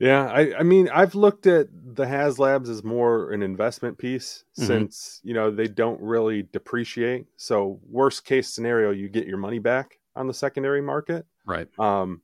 Yeah, 0.00 0.26
I, 0.26 0.58
I 0.58 0.62
mean, 0.64 0.88
I've 0.92 1.14
looked 1.14 1.46
at 1.46 1.68
the 1.70 2.04
HasLabs 2.04 2.68
as 2.68 2.82
more 2.82 3.30
an 3.30 3.42
investment 3.42 3.96
piece 3.96 4.44
mm-hmm. 4.58 4.66
since 4.66 5.20
you 5.22 5.34
know 5.34 5.52
they 5.52 5.68
don't 5.68 6.00
really 6.00 6.42
depreciate. 6.42 7.26
So 7.36 7.80
worst 7.88 8.24
case 8.24 8.48
scenario, 8.48 8.90
you 8.90 9.08
get 9.08 9.28
your 9.28 9.38
money 9.38 9.60
back 9.60 10.00
on 10.16 10.26
the 10.26 10.34
secondary 10.34 10.82
market. 10.82 11.26
Right. 11.46 11.68
Um, 11.78 12.22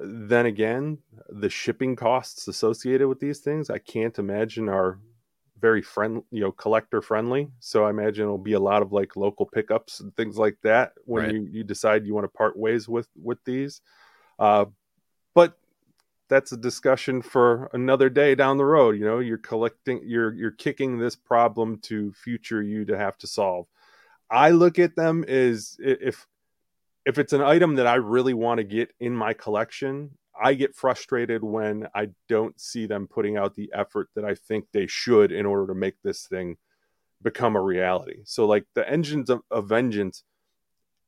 then 0.00 0.46
again, 0.46 0.98
the 1.28 1.50
shipping 1.50 1.96
costs 1.96 2.46
associated 2.46 3.08
with 3.08 3.18
these 3.18 3.40
things, 3.40 3.68
I 3.68 3.78
can't 3.78 4.16
imagine 4.18 4.68
are 4.68 5.00
very 5.60 5.82
friendly, 5.82 6.22
you 6.30 6.40
know, 6.40 6.52
collector 6.52 7.02
friendly. 7.02 7.48
So 7.60 7.84
I 7.84 7.90
imagine 7.90 8.24
it'll 8.24 8.38
be 8.38 8.54
a 8.54 8.60
lot 8.60 8.82
of 8.82 8.92
like 8.92 9.16
local 9.16 9.46
pickups 9.46 10.00
and 10.00 10.14
things 10.16 10.36
like 10.38 10.56
that 10.62 10.92
when 11.04 11.24
right. 11.24 11.34
you, 11.34 11.48
you 11.50 11.64
decide 11.64 12.06
you 12.06 12.14
want 12.14 12.24
to 12.24 12.36
part 12.36 12.56
ways 12.56 12.88
with 12.88 13.08
with 13.20 13.38
these. 13.44 13.80
Uh, 14.38 14.66
but 15.34 15.58
that's 16.28 16.52
a 16.52 16.56
discussion 16.56 17.22
for 17.22 17.68
another 17.72 18.08
day 18.08 18.34
down 18.34 18.56
the 18.56 18.64
road. 18.64 18.96
You 18.96 19.04
know, 19.04 19.18
you're 19.18 19.38
collecting, 19.38 20.00
you're 20.04 20.32
you're 20.32 20.50
kicking 20.52 20.98
this 20.98 21.16
problem 21.16 21.78
to 21.82 22.12
future 22.12 22.62
you 22.62 22.84
to 22.86 22.96
have 22.96 23.18
to 23.18 23.26
solve. 23.26 23.66
I 24.30 24.50
look 24.50 24.78
at 24.78 24.96
them 24.96 25.24
as 25.24 25.76
if 25.80 26.26
if 27.04 27.18
it's 27.18 27.32
an 27.32 27.40
item 27.40 27.76
that 27.76 27.86
I 27.86 27.96
really 27.96 28.34
want 28.34 28.58
to 28.58 28.64
get 28.64 28.92
in 29.00 29.14
my 29.14 29.32
collection, 29.32 30.16
I 30.42 30.54
get 30.54 30.74
frustrated 30.74 31.44
when 31.44 31.86
I 31.94 32.08
don't 32.28 32.58
see 32.60 32.86
them 32.86 33.06
putting 33.06 33.36
out 33.36 33.54
the 33.54 33.70
effort 33.74 34.08
that 34.14 34.24
I 34.24 34.34
think 34.34 34.66
they 34.72 34.86
should 34.86 35.32
in 35.32 35.46
order 35.46 35.66
to 35.66 35.78
make 35.78 35.96
this 36.02 36.26
thing 36.26 36.56
become 37.22 37.56
a 37.56 37.60
reality. 37.60 38.20
So, 38.24 38.46
like 38.46 38.64
the 38.74 38.88
Engines 38.88 39.30
of, 39.30 39.42
of 39.50 39.68
Vengeance, 39.68 40.24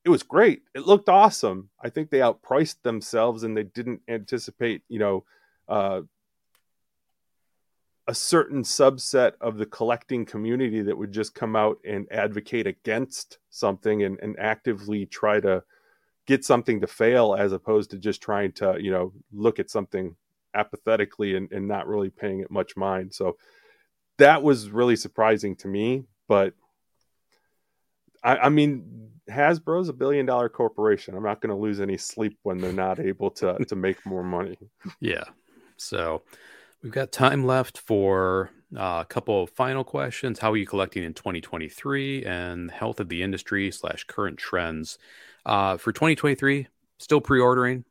it 0.05 0.11
was 0.11 0.23
great. 0.23 0.63
It 0.75 0.87
looked 0.87 1.09
awesome. 1.09 1.71
I 1.81 1.89
think 1.89 2.11
they 2.11 2.19
outpriced 2.19 2.83
themselves 2.83 3.43
and 3.43 3.57
they 3.57 3.63
didn't 3.63 4.03
anticipate, 4.09 4.83
you 4.89 4.99
know, 4.99 5.25
uh, 5.69 6.03
a 8.09 8.15
certain 8.15 8.63
subset 8.63 9.33
of 9.41 9.59
the 9.59 9.67
collecting 9.67 10.25
community 10.25 10.83
that 10.83 10.99
would 10.99 11.13
just 11.13 11.35
come 11.35 11.55
out 11.55 11.79
and 11.87 12.11
advocate 12.11 12.67
against 12.67 13.39
something 13.51 14.03
and, 14.03 14.19
and 14.21 14.37
actively 14.41 15.07
try 15.07 15.39
to 15.39 15.63
get 16.27 16.45
something 16.45 16.81
to 16.81 16.87
fail 16.87 17.35
as 17.35 17.53
opposed 17.53 17.91
to 17.91 17.99
just 17.99 18.23
trying 18.23 18.53
to 18.53 18.77
you 18.81 18.91
know 18.91 19.13
look 19.33 19.59
at 19.59 19.71
something 19.71 20.17
apathetically 20.55 21.37
and, 21.37 21.51
and 21.53 21.67
not 21.67 21.89
really 21.89 22.11
paying 22.11 22.41
it 22.41 22.51
much 22.51 22.77
mind. 22.77 23.13
So 23.15 23.37
that 24.19 24.43
was 24.43 24.71
really 24.71 24.97
surprising 24.97 25.57
to 25.57 25.69
me 25.69 26.05
but 26.33 26.55
I, 28.23 28.37
I 28.37 28.49
mean 28.49 29.11
hasbro's 29.31 29.91
a 29.91 29.93
billion 29.93 30.25
dollar 30.25 30.49
corporation. 30.49 31.15
I'm 31.15 31.23
not 31.23 31.43
going 31.43 31.55
to 31.55 31.61
lose 31.61 31.79
any 31.79 31.99
sleep 31.99 32.39
when 32.43 32.59
they're 32.59 32.73
not 32.73 32.99
able 33.01 33.31
to 33.33 33.63
to 33.69 33.77
make 33.77 34.07
more 34.07 34.25
money. 34.25 34.57
Yeah. 34.99 35.25
So 35.77 36.23
we've 36.83 36.91
got 36.91 37.13
time 37.13 37.45
left 37.45 37.77
for 37.77 38.51
uh, 38.75 39.03
a 39.03 39.07
couple 39.07 39.43
of 39.43 39.51
final 39.51 39.85
questions. 39.85 40.39
How 40.39 40.53
are 40.53 40.57
you 40.57 40.67
collecting 40.67 41.03
in 41.03 41.13
2023 41.13 42.25
and 42.25 42.71
health 42.71 42.99
of 42.99 43.11
the 43.11 43.23
industry 43.23 43.71
slash 43.71 44.05
current 44.05 44.39
trends 44.39 44.99
uh, 45.45 45.77
for 45.77 45.93
2023, 45.93 46.67
still 46.99 47.21
pre-ordering. 47.21 47.85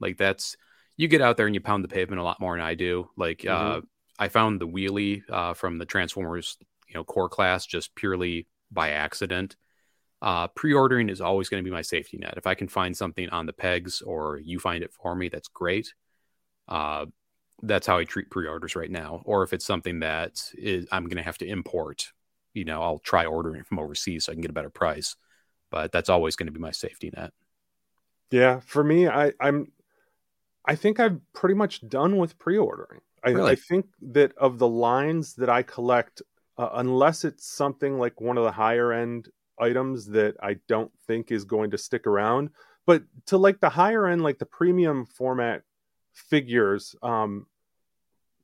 Like 0.00 0.16
that's 0.16 0.56
you 0.96 1.08
get 1.08 1.22
out 1.22 1.36
there 1.36 1.46
and 1.46 1.54
you 1.54 1.60
pound 1.60 1.84
the 1.84 1.88
pavement 1.88 2.20
a 2.20 2.24
lot 2.24 2.40
more 2.40 2.56
than 2.56 2.64
I 2.64 2.74
do. 2.74 3.08
Like 3.16 3.38
mm-hmm. 3.38 3.78
uh, 3.78 3.80
I 4.18 4.28
found 4.28 4.60
the 4.60 4.68
wheelie 4.68 5.22
uh, 5.30 5.54
from 5.54 5.78
the 5.78 5.86
Transformers, 5.86 6.58
you 6.88 6.94
know, 6.94 7.04
core 7.04 7.28
class 7.28 7.66
just 7.66 7.94
purely 7.94 8.46
by 8.70 8.90
accident. 8.90 9.56
Uh, 10.22 10.48
pre-ordering 10.48 11.08
is 11.08 11.22
always 11.22 11.48
going 11.48 11.62
to 11.62 11.68
be 11.68 11.74
my 11.74 11.80
safety 11.80 12.18
net. 12.18 12.34
If 12.36 12.46
I 12.46 12.54
can 12.54 12.68
find 12.68 12.94
something 12.94 13.30
on 13.30 13.46
the 13.46 13.54
pegs 13.54 14.02
or 14.02 14.38
you 14.38 14.58
find 14.58 14.84
it 14.84 14.92
for 14.92 15.14
me, 15.14 15.30
that's 15.30 15.48
great. 15.48 15.94
Uh, 16.68 17.06
that's 17.62 17.86
how 17.86 17.98
I 17.98 18.04
treat 18.04 18.30
pre-orders 18.30 18.76
right 18.76 18.90
now. 18.90 19.22
Or 19.24 19.42
if 19.42 19.54
it's 19.54 19.66
something 19.66 20.00
that 20.00 20.42
is, 20.54 20.86
I'm 20.92 21.04
going 21.04 21.16
to 21.16 21.22
have 21.22 21.38
to 21.38 21.46
import, 21.46 22.12
you 22.52 22.66
know, 22.66 22.82
I'll 22.82 22.98
try 22.98 23.24
ordering 23.24 23.64
from 23.64 23.78
overseas 23.78 24.26
so 24.26 24.32
I 24.32 24.34
can 24.34 24.42
get 24.42 24.50
a 24.50 24.54
better 24.54 24.70
price 24.70 25.16
but 25.70 25.92
that's 25.92 26.08
always 26.08 26.36
going 26.36 26.46
to 26.46 26.52
be 26.52 26.60
my 26.60 26.70
safety 26.70 27.10
net. 27.16 27.32
Yeah, 28.30 28.60
for 28.60 28.84
me, 28.84 29.08
I, 29.08 29.32
I'm, 29.40 29.72
I 30.64 30.74
think 30.74 31.00
I'm 31.00 31.22
pretty 31.32 31.54
much 31.54 31.88
done 31.88 32.16
with 32.16 32.38
pre-ordering. 32.38 33.00
I, 33.24 33.30
really? 33.30 33.52
I 33.52 33.54
think 33.54 33.86
that 34.12 34.36
of 34.36 34.58
the 34.58 34.68
lines 34.68 35.34
that 35.34 35.50
I 35.50 35.62
collect, 35.62 36.22
uh, 36.56 36.70
unless 36.74 37.24
it's 37.24 37.46
something 37.46 37.98
like 37.98 38.20
one 38.20 38.38
of 38.38 38.44
the 38.44 38.52
higher 38.52 38.92
end 38.92 39.28
items 39.58 40.06
that 40.06 40.36
I 40.42 40.56
don't 40.68 40.90
think 41.06 41.30
is 41.30 41.44
going 41.44 41.70
to 41.72 41.78
stick 41.78 42.06
around, 42.06 42.50
but 42.86 43.02
to 43.26 43.36
like 43.36 43.60
the 43.60 43.68
higher 43.68 44.06
end, 44.06 44.22
like 44.22 44.38
the 44.38 44.46
premium 44.46 45.06
format 45.06 45.62
figures, 46.12 46.94
um, 47.02 47.46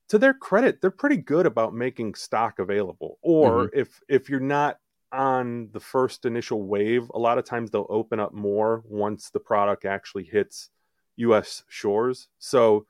to 0.09 0.18
their 0.18 0.35
credit, 0.35 0.81
they're 0.81 0.91
pretty 0.91 1.16
good 1.16 1.47
about 1.47 1.74
making 1.74 2.14
stock 2.14 2.59
available. 2.59 3.18
Or 3.22 3.64
mm-hmm. 3.64 3.79
if 3.81 4.01
if 4.09 4.29
you're 4.29 4.41
not 4.41 4.79
on 5.12 5.68
the 5.72 5.80
first 5.80 6.24
initial 6.24 6.62
wave, 6.62 7.11
a 7.14 7.18
lot 7.18 7.38
of 7.38 7.44
times 7.44 7.70
they'll 7.70 7.86
open 7.88 8.20
up 8.20 8.32
more 8.32 8.82
once 8.86 9.30
the 9.30 9.40
product 9.40 9.84
actually 9.84 10.24
hits 10.24 10.70
US 11.16 11.64
shores. 11.68 12.28
So 12.38 12.86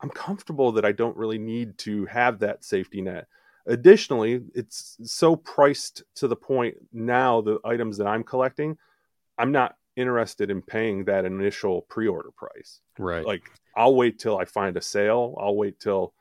I'm 0.00 0.10
comfortable 0.10 0.72
that 0.72 0.84
I 0.84 0.92
don't 0.92 1.16
really 1.16 1.38
need 1.38 1.78
to 1.78 2.04
have 2.06 2.40
that 2.40 2.64
safety 2.64 3.00
net. 3.00 3.26
Additionally, 3.66 4.42
it's 4.54 4.98
so 5.02 5.36
priced 5.36 6.02
to 6.16 6.28
the 6.28 6.36
point 6.36 6.76
now, 6.92 7.40
the 7.40 7.58
items 7.64 7.96
that 7.96 8.06
I'm 8.06 8.22
collecting, 8.22 8.76
I'm 9.38 9.52
not 9.52 9.76
interested 9.96 10.50
in 10.50 10.60
paying 10.60 11.04
that 11.04 11.24
initial 11.24 11.82
pre 11.82 12.06
order 12.06 12.30
price. 12.30 12.80
Right. 12.98 13.24
Like, 13.24 13.50
I'll 13.74 13.94
wait 13.94 14.18
till 14.18 14.36
I 14.36 14.44
find 14.44 14.76
a 14.76 14.82
sale. 14.82 15.34
I'll 15.40 15.56
wait 15.56 15.80
till 15.80 16.12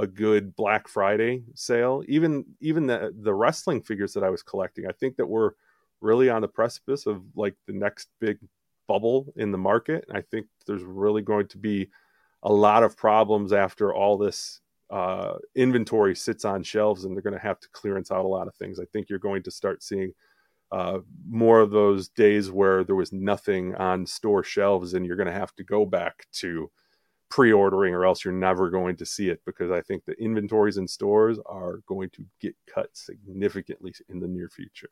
a 0.00 0.06
good 0.06 0.56
Black 0.56 0.88
Friday 0.88 1.42
sale. 1.54 2.02
Even 2.08 2.44
even 2.60 2.86
the 2.86 3.14
the 3.20 3.34
wrestling 3.34 3.82
figures 3.82 4.14
that 4.14 4.24
I 4.24 4.30
was 4.30 4.42
collecting, 4.42 4.86
I 4.86 4.92
think 4.92 5.16
that 5.16 5.26
we're 5.26 5.52
really 6.00 6.30
on 6.30 6.40
the 6.40 6.48
precipice 6.48 7.06
of 7.06 7.22
like 7.36 7.54
the 7.66 7.74
next 7.74 8.08
big 8.20 8.38
bubble 8.88 9.32
in 9.36 9.52
the 9.52 9.58
market. 9.58 10.04
I 10.12 10.22
think 10.22 10.46
there's 10.66 10.82
really 10.82 11.22
going 11.22 11.48
to 11.48 11.58
be 11.58 11.90
a 12.42 12.52
lot 12.52 12.82
of 12.82 12.96
problems 12.96 13.52
after 13.52 13.94
all 13.94 14.16
this 14.16 14.60
uh, 14.90 15.34
inventory 15.54 16.16
sits 16.16 16.44
on 16.44 16.62
shelves, 16.62 17.04
and 17.04 17.14
they're 17.14 17.22
going 17.22 17.34
to 17.34 17.38
have 17.38 17.60
to 17.60 17.68
clearance 17.72 18.10
out 18.10 18.24
a 18.24 18.28
lot 18.28 18.48
of 18.48 18.54
things. 18.54 18.80
I 18.80 18.86
think 18.86 19.08
you're 19.08 19.18
going 19.18 19.42
to 19.42 19.50
start 19.50 19.82
seeing 19.82 20.12
uh, 20.72 21.00
more 21.28 21.60
of 21.60 21.70
those 21.70 22.08
days 22.08 22.50
where 22.50 22.84
there 22.84 22.96
was 22.96 23.12
nothing 23.12 23.74
on 23.74 24.06
store 24.06 24.42
shelves, 24.42 24.94
and 24.94 25.04
you're 25.04 25.16
going 25.16 25.26
to 25.26 25.32
have 25.32 25.54
to 25.56 25.64
go 25.64 25.84
back 25.84 26.26
to 26.32 26.70
pre-ordering 27.30 27.94
or 27.94 28.04
else 28.04 28.24
you're 28.24 28.34
never 28.34 28.70
going 28.70 28.96
to 28.96 29.06
see 29.06 29.28
it 29.28 29.40
because 29.46 29.70
I 29.70 29.80
think 29.80 30.04
the 30.04 30.20
inventories 30.20 30.76
in 30.76 30.86
stores 30.86 31.38
are 31.46 31.80
going 31.86 32.10
to 32.10 32.24
get 32.40 32.54
cut 32.72 32.90
significantly 32.92 33.94
in 34.08 34.20
the 34.20 34.28
near 34.28 34.48
future. 34.48 34.90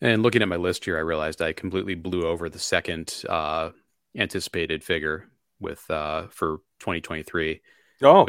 And 0.00 0.22
looking 0.22 0.42
at 0.42 0.48
my 0.48 0.56
list 0.56 0.84
here, 0.84 0.98
I 0.98 1.00
realized 1.00 1.40
I 1.40 1.52
completely 1.52 1.94
blew 1.94 2.26
over 2.26 2.48
the 2.48 2.58
second 2.58 3.22
uh, 3.28 3.70
anticipated 4.16 4.84
figure 4.84 5.28
with 5.60 5.88
uh, 5.90 6.26
for 6.28 6.58
2023. 6.80 7.62
Oh, 8.02 8.26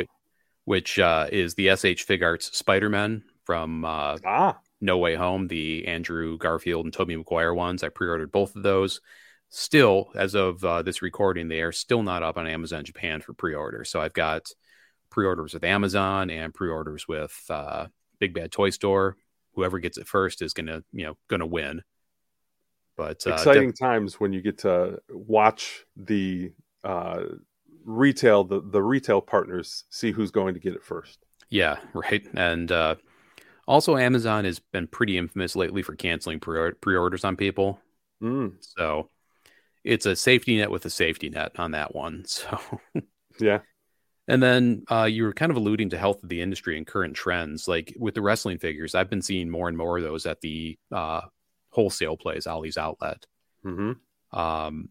which 0.67 0.99
uh, 0.99 1.27
is 1.31 1.53
the 1.55 1.67
SH 1.67 2.05
Figuarts 2.05 2.53
Spider-Man 2.53 3.23
from 3.45 3.85
uh, 3.85 4.17
ah. 4.25 4.57
No 4.81 4.97
Way 4.97 5.15
Home, 5.15 5.47
the 5.47 5.87
Andrew 5.87 6.37
Garfield 6.37 6.85
and 6.85 6.93
Tobey 6.93 7.15
Maguire 7.15 7.53
ones. 7.53 7.83
I 7.83 7.89
pre-ordered 7.89 8.33
both 8.33 8.53
of 8.53 8.63
those 8.63 8.99
still, 9.49 10.09
as 10.15 10.35
of 10.35 10.63
uh, 10.63 10.81
this 10.81 11.01
recording, 11.01 11.47
they 11.47 11.61
are 11.61 11.71
still 11.71 12.03
not 12.03 12.23
up 12.23 12.37
on 12.37 12.47
Amazon 12.47 12.83
Japan 12.83 13.21
for 13.21 13.33
pre-order. 13.33 13.83
So 13.83 14.01
I've 14.01 14.13
got 14.13 14.47
pre-orders 15.09 15.53
with 15.53 15.63
Amazon 15.63 16.29
and 16.29 16.53
pre-orders 16.53 17.07
with 17.07 17.35
uh, 17.49 17.87
Big 18.19 18.33
Bad 18.33 18.51
Toy 18.51 18.69
Store. 18.69 19.17
Whoever 19.53 19.79
gets 19.79 19.97
it 19.97 20.07
first 20.07 20.41
is 20.41 20.53
gonna, 20.53 20.83
you 20.91 21.05
know, 21.05 21.17
gonna 21.29 21.45
win. 21.45 21.81
But 22.95 23.25
uh, 23.27 23.31
exciting 23.33 23.71
de- 23.71 23.73
times 23.73 24.19
when 24.19 24.33
you 24.33 24.41
get 24.41 24.59
to 24.59 24.99
watch 25.09 25.85
the 25.95 26.51
uh, 26.83 27.23
retail, 27.85 28.43
the 28.43 28.61
the 28.61 28.81
retail 28.81 29.21
partners 29.21 29.85
see 29.89 30.11
who's 30.11 30.31
going 30.31 30.53
to 30.55 30.59
get 30.59 30.73
it 30.73 30.83
first. 30.83 31.19
Yeah, 31.49 31.77
right. 31.93 32.25
And 32.33 32.71
uh, 32.71 32.95
Also, 33.67 33.97
Amazon 33.97 34.45
has 34.45 34.59
been 34.59 34.87
pretty 34.87 35.17
infamous 35.17 35.55
lately 35.55 35.81
for 35.81 35.95
canceling 35.95 36.39
pre 36.39 36.95
orders 36.95 37.23
on 37.23 37.35
people. 37.35 37.79
Mm, 38.21 38.55
So 38.59 39.09
it's 39.87 40.05
a 40.05 40.15
safety 40.15 40.57
net 40.57 40.69
with 40.71 40.85
a 40.85 40.89
safety 40.89 41.29
net 41.29 41.53
on 41.57 41.71
that 41.71 41.95
one. 41.95 42.25
So, 42.27 42.59
yeah. 43.39 43.59
and 44.27 44.41
then 44.41 44.83
uh, 44.91 45.03
you 45.03 45.23
were 45.23 45.33
kind 45.33 45.51
of 45.51 45.57
alluding 45.57 45.91
to 45.91 45.97
health 45.97 46.23
of 46.23 46.29
the 46.29 46.41
industry 46.41 46.77
and 46.77 46.85
current 46.87 47.15
trends. 47.15 47.67
Like 47.67 47.95
with 47.99 48.15
the 48.15 48.21
wrestling 48.21 48.57
figures, 48.57 48.95
I've 48.95 49.09
been 49.09 49.21
seeing 49.21 49.49
more 49.49 49.67
and 49.69 49.77
more 49.77 49.97
of 49.97 50.03
those 50.03 50.25
at 50.25 50.41
the 50.41 50.77
uh, 50.91 51.21
wholesale 51.69 52.17
place, 52.17 52.47
Ollie's 52.47 52.77
Outlet. 52.77 53.25
hmm 53.63 53.93
Um, 54.31 54.89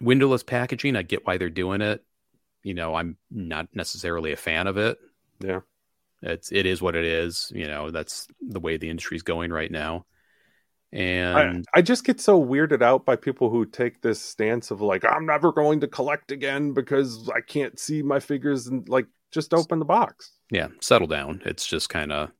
windowless 0.00 0.42
packaging, 0.42 0.96
I 0.96 1.02
get 1.02 1.26
why 1.26 1.38
they're 1.38 1.50
doing 1.50 1.80
it. 1.80 2.04
You 2.62 2.74
know, 2.74 2.94
I'm 2.94 3.16
not 3.30 3.68
necessarily 3.74 4.32
a 4.32 4.36
fan 4.36 4.66
of 4.66 4.76
it. 4.76 4.98
Yeah. 5.40 5.60
It's 6.22 6.52
it 6.52 6.64
is 6.66 6.80
what 6.80 6.94
it 6.94 7.04
is. 7.04 7.52
You 7.54 7.66
know, 7.66 7.90
that's 7.90 8.26
the 8.40 8.60
way 8.60 8.76
the 8.76 8.88
industry's 8.88 9.22
going 9.22 9.52
right 9.52 9.70
now. 9.70 10.06
I, 10.94 11.42
And 11.42 11.64
I 11.74 11.82
just 11.82 12.04
get 12.04 12.20
so 12.20 12.42
weirded 12.42 12.82
out 12.82 13.04
by 13.04 13.16
people 13.16 13.50
who 13.50 13.66
take 13.66 14.00
this 14.00 14.20
stance 14.20 14.70
of 14.70 14.80
like, 14.80 15.04
I'm 15.04 15.26
never 15.26 15.52
going 15.52 15.80
to 15.80 15.88
collect 15.88 16.30
again 16.30 16.72
because 16.72 17.28
I 17.34 17.40
can't 17.40 17.78
see 17.78 18.02
my 18.02 18.20
figures 18.20 18.66
and 18.68 18.88
like 18.88 19.06
just 19.32 19.52
open 19.52 19.78
the 19.80 19.84
box. 19.84 20.32
yeah, 20.50 20.68
settle 20.80 21.08
down. 21.08 21.42
It's 21.44 21.66
just 21.66 21.88
kind 21.88 22.12
of 22.12 22.30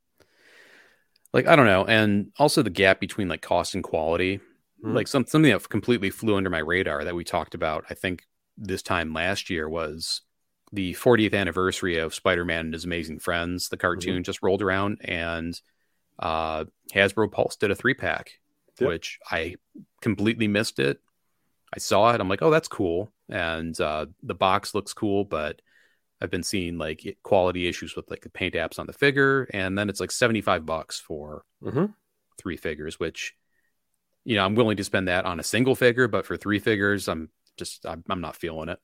like 1.32 1.46
I 1.48 1.56
don't 1.56 1.66
know. 1.66 1.84
And 1.84 2.30
also 2.38 2.62
the 2.62 2.70
gap 2.70 3.00
between 3.00 3.28
like 3.28 3.42
cost 3.42 3.74
and 3.74 3.82
quality. 3.82 4.38
Mhm. 4.84 4.94
Like 4.94 5.08
some 5.08 5.26
something 5.26 5.50
that 5.50 5.68
completely 5.68 6.10
flew 6.10 6.36
under 6.36 6.50
my 6.50 6.58
radar 6.60 7.02
that 7.04 7.16
we 7.16 7.24
talked 7.24 7.54
about, 7.54 7.84
I 7.90 7.94
think 7.94 8.22
this 8.56 8.82
time 8.82 9.12
last 9.12 9.50
year 9.50 9.68
was 9.68 10.20
the 10.72 10.94
40th 10.94 11.34
anniversary 11.34 11.98
of 11.98 12.14
Spider-Man 12.14 12.66
and 12.66 12.74
His 12.74 12.84
Amazing 12.84 13.18
Friends. 13.18 13.68
The 13.68 13.76
cartoon 13.76 14.22
just 14.22 14.42
rolled 14.42 14.62
around 14.62 15.00
and 15.04 15.60
uh 16.20 16.66
Hasbro 16.94 17.32
Pulse 17.32 17.56
did 17.56 17.72
a 17.72 17.74
three 17.74 17.94
pack, 17.94 18.30
Yep. 18.80 18.88
which 18.88 19.18
I 19.30 19.56
completely 20.00 20.48
missed 20.48 20.78
it. 20.78 21.00
I 21.74 21.78
saw 21.78 22.12
it. 22.14 22.20
I'm 22.20 22.28
like, 22.28 22.42
oh, 22.42 22.50
that's 22.50 22.68
cool. 22.68 23.12
And 23.28 23.78
uh, 23.80 24.06
the 24.22 24.34
box 24.34 24.74
looks 24.74 24.92
cool, 24.94 25.24
but 25.24 25.60
I've 26.20 26.30
been 26.30 26.42
seeing 26.42 26.78
like 26.78 27.18
quality 27.22 27.68
issues 27.68 27.96
with 27.96 28.10
like 28.10 28.22
the 28.22 28.30
paint 28.30 28.54
apps 28.54 28.78
on 28.78 28.86
the 28.86 28.92
figure, 28.92 29.48
and 29.52 29.78
then 29.78 29.88
it's 29.88 30.00
like 30.00 30.10
75 30.12 30.66
bucks 30.66 31.00
for 31.00 31.44
hmm 31.62 31.86
three 32.38 32.56
figures, 32.56 32.98
which 33.00 33.34
you 34.24 34.36
know 34.36 34.44
I'm 34.44 34.54
willing 34.54 34.76
to 34.78 34.84
spend 34.84 35.08
that 35.08 35.26
on 35.26 35.40
a 35.40 35.44
single 35.44 35.74
figure, 35.74 36.08
but 36.08 36.26
for 36.26 36.36
three 36.36 36.58
figures, 36.58 37.08
I'm 37.08 37.30
just 37.56 37.86
I'm, 37.86 38.04
I'm 38.08 38.20
not 38.20 38.36
feeling 38.36 38.68
it. 38.68 38.80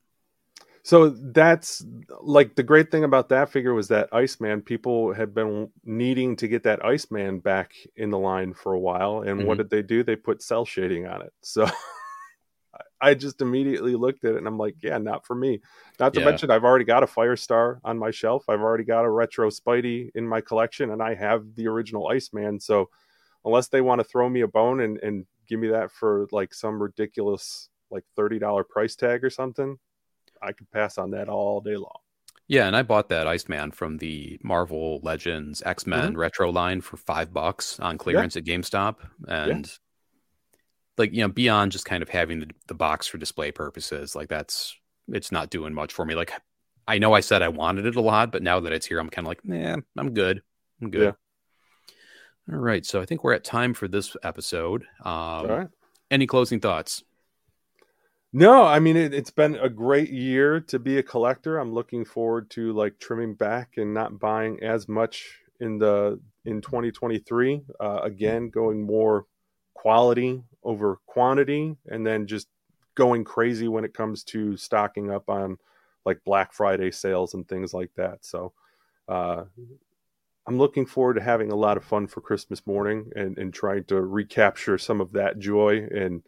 So 0.83 1.09
that's 1.09 1.85
like 2.21 2.55
the 2.55 2.63
great 2.63 2.89
thing 2.89 3.03
about 3.03 3.29
that 3.29 3.49
figure 3.51 3.73
was 3.73 3.89
that 3.89 4.09
Iceman. 4.11 4.61
People 4.61 5.13
had 5.13 5.33
been 5.33 5.69
needing 5.83 6.35
to 6.37 6.47
get 6.47 6.63
that 6.63 6.83
Iceman 6.83 7.39
back 7.39 7.73
in 7.95 8.09
the 8.09 8.17
line 8.17 8.53
for 8.53 8.73
a 8.73 8.79
while, 8.79 9.21
and 9.21 9.45
what 9.45 9.55
Mhm. 9.55 9.57
did 9.59 9.69
they 9.69 9.81
do? 9.83 10.03
They 10.03 10.15
put 10.15 10.41
cell 10.41 10.65
shading 10.65 11.05
on 11.05 11.21
it. 11.21 11.33
So 11.41 11.65
I 13.01 13.15
just 13.15 13.41
immediately 13.41 13.95
looked 13.95 14.23
at 14.25 14.33
it 14.33 14.37
and 14.37 14.47
I'm 14.47 14.57
like, 14.57 14.75
yeah, 14.81 14.97
not 14.97 15.25
for 15.25 15.35
me. 15.35 15.59
Not 15.99 16.13
to 16.13 16.19
Yeah. 16.19 16.25
mention, 16.27 16.51
I've 16.51 16.63
already 16.63 16.85
got 16.85 17.03
a 17.03 17.07
Firestar 17.07 17.79
on 17.83 17.97
my 17.97 18.11
shelf. 18.11 18.45
I've 18.47 18.61
already 18.61 18.83
got 18.83 19.05
a 19.05 19.09
retro 19.09 19.49
Spidey 19.49 20.11
in 20.15 20.27
my 20.27 20.39
collection, 20.41 20.91
and 20.91 21.01
I 21.01 21.15
have 21.15 21.55
the 21.55 21.67
original 21.67 22.07
Iceman. 22.07 22.59
So 22.59 22.89
unless 23.45 23.67
they 23.69 23.81
want 23.81 23.99
to 23.99 24.05
throw 24.05 24.29
me 24.29 24.41
a 24.41 24.47
bone 24.47 24.79
and, 24.81 24.97
and 24.99 25.25
give 25.47 25.59
me 25.59 25.69
that 25.69 25.91
for 25.91 26.27
like 26.31 26.53
some 26.53 26.81
ridiculous 26.81 27.69
like 27.89 28.05
thirty 28.15 28.39
dollar 28.39 28.63
price 28.63 28.95
tag 28.95 29.23
or 29.23 29.29
something, 29.29 29.77
I 30.41 30.51
could 30.53 30.69
pass 30.71 30.97
on 30.97 31.11
that 31.11 31.29
all 31.29 31.61
day 31.61 31.75
long. 31.75 31.99
Yeah, 32.47 32.67
and 32.67 32.75
I 32.75 32.83
bought 32.83 33.09
that 33.09 33.27
Iceman 33.27 33.71
from 33.71 33.97
the 33.97 34.37
Marvel 34.43 34.99
Legends 35.03 35.63
X 35.65 35.87
Men 35.87 36.17
retro 36.17 36.51
line 36.51 36.81
for 36.81 36.97
five 36.97 37.31
bucks 37.33 37.79
on 37.79 37.97
clearance 37.97 38.35
at 38.35 38.43
GameStop, 38.43 38.97
and 39.27 39.71
like 40.97 41.13
you 41.13 41.21
know, 41.21 41.29
beyond 41.29 41.71
just 41.71 41.85
kind 41.85 42.03
of 42.03 42.09
having 42.09 42.41
the, 42.41 42.49
the 42.67 42.73
box 42.73 43.07
for 43.07 43.17
display 43.17 43.51
purposes, 43.51 44.15
like 44.15 44.27
that's 44.27 44.75
it's 45.07 45.31
not 45.31 45.49
doing 45.49 45.73
much 45.73 45.93
for 45.93 46.05
me. 46.05 46.13
Like 46.13 46.33
I 46.87 46.97
know 46.97 47.13
I 47.13 47.21
said 47.21 47.41
I 47.41 47.47
wanted 47.47 47.85
it 47.85 47.95
a 47.95 48.01
lot, 48.01 48.31
but 48.33 48.43
now 48.43 48.59
that 48.59 48.73
it's 48.73 48.85
here, 48.85 48.99
I'm 48.99 49.09
kind 49.09 49.25
of 49.25 49.29
like, 49.29 49.45
nah, 49.45 49.77
I'm 49.97 50.13
good. 50.13 50.41
I'm 50.81 50.89
good. 50.89 51.15
All 52.51 52.59
right, 52.59 52.85
so 52.85 53.01
I 53.01 53.05
think 53.05 53.23
we're 53.23 53.33
at 53.33 53.43
time 53.45 53.73
for 53.73 53.87
this 53.87 54.17
episode. 54.23 54.83
Um, 55.05 55.07
all 55.07 55.47
right. 55.47 55.67
Any 56.09 56.27
closing 56.27 56.59
thoughts? 56.59 57.03
No, 58.33 58.63
I 58.63 58.79
mean 58.79 58.95
it, 58.95 59.13
it's 59.13 59.31
been 59.31 59.55
a 59.55 59.69
great 59.69 60.09
year 60.09 60.61
to 60.61 60.79
be 60.79 60.97
a 60.97 61.03
collector. 61.03 61.57
I'm 61.57 61.73
looking 61.73 62.05
forward 62.05 62.49
to 62.51 62.71
like 62.71 62.97
trimming 62.99 63.33
back 63.35 63.71
and 63.77 63.93
not 63.93 64.19
buying 64.19 64.63
as 64.63 64.87
much 64.87 65.39
in 65.59 65.77
the 65.77 66.19
in 66.45 66.61
2023. 66.61 67.61
Uh, 67.79 67.99
again, 68.03 68.49
going 68.49 68.81
more 68.81 69.25
quality 69.73 70.43
over 70.63 70.99
quantity, 71.07 71.75
and 71.87 72.07
then 72.07 72.25
just 72.25 72.47
going 72.95 73.23
crazy 73.25 73.67
when 73.67 73.83
it 73.83 73.93
comes 73.93 74.23
to 74.23 74.55
stocking 74.55 75.11
up 75.11 75.29
on 75.29 75.57
like 76.05 76.23
Black 76.23 76.53
Friday 76.53 76.91
sales 76.91 77.33
and 77.33 77.47
things 77.47 77.73
like 77.73 77.91
that. 77.95 78.23
So, 78.23 78.53
uh, 79.09 79.43
I'm 80.47 80.57
looking 80.57 80.85
forward 80.85 81.15
to 81.15 81.21
having 81.21 81.51
a 81.51 81.55
lot 81.55 81.77
of 81.77 81.83
fun 81.83 82.07
for 82.07 82.21
Christmas 82.21 82.65
morning 82.65 83.11
and, 83.15 83.37
and 83.37 83.53
trying 83.53 83.83
to 83.85 84.01
recapture 84.01 84.77
some 84.77 84.99
of 84.99 85.11
that 85.13 85.37
joy 85.39 85.87
and 85.93 86.23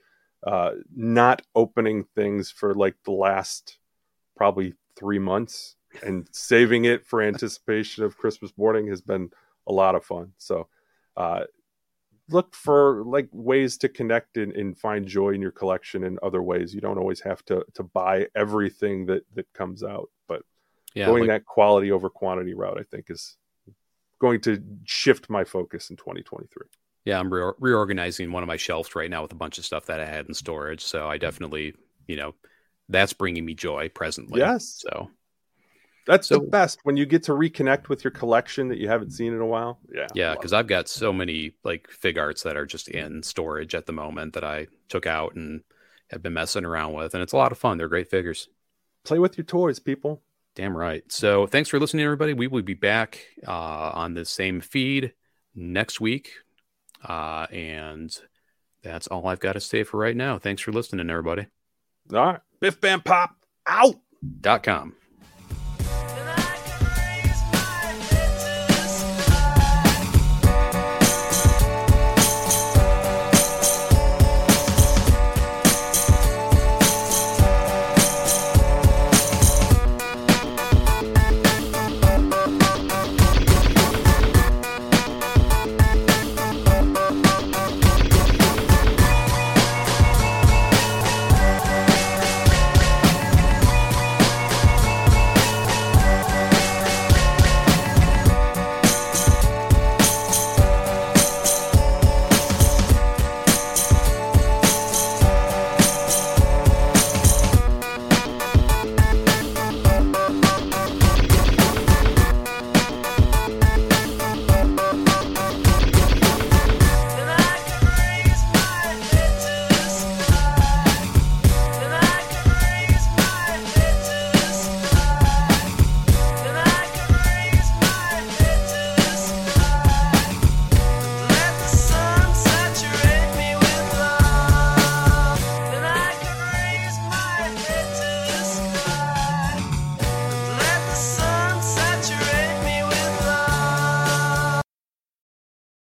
uh, 0.46 0.72
not 0.96 1.42
opening 1.56 2.06
things 2.16 2.52
for 2.52 2.74
like 2.74 2.96
the 3.06 3.12
last 3.12 3.78
probably 4.36 4.74
three 4.98 5.20
months 5.20 5.76
and 6.02 6.28
saving 6.32 6.86
it 6.86 7.06
for 7.06 7.22
anticipation 7.22 8.04
of 8.04 8.18
Christmas 8.18 8.52
morning 8.58 8.88
has 8.88 9.02
been 9.02 9.30
a 9.68 9.72
lot 9.72 9.96
of 9.96 10.04
fun. 10.04 10.34
So, 10.38 10.68
uh, 11.16 11.44
look 12.30 12.56
for 12.56 13.04
like 13.06 13.28
ways 13.32 13.78
to 13.78 13.90
connect 13.90 14.38
and, 14.38 14.52
and 14.54 14.78
find 14.78 15.06
joy 15.06 15.30
in 15.30 15.42
your 15.42 15.52
collection 15.52 16.04
in 16.04 16.18
other 16.24 16.42
ways. 16.42 16.74
You 16.74 16.82
don't 16.82 16.98
always 16.98 17.22
have 17.22 17.44
to 17.46 17.66
to 17.76 17.84
buy 17.84 18.28
everything 18.36 19.06
that 19.08 19.24
that 19.36 19.52
comes 19.54 19.84
out, 19.84 20.10
but 20.28 20.42
Yeah, 20.96 21.06
going 21.06 21.22
like- 21.22 21.30
that 21.30 21.46
quality 21.46 21.92
over 21.92 22.10
quantity 22.10 22.54
route, 22.54 22.78
I 22.80 22.84
think, 22.84 23.10
is 23.10 23.38
going 24.20 24.42
to 24.42 24.64
shift 24.86 25.30
my 25.30 25.44
focus 25.44 25.90
in 25.90 25.98
2023. 25.98 26.68
Yeah, 27.06 27.20
I'm 27.20 27.34
re- 27.34 27.54
reorganizing 27.60 28.32
one 28.32 28.44
of 28.44 28.48
my 28.48 28.58
shelves 28.58 28.96
right 28.96 29.10
now 29.10 29.22
with 29.24 29.32
a 29.32 29.36
bunch 29.36 29.58
of 29.58 29.66
stuff 29.66 29.88
that 29.88 30.00
I 30.00 30.06
had 30.06 30.28
in 30.28 30.34
storage. 30.34 30.84
So 30.84 31.08
I 31.08 31.18
definitely, 31.18 31.74
you 32.08 32.16
know, 32.16 32.34
that's 32.90 33.14
bringing 33.14 33.46
me 33.46 33.54
joy 33.56 33.90
presently. 33.90 34.40
Yes. 34.40 34.84
So 34.88 35.10
That's 36.06 36.28
So- 36.28 36.40
the 36.40 36.48
best 36.48 36.80
when 36.84 36.98
you 36.98 37.06
get 37.06 37.24
to 37.24 37.32
reconnect 37.32 37.88
with 37.88 38.04
your 38.04 38.12
collection 38.12 38.68
that 38.70 38.78
you 38.78 38.90
haven't 38.90 39.12
seen 39.12 39.34
in 39.34 39.40
a 39.40 39.46
while. 39.46 39.80
Yeah. 39.94 40.08
yeah, 40.14 40.34
because 40.34 40.52
I've 40.52 40.68
got 40.68 40.90
so 40.90 41.14
many 41.14 41.54
like 41.64 41.88
Figuarts 41.90 42.44
that 42.44 42.58
are 42.58 42.66
just 42.66 42.90
in 42.90 43.24
storage 43.24 43.74
at 43.74 43.86
the 43.86 43.94
moment 43.94 44.34
that 44.34 44.44
I 44.44 44.68
took 44.90 45.06
out 45.08 45.36
and 45.36 45.62
have 46.10 46.22
been 46.22 46.34
messing 46.34 46.66
around 46.66 46.92
with, 46.94 47.14
and 47.14 47.24
it's 47.24 47.32
a 47.34 47.38
lot 47.38 47.54
of 47.54 47.58
fun. 47.58 47.78
They're 47.78 47.88
great 47.88 48.10
figures. 48.10 48.50
play 49.06 49.18
with 49.20 49.38
your 49.38 49.46
toys, 49.46 49.80
people. 49.80 50.22
Damn 50.56 50.76
right. 50.78 51.04
So 51.12 51.48
thanks 51.48 51.70
for 51.70 51.80
listening, 51.80 52.04
everybody. 52.06 52.34
We 52.34 52.48
will 52.48 52.62
be 52.64 52.74
back 52.74 53.26
uh, 53.48 53.52
on 53.94 54.14
the 54.14 54.24
same 54.26 54.60
feed 54.62 55.14
next 55.56 56.00
week. 56.02 56.32
Uh, 57.04 57.48
and 57.52 58.18
that's 58.82 59.08
all 59.08 59.28
I've 59.28 59.40
got 59.40 59.54
to 59.54 59.60
say 59.60 59.84
for 59.84 59.98
right 59.98 60.16
now. 60.16 60.40
Thanks 60.40 60.62
for 60.62 60.72
listening, 60.72 61.10
everybody. 61.10 61.48
All 62.14 62.26
right. 62.26 62.40
Biff 62.60 62.80
Bam 62.80 63.02
Pop 63.02 63.36
out. 63.68 63.96
Dot 64.42 64.64
com. 64.64 64.96